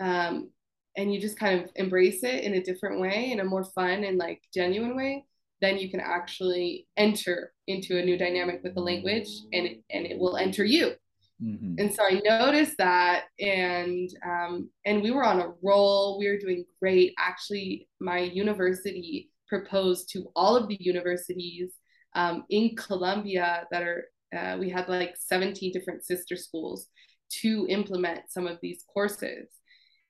um, 0.00 0.50
and 0.96 1.12
you 1.12 1.20
just 1.20 1.38
kind 1.38 1.60
of 1.60 1.70
embrace 1.74 2.22
it 2.22 2.44
in 2.44 2.54
a 2.54 2.62
different 2.62 3.00
way, 3.00 3.32
in 3.32 3.40
a 3.40 3.44
more 3.44 3.64
fun 3.64 4.04
and 4.04 4.18
like 4.18 4.42
genuine 4.54 4.96
way, 4.96 5.24
then 5.60 5.78
you 5.78 5.90
can 5.90 6.00
actually 6.00 6.86
enter 6.96 7.52
into 7.66 7.98
a 7.98 8.04
new 8.04 8.16
dynamic 8.16 8.60
with 8.62 8.74
the 8.74 8.80
language 8.80 9.28
and 9.52 9.66
it, 9.66 9.82
and 9.90 10.06
it 10.06 10.18
will 10.18 10.36
enter 10.36 10.64
you. 10.64 10.92
Mm-hmm. 11.40 11.74
and 11.78 11.94
so 11.94 12.02
i 12.02 12.20
noticed 12.24 12.76
that 12.78 13.26
and 13.38 14.10
um, 14.26 14.70
and 14.84 15.00
we 15.00 15.12
were 15.12 15.22
on 15.22 15.40
a 15.40 15.52
roll. 15.62 16.18
We 16.18 16.26
were 16.26 16.36
doing 16.36 16.64
great. 16.80 17.14
Actually 17.16 17.86
my 18.00 18.18
university 18.18 19.30
proposed 19.48 20.10
to 20.14 20.32
all 20.34 20.56
of 20.56 20.66
the 20.66 20.76
universities 20.80 21.70
um, 22.14 22.44
in 22.50 22.74
colombia 22.76 23.66
that 23.70 23.82
are 23.82 24.04
uh, 24.36 24.56
we 24.58 24.68
had 24.68 24.88
like 24.88 25.14
17 25.18 25.72
different 25.72 26.04
sister 26.04 26.36
schools 26.36 26.88
to 27.30 27.66
implement 27.68 28.20
some 28.30 28.46
of 28.46 28.58
these 28.62 28.84
courses 28.92 29.48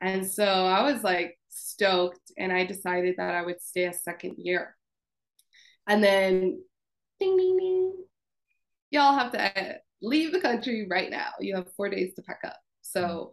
and 0.01 0.27
so 0.27 0.45
i 0.45 0.83
was 0.83 1.03
like 1.03 1.39
stoked 1.49 2.33
and 2.37 2.53
i 2.53 2.65
decided 2.65 3.15
that 3.17 3.35
i 3.35 3.43
would 3.43 3.61
stay 3.61 3.85
a 3.85 3.93
second 3.93 4.35
year 4.39 4.77
and 5.89 6.05
then 6.05 6.63
ding, 7.19 7.37
ding, 7.37 7.57
ding. 7.57 7.95
Y'all 8.91 9.19
have 9.19 9.33
to 9.33 9.81
leave 10.03 10.33
the 10.33 10.41
country 10.41 10.87
right 10.89 11.11
now. 11.11 11.31
You 11.41 11.57
have 11.57 11.73
four 11.77 11.89
days 11.89 12.15
to 12.15 12.23
pack 12.23 12.41
up. 12.45 12.59
So 12.83 13.33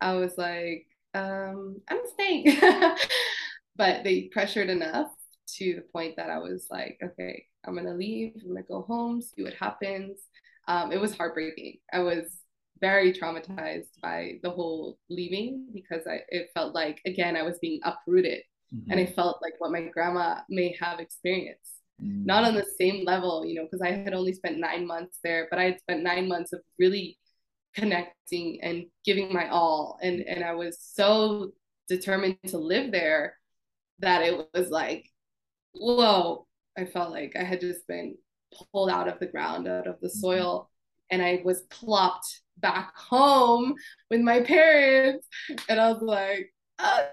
I 0.00 0.14
was 0.14 0.38
like, 0.38 0.86
um, 1.14 1.80
I'm 1.88 2.00
staying. 2.14 2.58
but 3.76 4.04
they 4.04 4.30
pressured 4.32 4.70
enough 4.70 5.08
to 5.56 5.74
the 5.74 5.82
point 5.92 6.16
that 6.16 6.30
I 6.30 6.38
was 6.38 6.66
like, 6.70 6.98
okay, 7.02 7.46
I'm 7.66 7.74
gonna 7.74 7.94
leave. 7.94 8.34
I'm 8.42 8.48
gonna 8.48 8.62
go 8.62 8.82
home, 8.82 9.20
see 9.20 9.42
what 9.42 9.54
happens. 9.54 10.18
Um, 10.68 10.92
it 10.92 11.00
was 11.00 11.16
heartbreaking. 11.16 11.78
I 11.92 12.00
was 12.00 12.38
very 12.80 13.12
traumatized 13.12 14.00
by 14.02 14.38
the 14.42 14.50
whole 14.50 14.98
leaving 15.08 15.68
because 15.72 16.06
I 16.06 16.20
it 16.28 16.50
felt 16.54 16.74
like 16.74 17.00
again 17.06 17.36
I 17.36 17.42
was 17.42 17.58
being 17.60 17.80
uprooted, 17.84 18.42
mm-hmm. 18.74 18.90
and 18.90 19.00
I 19.00 19.06
felt 19.06 19.40
like 19.42 19.54
what 19.58 19.72
my 19.72 19.82
grandma 19.82 20.40
may 20.48 20.76
have 20.80 21.00
experienced 21.00 21.76
not 21.98 22.44
on 22.44 22.54
the 22.54 22.66
same 22.78 23.04
level, 23.04 23.44
you 23.44 23.54
know, 23.54 23.64
because 23.64 23.80
I 23.80 23.92
had 23.92 24.12
only 24.12 24.32
spent 24.32 24.58
nine 24.58 24.86
months 24.86 25.18
there, 25.24 25.46
but 25.50 25.58
I 25.58 25.64
had 25.64 25.80
spent 25.80 26.02
nine 26.02 26.28
months 26.28 26.52
of 26.52 26.60
really 26.78 27.18
connecting 27.74 28.58
and 28.62 28.86
giving 29.04 29.32
my 29.32 29.48
all. 29.48 29.98
And, 30.02 30.20
and 30.20 30.44
I 30.44 30.52
was 30.52 30.78
so 30.80 31.52
determined 31.88 32.38
to 32.48 32.58
live 32.58 32.92
there 32.92 33.38
that 34.00 34.22
it 34.22 34.46
was 34.54 34.68
like, 34.68 35.08
whoa, 35.72 36.45
I 36.78 36.84
felt 36.84 37.10
like 37.10 37.34
I 37.38 37.44
had 37.44 37.60
just 37.60 37.86
been 37.86 38.16
pulled 38.72 38.90
out 38.90 39.08
of 39.08 39.18
the 39.18 39.26
ground, 39.26 39.68
out 39.68 39.86
of 39.86 40.00
the 40.00 40.08
mm-hmm. 40.08 40.18
soil. 40.18 40.70
And 41.10 41.22
I 41.22 41.40
was 41.44 41.62
plopped 41.70 42.40
back 42.58 42.96
home 42.96 43.74
with 44.10 44.20
my 44.20 44.40
parents. 44.40 45.26
And 45.68 45.80
I 45.80 45.92
was 45.92 46.02
like, 46.02 46.52
okay, 46.80 47.08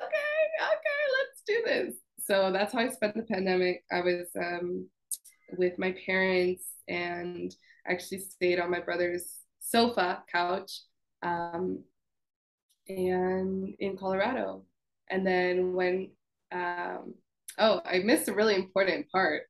okay, 0.62 1.04
let's 1.18 1.44
do 1.46 1.62
this 1.66 1.96
so 2.26 2.52
that's 2.52 2.74
how 2.74 2.80
I 2.80 2.90
spent 2.90 3.16
the 3.16 3.24
pandemic. 3.24 3.84
I 3.92 4.02
was 4.02 4.28
um, 4.40 4.88
with 5.58 5.78
my 5.78 5.94
parents 6.06 6.64
and 6.88 7.54
actually 7.88 8.20
stayed 8.20 8.60
on 8.60 8.72
my 8.72 8.80
brother's 8.80 9.40
sofa 9.60 10.24
couch. 10.32 10.72
Um, 11.22 11.84
and 12.90 13.74
in 13.80 13.98
Colorado. 13.98 14.66
And 15.10 15.26
then 15.26 15.74
when 15.74 16.12
um, 16.52 17.14
oh, 17.58 17.82
I 17.86 18.00
missed 18.00 18.28
a 18.28 18.34
really 18.34 18.56
important 18.56 19.10
part 19.10 19.44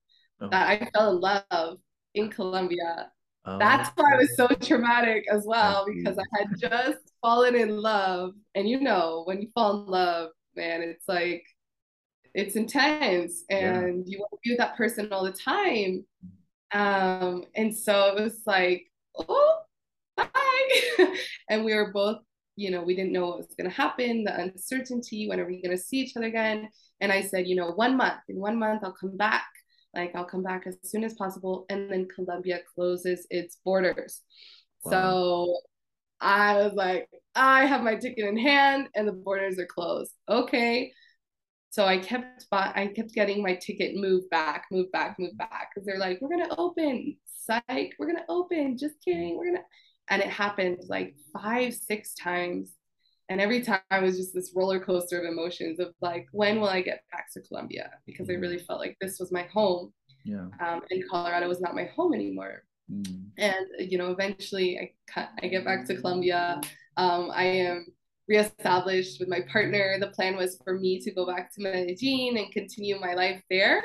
oh. 0.43 0.49
that 0.49 0.67
I 0.69 0.89
fell 0.93 1.11
in 1.11 1.19
love 1.19 1.77
in 2.13 2.29
Colombia. 2.29 3.11
Oh. 3.45 3.59
That's 3.59 3.89
why 3.95 4.13
it 4.13 4.19
was 4.19 4.35
so 4.37 4.47
traumatic 4.47 5.25
as 5.31 5.43
well 5.45 5.85
because 5.85 6.17
I 6.17 6.39
had 6.39 6.47
just 6.59 6.99
fallen 7.21 7.55
in 7.55 7.77
love. 7.77 8.33
And 8.55 8.69
you 8.69 8.79
know, 8.79 9.23
when 9.25 9.41
you 9.41 9.49
fall 9.53 9.83
in 9.83 9.91
love, 9.91 10.29
man, 10.55 10.81
it's 10.81 11.07
like 11.07 11.43
it's 12.33 12.55
intense 12.55 13.43
and 13.49 14.07
yeah. 14.07 14.11
you 14.11 14.19
want 14.19 14.31
to 14.31 14.37
be 14.43 14.51
with 14.51 14.59
that 14.59 14.77
person 14.77 15.11
all 15.11 15.23
the 15.23 15.31
time. 15.31 16.05
Um, 16.73 17.45
and 17.55 17.75
so 17.75 18.15
it 18.15 18.21
was 18.23 18.41
like, 18.45 18.85
oh, 19.15 19.59
bye. 20.17 20.27
and 21.49 21.63
we 21.63 21.75
were 21.75 21.91
both, 21.91 22.17
you 22.55 22.71
know, 22.71 22.81
we 22.81 22.95
didn't 22.95 23.11
know 23.11 23.27
what 23.27 23.37
was 23.37 23.55
going 23.57 23.69
to 23.69 23.75
happen, 23.75 24.23
the 24.23 24.35
uncertainty, 24.35 25.27
when 25.27 25.39
are 25.39 25.45
we 25.45 25.61
going 25.61 25.75
to 25.75 25.81
see 25.81 25.97
each 25.97 26.17
other 26.17 26.25
again? 26.25 26.69
And 27.01 27.11
I 27.11 27.21
said, 27.21 27.47
you 27.47 27.55
know, 27.55 27.71
one 27.71 27.97
month, 27.97 28.21
in 28.29 28.37
one 28.37 28.57
month, 28.57 28.81
I'll 28.83 28.93
come 28.93 29.17
back. 29.17 29.45
Like, 29.93 30.15
I'll 30.15 30.25
come 30.25 30.43
back 30.43 30.63
as 30.65 30.77
soon 30.83 31.03
as 31.03 31.13
possible. 31.13 31.65
And 31.69 31.89
then 31.89 32.07
Colombia 32.13 32.59
closes 32.73 33.27
its 33.29 33.57
borders. 33.63 34.21
Wow. 34.83 34.91
So 34.91 35.57
I 36.19 36.55
was 36.57 36.73
like, 36.73 37.09
I 37.35 37.65
have 37.65 37.83
my 37.83 37.95
ticket 37.95 38.25
in 38.25 38.37
hand 38.37 38.89
and 38.95 39.07
the 39.07 39.11
borders 39.11 39.59
are 39.59 39.65
closed. 39.65 40.13
Okay. 40.29 40.91
So 41.69 41.85
I 41.85 41.97
kept 41.97 42.45
I 42.51 42.91
kept 42.95 43.13
getting 43.13 43.41
my 43.41 43.55
ticket 43.55 43.95
moved 43.95 44.29
back, 44.29 44.65
moved 44.71 44.91
back, 44.91 45.17
moved 45.17 45.39
back 45.39 45.69
because 45.73 45.87
they're 45.87 45.97
like, 45.97 46.19
we're 46.21 46.29
gonna 46.29 46.55
open, 46.55 47.17
psych, 47.25 47.93
we're 47.97 48.05
gonna 48.05 48.25
open. 48.29 48.77
Just 48.77 48.95
kidding, 49.03 49.37
we're 49.37 49.47
gonna. 49.47 49.65
And 50.09 50.21
it 50.21 50.27
happened 50.27 50.77
like 50.87 51.15
five, 51.33 51.73
six 51.73 52.13
times, 52.13 52.73
and 53.29 53.39
every 53.39 53.61
time 53.61 53.79
it 53.91 54.01
was 54.01 54.17
just 54.17 54.33
this 54.33 54.51
roller 54.55 54.79
coaster 54.79 55.19
of 55.19 55.25
emotions 55.25 55.79
of 55.79 55.93
like, 56.01 56.27
when 56.31 56.59
will 56.59 56.67
I 56.67 56.81
get 56.81 57.03
back 57.11 57.31
to 57.33 57.41
Colombia? 57.41 57.91
Because 58.05 58.29
I 58.29 58.33
really 58.33 58.59
felt 58.59 58.79
like 58.79 58.97
this 58.99 59.17
was 59.19 59.31
my 59.31 59.43
home. 59.43 59.93
Yeah. 60.25 60.47
Um, 60.59 60.81
and 60.89 61.03
Colorado 61.09 61.47
was 61.47 61.61
not 61.61 61.75
my 61.75 61.85
home 61.95 62.13
anymore. 62.13 62.63
Mm. 62.91 63.25
And 63.37 63.65
you 63.79 63.97
know, 63.97 64.11
eventually 64.11 64.93
I 65.15 65.27
I 65.41 65.47
get 65.47 65.65
back 65.65 65.85
to 65.85 65.95
Colombia. 65.95 66.61
Um, 66.97 67.31
I 67.33 67.45
am 67.45 67.85
reestablished 68.27 69.19
with 69.19 69.29
my 69.29 69.41
partner. 69.51 69.97
The 69.99 70.07
plan 70.07 70.35
was 70.35 70.59
for 70.63 70.77
me 70.77 70.99
to 70.99 71.11
go 71.11 71.25
back 71.25 71.53
to 71.53 71.61
Medellin 71.61 72.37
and 72.37 72.51
continue 72.51 72.99
my 72.99 73.13
life 73.13 73.41
there. 73.49 73.81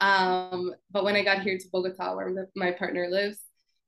Um, 0.00 0.72
but 0.90 1.04
when 1.04 1.16
I 1.16 1.24
got 1.24 1.42
here 1.42 1.58
to 1.58 1.68
Bogota, 1.72 2.14
where 2.14 2.48
my 2.54 2.72
partner 2.72 3.08
lives, 3.10 3.38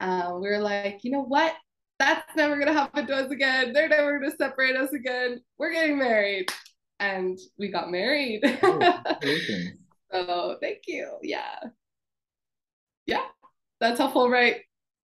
uh, 0.01 0.33
we 0.41 0.49
were 0.49 0.59
like, 0.59 1.05
you 1.05 1.11
know 1.11 1.23
what? 1.23 1.55
That's 2.01 2.35
never 2.35 2.59
gonna 2.59 2.73
happen 2.73 3.07
to 3.09 3.15
us 3.15 3.31
again. 3.31 3.75
They're 3.75 3.87
never 3.89 4.19
gonna 4.19 4.35
separate 4.35 4.75
us 4.75 4.91
again. 4.95 5.43
We're 5.59 5.71
getting 5.71 5.99
married, 5.99 6.47
and 6.99 7.39
we 7.59 7.69
got 7.69 7.91
married. 7.91 8.41
Oh, 8.63 9.03
so 10.11 10.57
thank 10.63 10.85
you. 10.87 11.19
Yeah, 11.23 11.59
yeah. 13.05 13.27
That's 13.81 14.01
how 14.01 14.11
Fulbright 14.11 14.61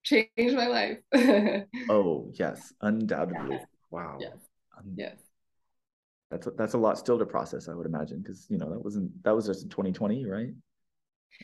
changed 0.04 0.56
my 0.56 0.68
life. 0.68 1.00
oh 1.90 2.30
yes, 2.36 2.72
undoubtedly. 2.82 3.56
Yeah. 3.56 3.66
Wow. 3.90 4.18
Yes. 4.22 4.38
Um, 4.78 4.94
yes. 4.96 5.18
That's 6.30 6.46
a, 6.46 6.52
that's 6.52 6.74
a 6.76 6.78
lot 6.78 7.00
still 7.00 7.18
to 7.18 7.26
process, 7.26 7.68
I 7.68 7.74
would 7.74 7.88
imagine, 7.88 8.22
because 8.22 8.46
you 8.48 8.60
know 8.60 8.70
that 8.70 8.80
wasn't 8.80 9.24
that 9.24 9.36
was 9.36 9.48
just 9.48 9.64
in 9.64 9.70
2020, 9.70 10.28
right? 10.28 10.50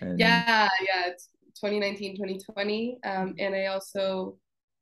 And... 0.01 0.19
Yeah, 0.19 0.69
yeah, 0.81 1.07
it's 1.07 1.29
2019, 1.55 2.15
2020, 2.17 2.99
um, 3.03 3.33
and 3.39 3.55
I 3.55 3.65
also 3.65 4.37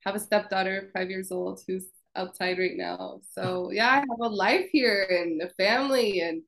have 0.06 0.16
a 0.16 0.20
stepdaughter, 0.20 0.90
five 0.94 1.10
years 1.10 1.32
old, 1.32 1.62
who's 1.68 1.88
outside 2.16 2.58
right 2.58 2.76
now. 2.76 3.22
So 3.32 3.72
yeah, 3.72 3.90
I 3.90 3.96
have 3.96 4.20
a 4.22 4.28
life 4.28 4.68
here 4.72 5.08
and 5.10 5.42
a 5.42 5.50
family, 5.56 6.22
and 6.22 6.44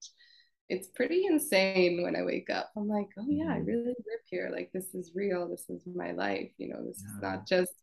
it's 0.69 0.87
pretty 0.87 1.25
insane 1.25 2.01
when 2.03 2.15
I 2.15 2.23
wake 2.23 2.49
up. 2.49 2.71
I'm 2.77 2.87
like, 2.87 3.09
oh 3.19 3.25
yeah, 3.27 3.49
I 3.49 3.57
mm-hmm. 3.57 3.65
really 3.65 3.83
live 3.87 4.23
here. 4.25 4.49
Like 4.53 4.71
this 4.73 4.93
is 4.93 5.11
real. 5.15 5.49
This 5.49 5.69
is 5.69 5.81
my 5.85 6.11
life. 6.11 6.51
You 6.57 6.69
know, 6.69 6.85
this 6.85 7.03
yeah. 7.03 7.15
is 7.15 7.21
not 7.21 7.47
just 7.47 7.73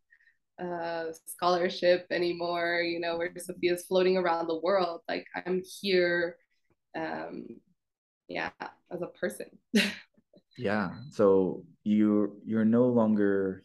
uh, 0.59 1.13
scholarship 1.27 2.07
anymore, 2.11 2.81
you 2.83 3.01
know, 3.01 3.17
where 3.17 3.31
Sophia's 3.37 3.85
floating 3.87 4.17
around 4.17 4.49
the 4.49 4.61
world. 4.61 5.03
Like 5.09 5.27
I'm 5.47 5.63
here, 5.81 6.37
um, 6.97 7.47
yeah, 8.29 8.51
as 8.91 9.03
a 9.03 9.07
person. 9.07 9.47
yeah. 10.59 10.91
So 11.13 11.65
you 11.85 12.41
you're 12.45 12.65
no 12.65 12.87
longer 12.87 13.65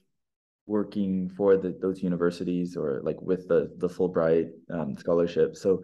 working 0.66 1.30
for 1.30 1.57
the, 1.57 1.78
those 1.82 2.01
universities 2.01 2.78
or 2.78 3.01
like 3.03 3.22
with 3.22 3.47
the 3.47 3.72
the 3.78 3.89
Fulbright 3.89 4.49
um, 4.72 4.95
scholarship. 4.97 5.55
So 5.55 5.84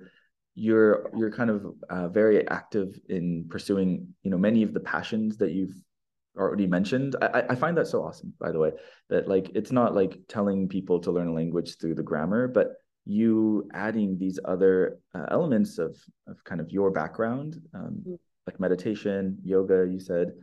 you're 0.55 1.09
you're 1.15 1.31
kind 1.31 1.49
of 1.49 1.65
uh, 1.89 2.07
very 2.09 2.47
active 2.47 2.99
in 3.09 3.45
pursuing 3.49 4.07
you 4.23 4.31
know 4.31 4.37
many 4.37 4.63
of 4.63 4.73
the 4.73 4.79
passions 4.79 5.37
that 5.37 5.51
you've 5.51 5.75
already 6.37 6.67
mentioned. 6.67 7.15
I, 7.21 7.43
I 7.49 7.55
find 7.55 7.77
that 7.77 7.87
so 7.87 8.03
awesome, 8.03 8.33
by 8.39 8.51
the 8.51 8.59
way, 8.59 8.71
that 9.09 9.27
like 9.27 9.51
it's 9.55 9.71
not 9.71 9.95
like 9.95 10.17
telling 10.27 10.67
people 10.67 10.99
to 11.01 11.11
learn 11.11 11.27
a 11.27 11.33
language 11.33 11.77
through 11.77 11.95
the 11.95 12.03
grammar, 12.03 12.47
but 12.47 12.73
you 13.05 13.67
adding 13.73 14.17
these 14.17 14.39
other 14.45 14.99
uh, 15.15 15.25
elements 15.31 15.77
of 15.77 15.97
of 16.27 16.43
kind 16.43 16.61
of 16.61 16.71
your 16.71 16.91
background, 16.91 17.61
um, 17.73 17.97
mm-hmm. 18.01 18.15
like 18.47 18.59
meditation, 18.59 19.37
yoga, 19.43 19.87
you 19.89 19.99
said, 19.99 20.33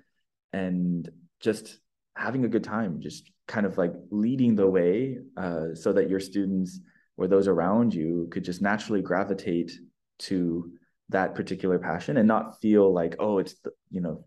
and 0.53 1.09
just 1.41 1.79
having 2.17 2.45
a 2.45 2.49
good 2.49 2.65
time, 2.65 3.01
just 3.01 3.31
kind 3.47 3.67
of 3.67 3.79
like 3.79 3.93
leading 4.11 4.55
the 4.55 4.67
way, 4.67 5.19
uh, 5.37 5.75
so 5.75 5.93
that 5.93 6.11
your 6.11 6.21
students 6.21 6.81
or 7.17 7.27
those 7.27 7.49
around 7.49 7.95
you 7.95 8.29
could 8.31 8.45
just 8.45 8.61
naturally 8.61 9.03
gravitate 9.03 9.73
to 10.19 10.71
that 11.09 11.35
particular 11.35 11.79
passion 11.79 12.17
and 12.17 12.27
not 12.27 12.61
feel 12.61 12.93
like 12.93 13.15
oh 13.21 13.39
it's 13.39 13.55
the, 13.61 13.71
you 13.91 14.01
know 14.01 14.25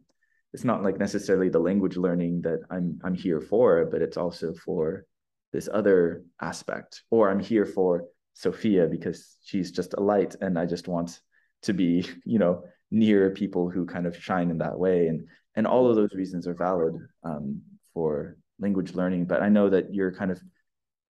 it's 0.53 0.63
not 0.63 0.83
like 0.83 0.97
necessarily 0.97 1.49
the 1.49 1.59
language 1.59 1.97
learning 1.97 2.41
that 2.41 2.61
I'm 2.71 2.99
I'm 3.03 3.13
here 3.13 3.39
for, 3.39 3.85
but 3.85 4.01
it's 4.01 4.17
also 4.17 4.53
for 4.53 5.05
this 5.53 5.69
other 5.71 6.23
aspect. 6.41 7.03
Or 7.11 7.29
I'm 7.29 7.39
here 7.39 7.65
for 7.65 8.05
Sophia 8.33 8.87
because 8.87 9.37
she's 9.43 9.71
just 9.71 9.93
a 9.93 9.99
light 9.99 10.35
and 10.41 10.57
I 10.57 10.65
just 10.65 10.87
want 10.87 11.19
to 11.63 11.73
be, 11.73 12.07
you 12.25 12.39
know, 12.39 12.63
near 12.91 13.29
people 13.29 13.69
who 13.69 13.85
kind 13.85 14.07
of 14.07 14.17
shine 14.17 14.49
in 14.49 14.57
that 14.59 14.77
way. 14.77 15.07
And 15.07 15.27
and 15.55 15.67
all 15.67 15.89
of 15.89 15.95
those 15.95 16.13
reasons 16.13 16.47
are 16.47 16.55
valid 16.55 16.95
um, 17.23 17.61
for 17.93 18.37
language 18.59 18.93
learning. 18.93 19.25
But 19.25 19.41
I 19.41 19.49
know 19.49 19.69
that 19.69 19.93
you're 19.93 20.11
kind 20.11 20.31
of 20.31 20.41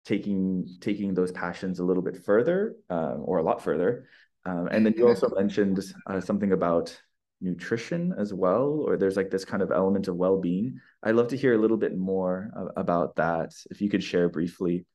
taking 0.06 0.68
taking 0.82 1.14
those 1.14 1.32
passions 1.32 1.80
a 1.80 1.84
little 1.84 2.04
bit 2.04 2.24
further 2.24 2.76
um, 2.90 3.24
or 3.24 3.38
a 3.38 3.44
lot 3.44 3.62
further. 3.62 4.08
Um, 4.46 4.68
and 4.68 4.86
then 4.86 4.94
you 4.96 5.08
also 5.08 5.30
mentioned 5.36 5.80
uh, 6.08 6.22
something 6.22 6.52
about 6.52 6.96
nutrition 7.42 8.14
as 8.18 8.34
well 8.34 8.84
or 8.88 8.98
there's 8.98 9.18
like 9.18 9.30
this 9.30 9.46
kind 9.46 9.62
of 9.62 9.72
element 9.72 10.08
of 10.08 10.16
well-being 10.16 10.80
i'd 11.04 11.16
love 11.16 11.28
to 11.28 11.38
hear 11.38 11.54
a 11.54 11.58
little 11.58 11.78
bit 11.78 11.98
more 11.98 12.50
about 12.78 13.16
that 13.18 13.52
if 13.70 13.82
you 13.82 13.90
could 13.90 14.04
share 14.04 14.30
briefly 14.30 14.86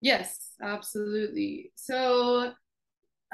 yes 0.00 0.52
absolutely 0.62 1.72
so 1.74 2.52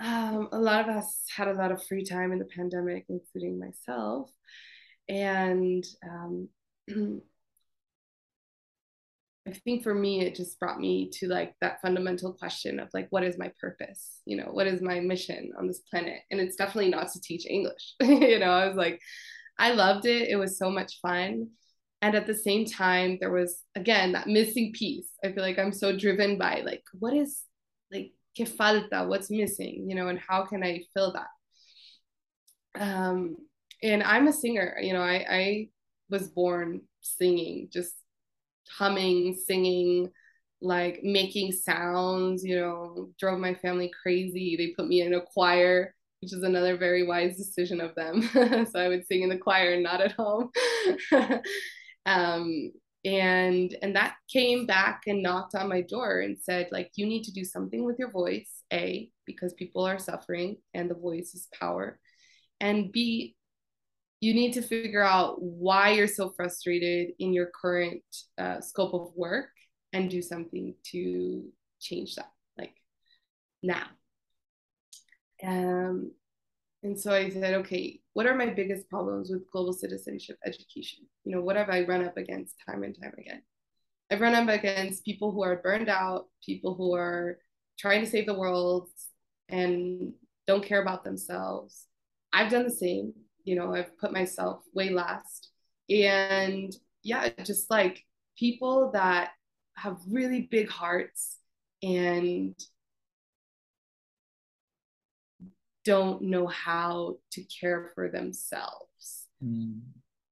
um, 0.02 0.48
a 0.52 0.58
lot 0.58 0.88
of 0.88 0.96
us 0.96 1.22
had 1.36 1.48
a 1.48 1.52
lot 1.52 1.70
of 1.70 1.86
free 1.86 2.04
time 2.04 2.32
in 2.32 2.38
the 2.38 2.46
pandemic 2.46 3.04
including 3.10 3.60
myself 3.60 4.30
and 5.08 5.84
um, 6.08 6.48
I 9.46 9.52
think 9.52 9.82
for 9.82 9.94
me, 9.94 10.20
it 10.20 10.36
just 10.36 10.58
brought 10.60 10.78
me 10.78 11.10
to 11.14 11.26
like 11.26 11.54
that 11.60 11.80
fundamental 11.82 12.32
question 12.32 12.78
of 12.78 12.88
like, 12.94 13.08
what 13.10 13.24
is 13.24 13.38
my 13.38 13.50
purpose? 13.60 14.20
You 14.24 14.36
know, 14.36 14.48
what 14.52 14.68
is 14.68 14.80
my 14.80 15.00
mission 15.00 15.50
on 15.58 15.66
this 15.66 15.80
planet? 15.90 16.20
And 16.30 16.40
it's 16.40 16.54
definitely 16.54 16.90
not 16.90 17.12
to 17.12 17.20
teach 17.20 17.44
English. 17.46 17.94
you 18.00 18.38
know, 18.38 18.52
I 18.52 18.68
was 18.68 18.76
like, 18.76 19.00
I 19.58 19.72
loved 19.72 20.06
it. 20.06 20.28
It 20.28 20.36
was 20.36 20.58
so 20.58 20.70
much 20.70 21.00
fun. 21.00 21.48
And 22.02 22.14
at 22.14 22.26
the 22.26 22.34
same 22.34 22.66
time, 22.66 23.18
there 23.20 23.30
was 23.32 23.62
again 23.74 24.12
that 24.12 24.28
missing 24.28 24.72
piece. 24.72 25.08
I 25.24 25.32
feel 25.32 25.42
like 25.42 25.58
I'm 25.58 25.72
so 25.72 25.96
driven 25.96 26.38
by 26.38 26.62
like, 26.64 26.82
what 26.98 27.14
is 27.14 27.42
like 27.92 28.12
que 28.36 28.46
falta? 28.46 29.06
What's 29.06 29.30
missing? 29.30 29.86
You 29.88 29.96
know, 29.96 30.08
and 30.08 30.18
how 30.18 30.44
can 30.44 30.62
I 30.64 30.82
fill 30.94 31.14
that? 31.14 32.80
Um, 32.80 33.36
and 33.82 34.02
I'm 34.02 34.28
a 34.28 34.32
singer. 34.32 34.78
You 34.80 34.92
know, 34.94 35.02
I 35.02 35.26
I 35.30 35.68
was 36.10 36.28
born 36.28 36.82
singing, 37.00 37.68
just 37.72 37.94
humming, 38.68 39.34
singing, 39.34 40.10
like 40.60 41.00
making 41.02 41.52
sounds, 41.52 42.44
you 42.44 42.56
know, 42.56 43.10
drove 43.18 43.38
my 43.38 43.54
family 43.54 43.90
crazy. 44.02 44.56
They 44.56 44.74
put 44.76 44.88
me 44.88 45.02
in 45.02 45.14
a 45.14 45.20
choir, 45.20 45.94
which 46.20 46.32
is 46.32 46.42
another 46.42 46.76
very 46.76 47.06
wise 47.06 47.36
decision 47.36 47.80
of 47.80 47.94
them. 47.94 48.22
so 48.32 48.78
I 48.80 48.88
would 48.88 49.06
sing 49.06 49.22
in 49.22 49.28
the 49.28 49.38
choir 49.38 49.74
and 49.74 49.82
not 49.82 50.00
at 50.00 50.12
home. 50.12 50.50
um, 52.06 52.72
and 53.04 53.76
and 53.82 53.96
that 53.96 54.14
came 54.32 54.64
back 54.64 55.02
and 55.06 55.22
knocked 55.22 55.56
on 55.56 55.68
my 55.68 55.80
door 55.80 56.20
and 56.20 56.38
said 56.40 56.68
like 56.70 56.92
you 56.94 57.04
need 57.04 57.24
to 57.24 57.32
do 57.32 57.44
something 57.44 57.84
with 57.84 57.98
your 57.98 58.10
voice 58.10 58.62
a 58.72 59.10
because 59.26 59.52
people 59.54 59.84
are 59.84 59.98
suffering 59.98 60.56
and 60.72 60.88
the 60.88 60.94
voice 60.94 61.34
is 61.34 61.48
power 61.58 61.98
and 62.60 62.92
b 62.92 63.34
you 64.22 64.34
need 64.34 64.54
to 64.54 64.62
figure 64.62 65.04
out 65.04 65.42
why 65.42 65.92
you're 65.92 66.08
so 66.08 66.30
frustrated 66.30 67.10
in 67.20 67.34
your 67.34 67.48
current 67.60 68.04
uh, 68.38 68.62
scope 68.62 68.94
of 68.94 69.12
work 69.16 69.50
and 69.94 70.10
do 70.10 70.22
something 70.22 70.74
to 70.92 71.44
change 71.80 72.16
that 72.16 72.30
like 72.58 72.74
now 73.62 73.86
Um, 75.44 76.12
and 76.82 77.00
so 77.00 77.12
I 77.14 77.30
said, 77.30 77.54
okay, 77.54 78.00
what 78.14 78.26
are 78.26 78.36
my 78.36 78.46
biggest 78.50 78.88
problems 78.90 79.30
with 79.30 79.50
global 79.52 79.72
citizenship 79.72 80.38
education? 80.46 81.00
You 81.24 81.36
know, 81.36 81.42
what 81.42 81.56
have 81.56 81.70
I 81.70 81.84
run 81.84 82.04
up 82.04 82.16
against 82.16 82.56
time 82.68 82.84
and 82.84 82.96
time 83.00 83.14
again? 83.18 83.42
I've 84.10 84.22
run 84.22 84.34
up 84.34 84.48
against 84.48 85.04
people 85.04 85.32
who 85.32 85.42
are 85.44 85.62
burned 85.62 85.90
out, 85.90 86.28
people 86.44 86.74
who 86.76 86.94
are 86.94 87.38
trying 87.78 88.02
to 88.04 88.10
save 88.10 88.26
the 88.26 88.34
world 88.38 88.90
and 89.50 90.14
don't 90.46 90.64
care 90.64 90.82
about 90.82 91.04
themselves. 91.04 91.86
I've 92.32 92.50
done 92.52 92.64
the 92.64 92.70
same. 92.70 93.14
You 93.44 93.56
know, 93.56 93.74
I've 93.74 93.96
put 93.98 94.12
myself 94.12 94.62
way 94.74 94.90
last. 94.90 95.50
And 95.90 96.74
yeah, 97.02 97.28
just 97.42 97.70
like 97.70 98.04
people 98.38 98.90
that 98.92 99.30
have 99.76 99.98
really 100.08 100.42
big 100.50 100.68
hearts 100.68 101.38
and 101.82 102.54
don't 105.84 106.22
know 106.22 106.46
how 106.46 107.16
to 107.32 107.42
care 107.42 107.90
for 107.94 108.08
themselves. 108.08 109.28
Mm. 109.44 109.80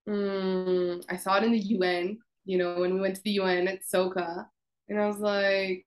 Mm, 0.08 1.04
I 1.08 1.16
saw 1.16 1.36
it 1.36 1.44
in 1.44 1.52
the 1.52 1.58
UN, 1.58 2.18
you 2.44 2.58
know, 2.58 2.80
when 2.80 2.94
we 2.94 3.00
went 3.00 3.16
to 3.16 3.22
the 3.22 3.32
UN 3.32 3.68
at 3.68 3.80
Soka, 3.82 4.46
and 4.88 5.00
I 5.00 5.06
was 5.06 5.18
like, 5.18 5.86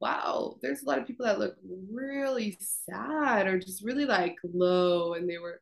wow, 0.00 0.56
there's 0.62 0.82
a 0.82 0.86
lot 0.86 0.98
of 0.98 1.06
people 1.06 1.26
that 1.26 1.38
look 1.38 1.56
really 1.90 2.56
sad 2.60 3.46
or 3.46 3.58
just 3.58 3.82
really 3.82 4.04
like 4.04 4.36
low. 4.44 5.14
And 5.14 5.28
they 5.28 5.38
were, 5.38 5.60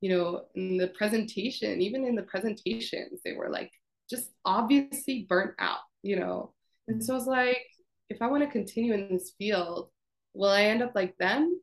you 0.00 0.10
know, 0.10 0.42
in 0.54 0.76
the 0.76 0.88
presentation, 0.88 1.80
even 1.80 2.04
in 2.04 2.14
the 2.14 2.22
presentations, 2.22 3.20
they 3.24 3.32
were 3.32 3.50
like 3.50 3.70
just 4.08 4.30
obviously 4.44 5.26
burnt 5.28 5.54
out, 5.58 5.80
you 6.02 6.16
know. 6.16 6.52
And 6.88 7.02
so 7.02 7.14
I 7.14 7.16
was 7.16 7.26
like, 7.26 7.66
if 8.08 8.22
I 8.22 8.28
want 8.28 8.44
to 8.44 8.50
continue 8.50 8.94
in 8.94 9.08
this 9.10 9.32
field, 9.38 9.90
will 10.34 10.50
I 10.50 10.64
end 10.64 10.82
up 10.82 10.92
like 10.94 11.16
them? 11.18 11.60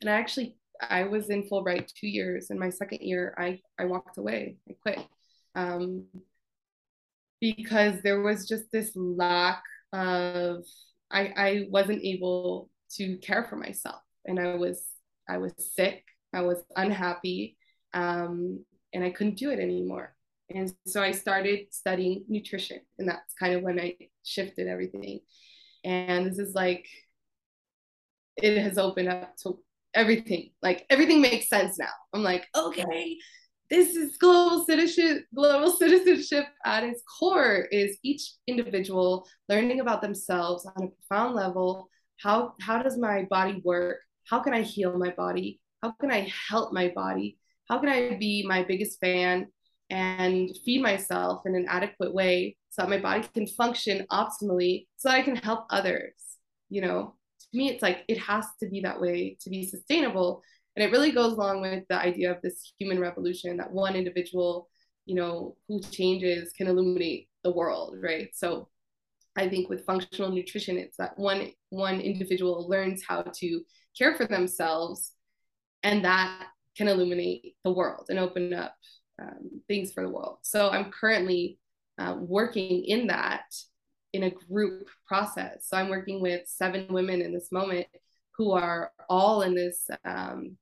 And 0.00 0.08
I 0.08 0.14
actually 0.14 0.56
I 0.80 1.04
was 1.04 1.28
in 1.30 1.48
Fulbright 1.48 1.92
two 1.92 2.06
years. 2.06 2.50
In 2.50 2.58
my 2.58 2.70
second 2.70 3.00
year, 3.02 3.34
I 3.36 3.60
I 3.78 3.86
walked 3.86 4.18
away. 4.18 4.56
I 4.68 4.74
quit 4.82 5.00
um, 5.54 6.04
because 7.40 8.00
there 8.02 8.20
was 8.20 8.48
just 8.48 8.70
this 8.72 8.92
lack 8.94 9.62
of 9.92 10.64
I 11.10 11.32
I 11.36 11.66
wasn't 11.70 12.04
able 12.04 12.70
to 12.92 13.16
care 13.18 13.44
for 13.44 13.56
myself, 13.56 14.00
and 14.24 14.38
I 14.38 14.54
was 14.54 14.84
I 15.28 15.38
was 15.38 15.52
sick. 15.74 16.04
I 16.32 16.42
was 16.42 16.58
unhappy, 16.76 17.56
um, 17.94 18.64
and 18.92 19.04
I 19.04 19.10
couldn't 19.10 19.38
do 19.38 19.50
it 19.50 19.58
anymore. 19.58 20.14
And 20.50 20.72
so 20.86 21.02
I 21.02 21.12
started 21.12 21.66
studying 21.70 22.24
nutrition, 22.28 22.80
and 22.98 23.08
that's 23.08 23.34
kind 23.34 23.54
of 23.54 23.62
when 23.62 23.80
I 23.80 23.96
shifted 24.24 24.66
everything. 24.66 25.20
And 25.84 26.26
this 26.26 26.38
is 26.38 26.54
like 26.54 26.86
it 28.36 28.58
has 28.58 28.78
opened 28.78 29.08
up 29.08 29.36
to 29.42 29.58
everything. 29.94 30.50
Like 30.62 30.86
everything 30.90 31.20
makes 31.20 31.48
sense 31.48 31.78
now. 31.78 31.90
I'm 32.12 32.22
like, 32.22 32.46
okay, 32.54 33.16
this 33.70 33.94
is 33.94 34.16
global 34.16 34.64
citizenship. 34.64 35.24
Global 35.34 35.72
citizenship 35.72 36.46
at 36.64 36.84
its 36.84 37.02
core 37.18 37.68
is 37.70 37.98
each 38.02 38.32
individual 38.46 39.26
learning 39.48 39.80
about 39.80 40.02
themselves 40.02 40.66
on 40.66 40.84
a 40.84 40.88
profound 40.88 41.34
level. 41.34 41.88
How 42.22 42.54
how 42.60 42.82
does 42.82 42.98
my 42.98 43.26
body 43.28 43.60
work? 43.64 43.98
How 44.28 44.40
can 44.40 44.54
I 44.54 44.62
heal 44.62 44.96
my 44.98 45.10
body? 45.10 45.60
How 45.82 45.92
can 45.92 46.10
I 46.10 46.30
help 46.48 46.72
my 46.72 46.88
body? 46.88 47.38
How 47.68 47.78
can 47.78 47.88
I 47.88 48.16
be 48.16 48.44
my 48.46 48.62
biggest 48.64 48.98
fan 49.00 49.46
and 49.90 50.50
feed 50.64 50.82
myself 50.82 51.42
in 51.46 51.54
an 51.54 51.66
adequate 51.68 52.14
way 52.14 52.56
so 52.70 52.82
that 52.82 52.90
my 52.90 52.98
body 52.98 53.26
can 53.32 53.46
function 53.46 54.06
optimally 54.10 54.86
so 54.96 55.08
that 55.08 55.18
I 55.18 55.22
can 55.22 55.36
help 55.36 55.66
others? 55.70 56.14
You 56.68 56.82
know, 56.82 57.14
to 57.40 57.58
me, 57.58 57.70
it's 57.70 57.82
like 57.82 58.04
it 58.08 58.18
has 58.18 58.46
to 58.60 58.68
be 58.68 58.80
that 58.80 59.00
way 59.00 59.36
to 59.40 59.50
be 59.50 59.64
sustainable. 59.66 60.42
And 60.76 60.84
it 60.84 60.92
really 60.92 61.12
goes 61.12 61.32
along 61.32 61.62
with 61.62 61.84
the 61.88 61.96
idea 61.96 62.30
of 62.32 62.42
this 62.42 62.72
human 62.78 63.00
revolution 63.00 63.56
that 63.56 63.72
one 63.72 63.96
individual, 63.96 64.68
you 65.06 65.14
know, 65.14 65.56
who 65.68 65.80
changes 65.80 66.52
can 66.52 66.66
illuminate 66.66 67.28
the 67.44 67.52
world, 67.52 67.96
right? 68.00 68.28
So 68.34 68.68
I 69.36 69.48
think 69.48 69.68
with 69.68 69.86
functional 69.86 70.32
nutrition, 70.32 70.76
it's 70.76 70.96
that 70.96 71.18
one 71.18 71.52
one 71.70 72.00
individual 72.00 72.68
learns 72.68 73.02
how 73.06 73.22
to 73.22 73.60
care 73.96 74.16
for 74.16 74.26
themselves, 74.26 75.12
and 75.82 76.04
that 76.04 76.46
can 76.76 76.88
illuminate 76.88 77.56
the 77.64 77.72
world 77.72 78.06
and 78.08 78.18
open 78.18 78.54
up 78.54 78.74
um, 79.20 79.62
things 79.66 79.92
for 79.92 80.02
the 80.02 80.10
world. 80.10 80.38
So 80.42 80.70
I'm 80.70 80.90
currently 80.90 81.58
uh, 81.98 82.16
working 82.18 82.84
in 82.84 83.08
that 83.08 83.44
in 84.12 84.22
a 84.22 84.30
group 84.30 84.88
process. 85.06 85.66
So 85.68 85.76
I'm 85.76 85.88
working 85.88 86.20
with 86.22 86.42
seven 86.46 86.86
women 86.90 87.20
in 87.20 87.32
this 87.32 87.50
moment 87.52 87.86
who 88.36 88.52
are 88.52 88.92
all 89.08 89.42
in 89.42 89.54
this 89.54 89.88
um, 90.04 90.56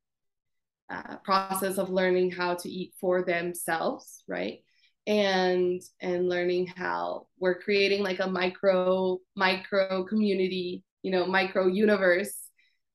uh, 0.91 1.17
process 1.25 1.79
of 1.79 1.91
learning 1.91 2.31
how 2.31 2.55
to 2.55 2.69
eat 2.69 2.95
for 3.01 3.23
themselves, 3.23 4.25
right? 4.27 4.61
And 5.07 5.81
and 6.01 6.29
learning 6.29 6.69
how 6.69 7.27
we're 7.39 7.61
creating 7.61 8.03
like 8.03 8.19
a 8.19 8.27
micro 8.27 9.19
micro 9.37 10.05
community, 10.05 10.83
you 11.03 11.13
know, 11.13 11.27
micro 11.27 11.67
universe 11.67 12.46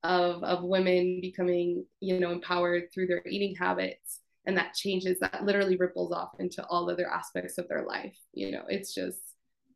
of 0.03 0.43
of 0.43 0.63
women 0.63 1.19
becoming, 1.21 1.85
you 1.99 2.19
know, 2.19 2.31
empowered 2.31 2.91
through 2.93 3.07
their 3.07 3.21
eating 3.27 3.55
habits 3.55 4.19
and 4.45 4.57
that 4.57 4.73
changes 4.73 5.19
that 5.19 5.45
literally 5.45 5.77
ripples 5.77 6.11
off 6.11 6.31
into 6.39 6.65
all 6.65 6.89
other 6.89 7.07
aspects 7.07 7.59
of 7.59 7.67
their 7.67 7.85
life 7.85 8.17
you 8.33 8.49
know 8.49 8.63
it's 8.69 8.91
just 8.91 9.19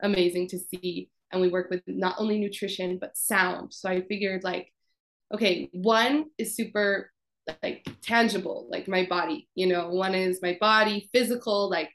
amazing 0.01 0.47
to 0.49 0.59
see. 0.59 1.09
And 1.31 1.41
we 1.41 1.49
work 1.49 1.69
with 1.69 1.81
not 1.87 2.15
only 2.17 2.39
nutrition, 2.39 2.97
but 2.99 3.17
sound. 3.17 3.73
So 3.73 3.89
I 3.89 4.01
figured, 4.01 4.43
like, 4.43 4.71
okay, 5.33 5.69
one 5.73 6.25
is 6.37 6.55
super 6.55 7.11
like 7.61 7.87
tangible, 8.01 8.67
like 8.71 8.87
my 8.87 9.05
body, 9.05 9.47
you 9.53 9.67
know, 9.67 9.89
one 9.89 10.15
is 10.15 10.41
my 10.41 10.57
body, 10.59 11.09
physical, 11.13 11.69
like 11.69 11.91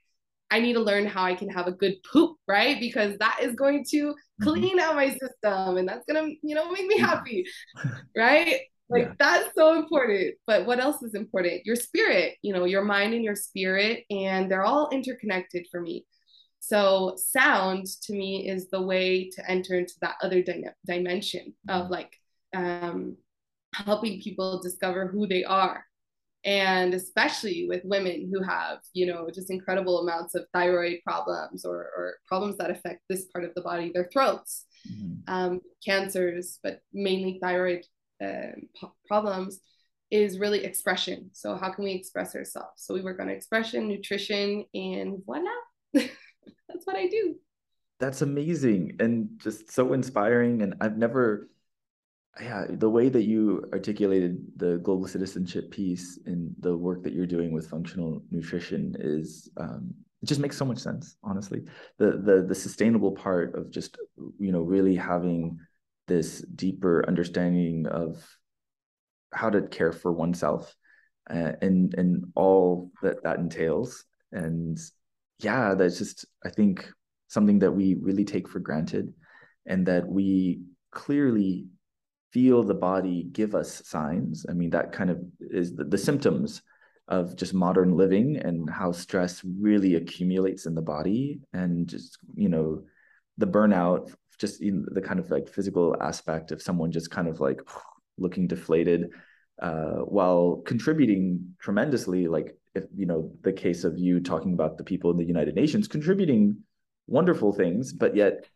I 0.50 0.60
need 0.60 0.74
to 0.74 0.80
learn 0.80 1.06
how 1.06 1.24
I 1.24 1.34
can 1.34 1.48
have 1.50 1.66
a 1.66 1.72
good 1.72 1.96
poop, 2.10 2.36
right? 2.48 2.78
Because 2.80 3.16
that 3.18 3.38
is 3.42 3.54
going 3.54 3.84
to 3.90 4.08
mm-hmm. 4.08 4.44
clean 4.44 4.78
out 4.78 4.96
my 4.96 5.10
system 5.10 5.76
and 5.76 5.88
that's 5.88 6.04
gonna, 6.06 6.28
you 6.42 6.54
know, 6.54 6.70
make 6.70 6.86
me 6.86 6.98
happy, 6.98 7.46
right? 8.16 8.60
Like 8.92 9.04
yeah. 9.04 9.12
that's 9.20 9.54
so 9.54 9.78
important. 9.78 10.34
But 10.48 10.66
what 10.66 10.80
else 10.80 11.00
is 11.04 11.14
important? 11.14 11.64
Your 11.64 11.76
spirit, 11.76 12.34
you 12.42 12.52
know, 12.52 12.64
your 12.64 12.82
mind 12.82 13.14
and 13.14 13.22
your 13.22 13.36
spirit, 13.36 14.04
and 14.10 14.50
they're 14.50 14.64
all 14.64 14.88
interconnected 14.90 15.68
for 15.70 15.80
me. 15.80 16.04
So 16.58 17.14
sound 17.16 17.86
to 18.02 18.12
me 18.12 18.48
is 18.48 18.68
the 18.68 18.82
way 18.82 19.30
to 19.30 19.50
enter 19.50 19.78
into 19.78 19.94
that 20.02 20.16
other 20.22 20.42
di- 20.42 20.64
dimension 20.86 21.54
of 21.68 21.88
like 21.88 22.12
um, 22.54 23.16
helping 23.74 24.20
people 24.20 24.60
discover 24.60 25.06
who 25.06 25.26
they 25.26 25.44
are. 25.44 25.84
And 26.44 26.94
especially 26.94 27.66
with 27.68 27.84
women 27.84 28.30
who 28.32 28.42
have, 28.42 28.78
you 28.94 29.06
know, 29.06 29.28
just 29.32 29.50
incredible 29.50 30.00
amounts 30.00 30.34
of 30.34 30.46
thyroid 30.54 31.00
problems 31.04 31.64
or, 31.64 31.76
or 31.76 32.14
problems 32.26 32.56
that 32.56 32.70
affect 32.70 33.02
this 33.08 33.26
part 33.26 33.44
of 33.44 33.54
the 33.54 33.60
body, 33.60 33.90
their 33.92 34.08
throats, 34.10 34.64
mm-hmm. 34.90 35.32
um, 35.32 35.60
cancers, 35.84 36.58
but 36.62 36.80
mainly 36.92 37.38
thyroid 37.42 37.84
uh, 38.24 38.52
problems 39.06 39.60
is 40.10 40.38
really 40.38 40.64
expression. 40.64 41.30
So 41.32 41.56
how 41.56 41.70
can 41.70 41.84
we 41.84 41.92
express 41.92 42.34
ourselves? 42.34 42.72
So 42.76 42.94
we 42.94 43.02
work 43.02 43.20
on 43.20 43.28
expression, 43.28 43.88
nutrition, 43.88 44.64
and 44.74 45.18
voila. 45.24 45.50
that's 45.94 46.84
what 46.84 46.96
I 46.96 47.06
do. 47.06 47.36
That's 48.00 48.22
amazing 48.22 48.96
and 48.98 49.28
just 49.38 49.70
so 49.70 49.92
inspiring. 49.92 50.62
And 50.62 50.74
I've 50.80 50.96
never, 50.96 51.48
yeah, 52.40 52.66
the 52.68 52.90
way 52.90 53.08
that 53.08 53.24
you 53.24 53.64
articulated 53.72 54.38
the 54.56 54.78
global 54.78 55.06
citizenship 55.06 55.70
piece 55.70 56.18
and 56.26 56.54
the 56.60 56.76
work 56.76 57.02
that 57.02 57.12
you're 57.12 57.26
doing 57.26 57.52
with 57.52 57.68
functional 57.68 58.22
nutrition 58.30 58.94
is 58.98 59.50
um, 59.56 59.92
it 60.22 60.26
just 60.26 60.40
makes 60.40 60.56
so 60.56 60.64
much 60.64 60.78
sense. 60.78 61.16
Honestly, 61.22 61.62
the 61.98 62.20
the 62.24 62.44
the 62.46 62.54
sustainable 62.54 63.12
part 63.12 63.54
of 63.54 63.70
just 63.70 63.96
you 64.38 64.52
know 64.52 64.60
really 64.60 64.94
having 64.94 65.58
this 66.06 66.40
deeper 66.54 67.04
understanding 67.06 67.86
of 67.86 68.24
how 69.32 69.48
to 69.48 69.62
care 69.62 69.92
for 69.92 70.12
oneself 70.12 70.74
uh, 71.30 71.52
and 71.62 71.94
and 71.94 72.24
all 72.34 72.90
that 73.02 73.22
that 73.22 73.38
entails 73.38 74.04
and 74.32 74.78
yeah, 75.44 75.74
that's 75.74 75.98
just, 75.98 76.26
I 76.44 76.50
think, 76.50 76.88
something 77.28 77.58
that 77.60 77.72
we 77.72 77.96
really 78.00 78.24
take 78.24 78.48
for 78.48 78.58
granted 78.58 79.12
and 79.66 79.86
that 79.86 80.06
we 80.06 80.62
clearly 80.90 81.66
feel 82.32 82.62
the 82.62 82.74
body 82.74 83.24
give 83.32 83.54
us 83.54 83.82
signs. 83.86 84.46
I 84.48 84.52
mean, 84.52 84.70
that 84.70 84.92
kind 84.92 85.10
of 85.10 85.20
is 85.40 85.74
the, 85.74 85.84
the 85.84 85.98
symptoms 85.98 86.62
of 87.08 87.34
just 87.34 87.52
modern 87.52 87.96
living 87.96 88.36
and 88.36 88.70
how 88.70 88.92
stress 88.92 89.42
really 89.44 89.96
accumulates 89.96 90.66
in 90.66 90.74
the 90.74 90.82
body 90.82 91.40
and 91.52 91.88
just, 91.88 92.18
you 92.34 92.48
know, 92.48 92.84
the 93.36 93.46
burnout, 93.46 94.14
just 94.38 94.62
in 94.62 94.86
the 94.92 95.00
kind 95.00 95.18
of 95.18 95.30
like 95.30 95.48
physical 95.48 95.96
aspect 96.00 96.52
of 96.52 96.62
someone 96.62 96.92
just 96.92 97.10
kind 97.10 97.26
of 97.26 97.40
like 97.40 97.60
looking 98.18 98.46
deflated 98.46 99.10
uh, 99.60 99.98
while 100.06 100.62
contributing 100.64 101.54
tremendously, 101.58 102.28
like 102.28 102.56
if 102.74 102.84
you 102.96 103.04
know 103.04 103.32
the 103.42 103.52
case 103.52 103.84
of 103.84 103.98
you 103.98 104.20
talking 104.20 104.54
about 104.54 104.78
the 104.78 104.84
people 104.84 105.10
in 105.10 105.16
the 105.16 105.24
United 105.24 105.54
Nations 105.54 105.88
contributing 105.88 106.56
wonderful 107.06 107.52
things, 107.52 107.92
but 107.92 108.16
yet 108.16 108.46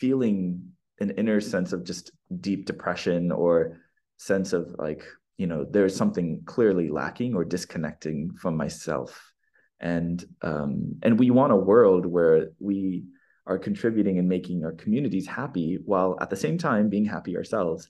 feeling 0.00 0.72
an 1.00 1.10
inner 1.10 1.40
sense 1.40 1.72
of 1.72 1.84
just 1.84 2.10
deep 2.40 2.66
depression 2.66 3.30
or 3.32 3.80
sense 4.16 4.52
of 4.52 4.74
like 4.78 5.04
you 5.36 5.46
know 5.46 5.64
there's 5.64 5.94
something 5.94 6.42
clearly 6.44 6.90
lacking 6.90 7.34
or 7.34 7.44
disconnecting 7.44 8.32
from 8.40 8.56
myself. 8.56 9.32
And 9.80 10.24
um, 10.42 10.96
and 11.02 11.18
we 11.18 11.30
want 11.30 11.52
a 11.52 11.56
world 11.56 12.04
where 12.04 12.48
we 12.58 13.04
are 13.46 13.58
contributing 13.58 14.18
and 14.18 14.28
making 14.28 14.64
our 14.64 14.72
communities 14.72 15.26
happy 15.26 15.78
while 15.84 16.18
at 16.20 16.30
the 16.30 16.36
same 16.36 16.58
time 16.58 16.88
being 16.88 17.04
happy 17.04 17.36
ourselves. 17.36 17.88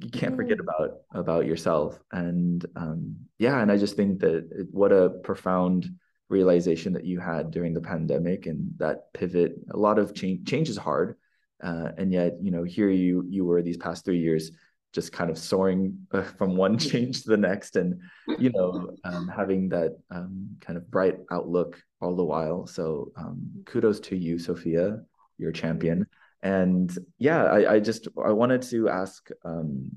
You 0.00 0.10
can't 0.10 0.36
forget 0.36 0.58
about 0.60 1.00
about 1.12 1.46
yourself. 1.46 2.00
And 2.10 2.64
um, 2.74 3.16
yeah 3.38 3.60
and 3.60 3.70
i 3.70 3.76
just 3.76 3.96
think 3.96 4.20
that 4.20 4.48
it, 4.50 4.66
what 4.70 4.92
a 4.92 5.10
profound 5.22 5.88
realization 6.28 6.92
that 6.92 7.04
you 7.04 7.20
had 7.20 7.50
during 7.50 7.72
the 7.72 7.80
pandemic 7.80 8.46
and 8.46 8.70
that 8.78 9.12
pivot 9.12 9.56
a 9.70 9.76
lot 9.76 9.98
of 9.98 10.14
change 10.14 10.48
change 10.48 10.68
is 10.68 10.76
hard 10.76 11.16
uh, 11.62 11.90
and 11.96 12.12
yet 12.12 12.34
you 12.40 12.50
know 12.50 12.62
here 12.62 12.90
you 12.90 13.24
you 13.28 13.44
were 13.44 13.62
these 13.62 13.76
past 13.76 14.04
three 14.04 14.18
years 14.18 14.50
just 14.92 15.12
kind 15.12 15.30
of 15.30 15.36
soaring 15.38 15.98
uh, 16.12 16.22
from 16.22 16.56
one 16.56 16.78
change 16.90 17.22
to 17.22 17.28
the 17.30 17.36
next 17.36 17.76
and 17.76 18.00
you 18.38 18.50
know 18.50 18.94
um, 19.04 19.28
having 19.28 19.68
that 19.68 19.96
um, 20.10 20.48
kind 20.60 20.76
of 20.76 20.90
bright 20.90 21.16
outlook 21.30 21.82
all 22.00 22.14
the 22.16 22.24
while. 22.24 22.66
So 22.66 23.12
um, 23.16 23.38
kudos 23.66 24.00
to 24.00 24.16
you 24.16 24.38
sophia 24.38 25.00
you're 25.38 25.50
a 25.50 25.52
champion. 25.52 26.06
and 26.42 26.96
yeah 27.18 27.44
i, 27.44 27.74
I 27.74 27.80
just 27.80 28.08
i 28.24 28.30
wanted 28.30 28.62
to 28.62 28.88
ask 28.88 29.28
um, 29.44 29.90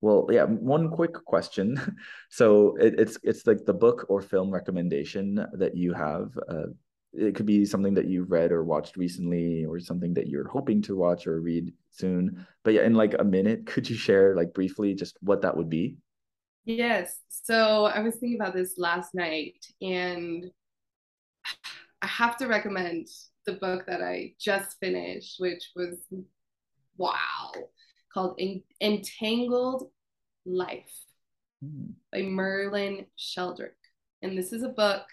well 0.00 0.28
yeah 0.30 0.44
one 0.44 0.90
quick 0.90 1.14
question. 1.24 1.68
So 2.30 2.76
it, 2.76 2.94
it's 2.98 3.18
it's 3.22 3.46
like 3.46 3.64
the 3.66 3.74
book 3.74 4.06
or 4.08 4.22
film 4.22 4.50
recommendation 4.50 5.44
that 5.52 5.76
you 5.76 5.92
have 5.92 6.30
uh, 6.48 6.72
it 7.12 7.34
could 7.34 7.46
be 7.46 7.64
something 7.64 7.94
that 7.94 8.06
you've 8.06 8.30
read 8.30 8.52
or 8.52 8.64
watched 8.64 8.96
recently 8.96 9.64
or 9.64 9.78
something 9.78 10.14
that 10.14 10.28
you're 10.28 10.48
hoping 10.48 10.80
to 10.82 10.96
watch 10.96 11.26
or 11.26 11.40
read 11.40 11.72
soon. 11.90 12.46
But 12.64 12.74
yeah 12.74 12.82
in 12.82 12.94
like 12.94 13.14
a 13.18 13.24
minute 13.24 13.66
could 13.66 13.88
you 13.88 13.96
share 13.96 14.34
like 14.34 14.54
briefly 14.54 14.94
just 14.94 15.16
what 15.20 15.42
that 15.42 15.56
would 15.56 15.70
be? 15.70 15.96
Yes. 16.64 17.18
So 17.28 17.86
i 17.86 18.00
was 18.00 18.16
thinking 18.16 18.40
about 18.40 18.54
this 18.54 18.74
last 18.78 19.14
night 19.14 19.66
and 19.80 20.50
i 22.00 22.06
have 22.06 22.36
to 22.36 22.46
recommend 22.46 23.08
the 23.46 23.54
book 23.54 23.84
that 23.86 24.00
i 24.00 24.32
just 24.38 24.78
finished 24.78 25.40
which 25.40 25.70
was 25.74 25.96
wow 26.96 27.50
called 28.14 28.40
entangled 28.80 29.90
life 30.46 30.92
mm. 31.64 31.92
by 32.10 32.22
merlin 32.22 33.06
sheldrick. 33.18 33.70
And 34.22 34.36
this 34.36 34.52
is 34.52 34.62
a 34.62 34.68
book 34.68 35.04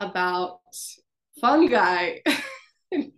about 0.00 0.60
fungi. 1.40 2.18
and 2.92 3.12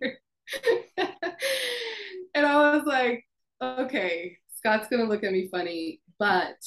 I 2.35 2.75
was 2.75 2.83
like, 2.85 3.25
okay, 3.61 4.37
Scott's 4.55 4.87
gonna 4.89 5.05
look 5.05 5.23
at 5.23 5.31
me 5.31 5.47
funny, 5.49 6.01
but 6.17 6.57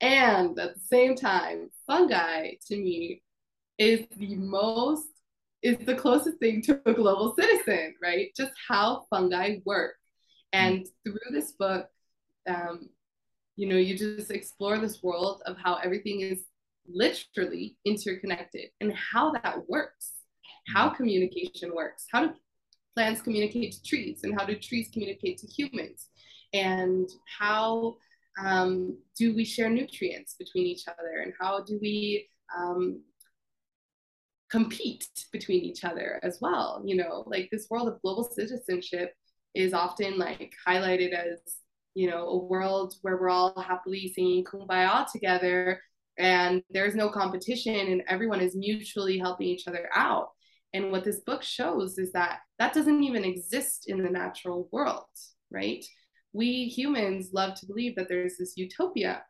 and 0.00 0.58
at 0.58 0.74
the 0.74 0.80
same 0.80 1.16
time, 1.16 1.70
fungi 1.86 2.52
to 2.66 2.76
me 2.76 3.22
is 3.78 4.06
the 4.16 4.34
most 4.36 5.08
is 5.62 5.78
the 5.86 5.94
closest 5.94 6.38
thing 6.38 6.62
to 6.62 6.80
a 6.86 6.92
global 6.92 7.34
citizen, 7.36 7.94
right? 8.00 8.30
Just 8.36 8.52
how 8.68 9.06
fungi 9.10 9.56
work. 9.64 9.94
And 10.52 10.86
through 11.04 11.18
this 11.32 11.52
book, 11.52 11.88
um, 12.48 12.88
you 13.56 13.68
know, 13.68 13.76
you 13.76 13.98
just 13.98 14.30
explore 14.30 14.78
this 14.78 15.02
world 15.02 15.42
of 15.46 15.56
how 15.58 15.74
everything 15.76 16.20
is 16.20 16.44
literally 16.86 17.76
interconnected 17.84 18.70
and 18.80 18.94
how 18.94 19.32
that 19.32 19.68
works 19.68 20.12
how 20.74 20.90
communication 20.90 21.74
works. 21.74 22.06
How 22.10 22.26
do 22.26 22.34
plants 22.94 23.20
communicate 23.22 23.72
to 23.72 23.82
trees, 23.82 24.20
and 24.24 24.38
how 24.38 24.44
do 24.44 24.56
trees 24.56 24.88
communicate 24.92 25.38
to 25.38 25.46
humans? 25.46 26.08
And 26.52 27.08
how 27.38 27.96
um, 28.42 28.98
do 29.16 29.34
we 29.34 29.44
share 29.44 29.70
nutrients 29.70 30.34
between 30.38 30.66
each 30.66 30.86
other? 30.88 31.22
And 31.22 31.32
how 31.40 31.62
do 31.64 31.78
we 31.80 32.28
um, 32.56 33.02
compete 34.50 35.06
between 35.32 35.62
each 35.64 35.84
other 35.84 36.20
as 36.22 36.38
well? 36.40 36.82
You 36.84 36.96
know, 36.96 37.24
like 37.26 37.48
this 37.50 37.66
world 37.70 37.88
of 37.88 38.00
global 38.02 38.24
citizenship 38.24 39.14
is 39.54 39.72
often 39.74 40.18
like 40.18 40.52
highlighted 40.66 41.12
as 41.12 41.38
you 41.94 42.08
know 42.08 42.28
a 42.28 42.36
world 42.36 42.94
where 43.02 43.16
we're 43.16 43.30
all 43.30 43.60
happily 43.60 44.12
singing 44.14 44.44
kumbaya 44.44 45.10
together 45.10 45.80
and 46.18 46.62
there's 46.70 46.94
no 46.94 47.08
competition 47.08 47.74
and 47.74 48.02
everyone 48.08 48.40
is 48.40 48.54
mutually 48.54 49.18
helping 49.18 49.48
each 49.48 49.66
other 49.66 49.88
out 49.94 50.28
and 50.74 50.92
what 50.92 51.04
this 51.04 51.20
book 51.20 51.42
shows 51.42 51.98
is 51.98 52.12
that 52.12 52.40
that 52.58 52.74
doesn't 52.74 53.02
even 53.02 53.24
exist 53.24 53.84
in 53.88 54.02
the 54.02 54.10
natural 54.10 54.68
world, 54.70 55.06
right? 55.50 55.84
We 56.32 56.66
humans 56.66 57.30
love 57.32 57.54
to 57.60 57.66
believe 57.66 57.96
that 57.96 58.08
there's 58.08 58.36
this 58.36 58.56
utopia, 58.56 59.22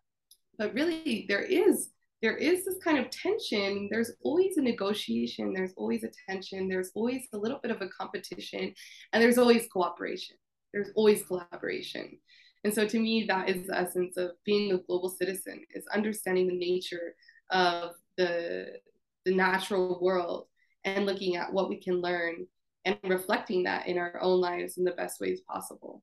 but 0.59 0.75
really 0.75 1.27
there 1.29 1.43
is 1.43 1.91
there 2.21 2.37
is 2.37 2.65
this 2.65 2.79
kind 2.83 2.99
of 2.99 3.11
tension. 3.11 3.89
There's 3.91 4.11
always 4.23 4.57
a 4.57 4.63
negotiation, 4.63 5.53
there's 5.53 5.75
always 5.77 6.03
a 6.03 6.11
tension, 6.29 6.69
there's 6.69 6.91
always 6.95 7.29
a 7.33 7.39
little 7.39 7.61
bit 7.63 7.71
of 7.71 7.81
a 7.81 7.89
competition, 7.89 8.75
and 9.13 9.23
there's 9.23 9.39
always 9.39 9.69
cooperation. 9.73 10.37
There's 10.73 10.91
always 10.97 11.23
collaboration. 11.23 12.19
And 12.65 12.75
so 12.75 12.87
to 12.89 12.99
me, 12.99 13.25
that 13.29 13.49
is 13.49 13.69
the 13.69 13.79
essence 13.79 14.17
of 14.17 14.33
being 14.45 14.73
a 14.73 14.79
global 14.79 15.09
citizen, 15.09 15.65
is 15.75 15.87
understanding 15.95 16.49
the 16.49 16.59
nature 16.59 17.15
of 17.51 17.93
the, 18.17 18.81
the 19.25 19.35
natural 19.35 20.01
world 20.03 20.49
and 20.97 21.07
looking 21.07 21.37
at 21.37 21.53
what 21.53 21.69
we 21.69 21.77
can 21.77 22.01
learn 22.01 22.47
and 22.85 22.99
reflecting 23.05 23.65
that 23.65 23.87
in 23.87 23.99
our 23.99 24.21
own 24.21 24.41
lives 24.41 24.79
in 24.79 24.85
the 24.85 24.93
best 24.93 25.21
ways 25.21 25.41
possible. 25.41 26.03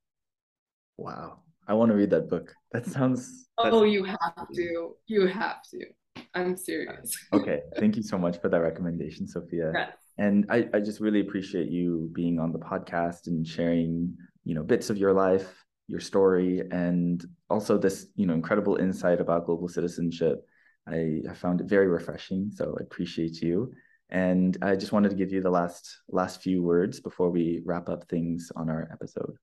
Wow. 0.97 1.39
I 1.67 1.73
want 1.73 1.89
to 1.89 1.95
read 1.95 2.11
that 2.11 2.29
book. 2.29 2.53
That 2.71 2.85
sounds. 2.85 3.47
Oh, 3.57 3.83
you 3.83 4.03
have 4.03 4.47
to. 4.53 4.95
You 5.07 5.27
have 5.27 5.63
to. 5.71 5.85
I'm 6.33 6.55
serious. 6.55 7.15
okay. 7.33 7.61
Thank 7.79 7.95
you 7.95 8.03
so 8.03 8.17
much 8.17 8.39
for 8.39 8.49
that 8.49 8.61
recommendation, 8.61 9.27
Sophia. 9.27 9.71
Yes. 9.73 9.93
And 10.17 10.45
I, 10.49 10.67
I 10.73 10.79
just 10.79 10.99
really 10.99 11.21
appreciate 11.21 11.69
you 11.69 12.09
being 12.13 12.39
on 12.39 12.51
the 12.51 12.59
podcast 12.59 13.27
and 13.27 13.45
sharing, 13.45 14.15
you 14.43 14.55
know, 14.55 14.63
bits 14.63 14.89
of 14.89 14.97
your 14.97 15.13
life, 15.13 15.65
your 15.87 15.99
story, 15.99 16.61
and 16.71 17.25
also 17.49 17.77
this, 17.77 18.07
you 18.15 18.25
know, 18.25 18.33
incredible 18.33 18.75
insight 18.77 19.19
about 19.19 19.45
global 19.45 19.67
citizenship. 19.67 20.45
I, 20.87 21.21
I 21.29 21.33
found 21.33 21.61
it 21.61 21.67
very 21.67 21.87
refreshing. 21.87 22.51
So 22.53 22.75
I 22.79 22.83
appreciate 22.83 23.41
you. 23.41 23.73
And 24.09 24.57
I 24.61 24.75
just 24.75 24.91
wanted 24.91 25.09
to 25.09 25.15
give 25.15 25.31
you 25.31 25.41
the 25.41 25.49
last 25.49 25.99
last 26.09 26.41
few 26.41 26.61
words 26.61 26.99
before 26.99 27.31
we 27.31 27.61
wrap 27.65 27.89
up 27.89 28.07
things 28.07 28.51
on 28.55 28.69
our 28.69 28.87
episode. 28.91 29.35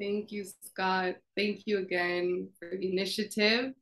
Thank 0.00 0.32
you, 0.32 0.44
Scott. 0.62 1.16
Thank 1.36 1.62
you 1.66 1.78
again 1.78 2.48
for 2.58 2.70
the 2.76 2.90
initiative. 2.90 3.72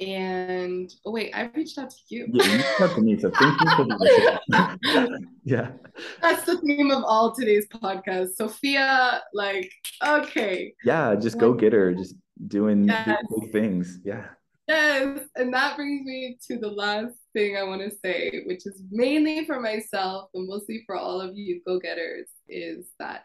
And 0.00 0.92
oh 1.06 1.12
wait, 1.12 1.32
I 1.32 1.50
reached 1.54 1.78
out 1.78 1.90
to 1.90 1.96
you. 2.08 2.26
Yeah, 2.32 2.44
you 2.44 2.56
reached 2.56 2.80
out 2.80 2.94
to 2.96 3.00
me, 3.00 3.18
so 3.20 3.30
thank 3.30 3.60
you 3.60 3.70
for 3.76 3.84
the 3.84 5.18
Yeah. 5.44 5.72
That's 6.20 6.44
the 6.44 6.60
theme 6.60 6.90
of 6.90 7.04
all 7.04 7.32
today's 7.32 7.68
podcast. 7.68 8.34
Sophia, 8.34 9.22
like, 9.32 9.70
okay. 10.04 10.74
Yeah, 10.84 11.14
just 11.14 11.38
go 11.38 11.52
get 11.52 11.72
her, 11.72 11.94
just 11.94 12.16
doing, 12.48 12.88
yes. 12.88 13.22
big 13.40 13.52
things. 13.52 14.00
Yeah. 14.04 14.24
Yes. 14.66 15.20
And 15.36 15.52
that 15.54 15.76
brings 15.76 16.04
me 16.04 16.38
to 16.48 16.58
the 16.58 16.70
last 16.70 17.14
thing 17.32 17.56
I 17.56 17.62
want 17.62 17.82
to 17.82 17.96
say, 17.96 18.42
which 18.46 18.66
is 18.66 18.82
mainly 18.90 19.44
for 19.44 19.60
myself, 19.60 20.30
but 20.32 20.42
mostly 20.42 20.82
for 20.86 20.96
all 20.96 21.20
of 21.20 21.36
you 21.36 21.60
go 21.66 21.78
getters, 21.78 22.28
is 22.48 22.86
that 22.98 23.24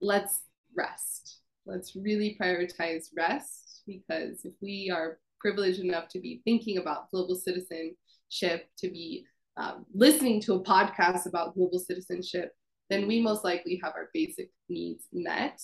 let's 0.00 0.40
rest. 0.76 1.40
Let's 1.64 1.96
really 1.96 2.36
prioritize 2.40 3.08
rest 3.16 3.82
because 3.86 4.44
if 4.44 4.54
we 4.60 4.90
are 4.94 5.18
privileged 5.40 5.80
enough 5.80 6.08
to 6.08 6.20
be 6.20 6.40
thinking 6.44 6.78
about 6.78 7.10
global 7.10 7.34
citizenship, 7.34 8.68
to 8.78 8.88
be 8.88 9.26
um, 9.56 9.86
listening 9.94 10.40
to 10.42 10.54
a 10.54 10.64
podcast 10.64 11.26
about 11.26 11.54
global 11.54 11.78
citizenship, 11.78 12.52
then 12.90 13.06
we 13.06 13.20
most 13.20 13.44
likely 13.44 13.80
have 13.82 13.94
our 13.94 14.10
basic 14.12 14.50
needs 14.68 15.04
met 15.12 15.60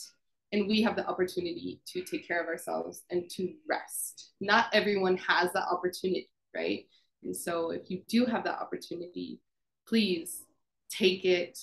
and 0.53 0.69
we 0.69 0.83
have 0.83 0.97
the 0.97 1.07
opportunity 1.07 1.81
to 1.87 2.03
take 2.03 2.27
care 2.27 2.41
of 2.43 2.49
ourselves 2.49 3.05
and 3.11 3.29
to 3.31 3.55
rest. 3.69 4.33
Not 4.41 4.67
everyone 4.73 5.17
has 5.17 5.53
that 5.53 5.67
opportunity, 5.71 6.29
right? 6.55 6.85
And 7.23 7.37
so 7.37 7.71
if 7.71 7.91
you 7.91 8.03
do 8.09 8.27
have 8.27 8.45
that 8.45 8.61
opportunity, 8.61 9.41
please 9.87 10.45
take 10.91 11.25
it 11.25 11.59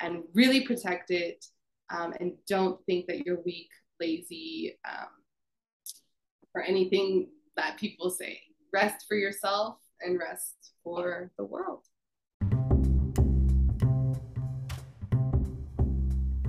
and 0.00 0.22
really 0.34 0.62
protect 0.62 1.10
it. 1.10 1.44
Um, 1.88 2.14
and 2.18 2.32
don't 2.48 2.84
think 2.86 3.06
that 3.06 3.24
you're 3.24 3.40
weak, 3.44 3.68
lazy, 4.00 4.76
um, 4.88 5.06
or 6.54 6.62
anything 6.62 7.28
that 7.56 7.78
people 7.78 8.10
say. 8.10 8.40
Rest 8.72 9.06
for 9.08 9.16
yourself 9.16 9.76
and 10.00 10.18
rest 10.18 10.72
for 10.82 11.30
the 11.38 11.44
world. 11.44 11.84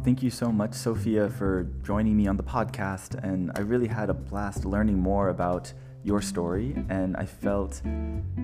Thank 0.04 0.24
you 0.24 0.30
so 0.30 0.52
much, 0.52 0.74
Sophia, 0.74 1.30
for 1.30 1.68
joining 1.84 2.16
me 2.16 2.28
on 2.28 2.38
the 2.38 2.44
podcast. 2.44 3.22
And 3.22 3.52
I 3.56 3.60
really 3.60 3.88
had 3.88 4.10
a 4.10 4.14
blast 4.14 4.64
learning 4.64 4.98
more 4.98 5.28
about 5.30 5.74
your 6.04 6.22
story, 6.22 6.76
and 6.90 7.18
I 7.18 7.26
felt 7.26 7.82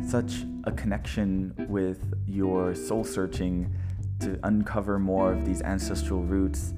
such 0.05 0.43
a 0.65 0.71
connection 0.71 1.53
with 1.69 2.13
your 2.27 2.75
soul 2.75 3.03
searching 3.03 3.73
to 4.19 4.39
uncover 4.43 4.99
more 4.99 5.33
of 5.33 5.45
these 5.45 5.61
ancestral 5.61 6.21
roots 6.21 6.73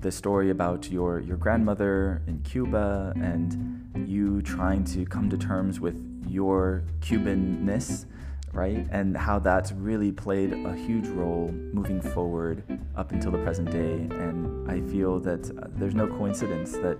the 0.00 0.12
story 0.12 0.50
about 0.50 0.90
your 0.90 1.18
your 1.20 1.36
grandmother 1.36 2.22
in 2.26 2.40
Cuba 2.42 3.12
and 3.16 4.06
you 4.06 4.40
trying 4.42 4.84
to 4.84 5.04
come 5.04 5.28
to 5.28 5.36
terms 5.36 5.80
with 5.80 5.96
your 6.26 6.84
Cubanness, 7.00 8.04
right? 8.52 8.86
And 8.90 9.16
how 9.16 9.38
that's 9.38 9.72
really 9.72 10.12
played 10.12 10.52
a 10.52 10.74
huge 10.74 11.08
role 11.08 11.50
moving 11.72 12.00
forward 12.00 12.62
up 12.96 13.12
until 13.12 13.32
the 13.32 13.38
present 13.38 13.70
day. 13.70 13.94
And 14.16 14.70
I 14.70 14.80
feel 14.92 15.18
that 15.20 15.50
uh, 15.50 15.66
there's 15.70 15.94
no 15.94 16.06
coincidence 16.06 16.72
that 16.72 16.98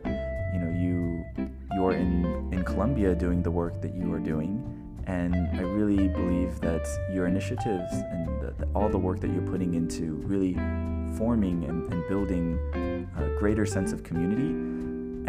you 0.52 0.60
know 0.60 0.70
you 0.70 1.07
you're 1.78 1.92
in 1.92 2.48
in 2.52 2.64
Colombia 2.64 3.14
doing 3.14 3.40
the 3.42 3.50
work 3.50 3.80
that 3.82 3.94
you 3.94 4.12
are 4.12 4.18
doing. 4.18 4.52
And 5.06 5.34
I 5.56 5.62
really 5.62 6.08
believe 6.08 6.60
that 6.60 6.86
your 7.14 7.26
initiatives 7.26 7.92
and 7.92 8.26
the, 8.42 8.52
the, 8.58 8.66
all 8.74 8.88
the 8.88 8.98
work 8.98 9.20
that 9.20 9.30
you're 9.30 9.50
putting 9.54 9.74
into 9.74 10.04
really 10.26 10.54
forming 11.16 11.64
and, 11.64 11.90
and 11.92 12.06
building 12.08 12.58
a 13.16 13.28
greater 13.38 13.64
sense 13.64 13.92
of 13.92 14.02
community 14.02 14.50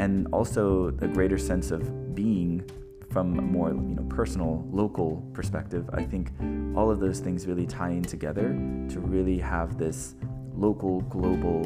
and 0.02 0.28
also 0.34 0.88
a 0.88 1.08
greater 1.08 1.38
sense 1.38 1.72
of 1.72 2.16
being 2.16 2.64
from 3.12 3.38
a 3.40 3.42
more 3.42 3.70
you 3.70 3.96
know 3.98 4.04
personal 4.04 4.68
local 4.72 5.24
perspective 5.34 5.90
i 5.94 6.04
think 6.04 6.32
all 6.76 6.92
of 6.92 7.00
those 7.00 7.20
things 7.20 7.48
really 7.48 7.66
tie 7.66 7.90
in 7.90 8.04
together 8.04 8.50
to 8.88 9.00
really 9.00 9.40
have 9.40 9.80
this 9.80 10.16
local 10.54 11.02
global 11.02 11.66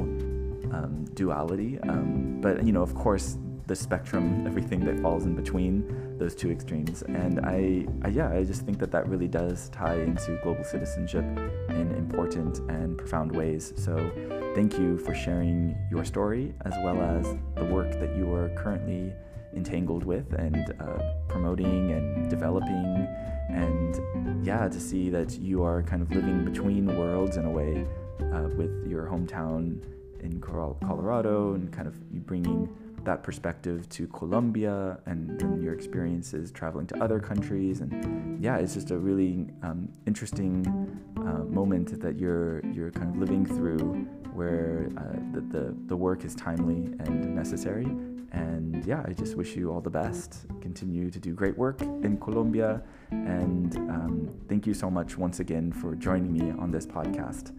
um, 0.74 1.06
duality 1.16 1.80
um, 1.90 2.40
but 2.40 2.64
you 2.66 2.72
know 2.72 2.82
of 2.82 2.96
course 2.96 3.38
the 3.68 3.76
spectrum 3.76 4.46
everything 4.46 4.80
that 4.86 5.00
falls 5.00 5.26
in 5.26 5.36
between 5.36 6.18
those 6.18 6.36
two 6.36 6.52
extremes 6.52 7.02
and 7.04 7.40
I, 7.46 7.86
I 8.04 8.10
yeah 8.10 8.30
i 8.30 8.44
just 8.44 8.64
think 8.64 8.78
that 8.80 8.92
that 8.92 9.08
really 9.08 9.28
does 9.28 9.70
tie 9.70 9.96
into 9.96 10.40
global 10.44 10.64
citizenship 10.64 11.24
in 11.70 11.94
important 11.98 12.60
and 12.70 12.98
profound 12.98 13.32
ways 13.32 13.74
so 13.76 13.96
thank 14.56 14.78
you 14.78 14.98
for 14.98 15.14
sharing 15.16 15.78
your 15.90 16.06
story 16.06 16.54
as 16.66 16.74
well 16.84 17.02
as 17.02 17.26
the 17.56 17.66
work 17.66 17.92
that 18.00 18.16
you 18.16 18.34
are 18.34 18.50
currently 18.50 19.14
entangled 19.56 20.04
with 20.04 20.34
and 20.34 20.74
uh, 20.80 21.14
promoting 21.28 21.92
and 21.92 22.30
developing. 22.30 23.08
And 23.50 24.46
yeah, 24.46 24.68
to 24.68 24.80
see 24.80 25.10
that 25.10 25.38
you 25.40 25.64
are 25.64 25.84
kind 25.84 26.02
of 26.02 26.12
living 26.12 26.46
between 26.46 26.98
worlds 26.98 27.38
in 27.38 27.46
a 27.46 27.52
way 27.52 27.86
uh, 28.34 28.50
with 28.56 28.86
your 28.88 29.06
hometown 29.08 29.82
in 30.22 30.40
Colorado 30.40 31.54
and 31.54 31.72
kind 31.72 31.88
of 31.88 32.26
bringing 32.26 32.74
that 33.06 33.24
perspective 33.24 33.88
to 33.90 34.08
Colombia 34.08 35.00
and 35.06 35.40
then 35.40 35.62
your 35.62 35.74
experiences 35.74 36.52
traveling 36.52 36.88
to 36.88 37.04
other 37.04 37.20
countries 37.20 37.82
and 37.82 38.42
yeah 38.44 38.58
it's 38.58 38.74
just 38.74 38.92
a 38.92 38.98
really 38.98 39.48
um, 39.62 39.90
interesting 40.06 40.66
uh, 41.18 41.44
moment 41.44 42.00
that 42.02 42.18
you're 42.18 42.66
you're 42.68 42.92
kind 42.92 43.10
of 43.10 43.18
living 43.18 43.46
through 43.46 44.08
where 44.34 44.90
uh, 44.98 45.20
the, 45.34 45.42
the, 45.42 45.76
the 45.88 45.96
work 45.96 46.26
is 46.26 46.34
timely 46.34 46.92
and 47.00 47.36
necessary 47.36 47.88
and 48.34 48.84
yeah, 48.86 49.04
I 49.08 49.14
just 49.14 49.36
wish 49.36 49.56
you 49.56 49.72
all 49.72 49.80
the 49.80 49.92
best. 49.92 50.48
Continue 50.60 51.10
to 51.12 51.20
do 51.20 51.34
great 51.34 51.58
work 51.58 51.82
in 51.82 52.18
Colombia. 52.20 52.82
And 53.12 53.76
um, 53.76 54.30
thank 54.50 54.66
you 54.66 54.74
so 54.74 54.90
much 54.90 55.18
once 55.18 55.40
again 55.40 55.72
for 55.72 55.96
joining 55.96 56.34
me 56.34 56.52
on 56.52 56.72
this 56.72 56.86
podcast. 56.86 57.54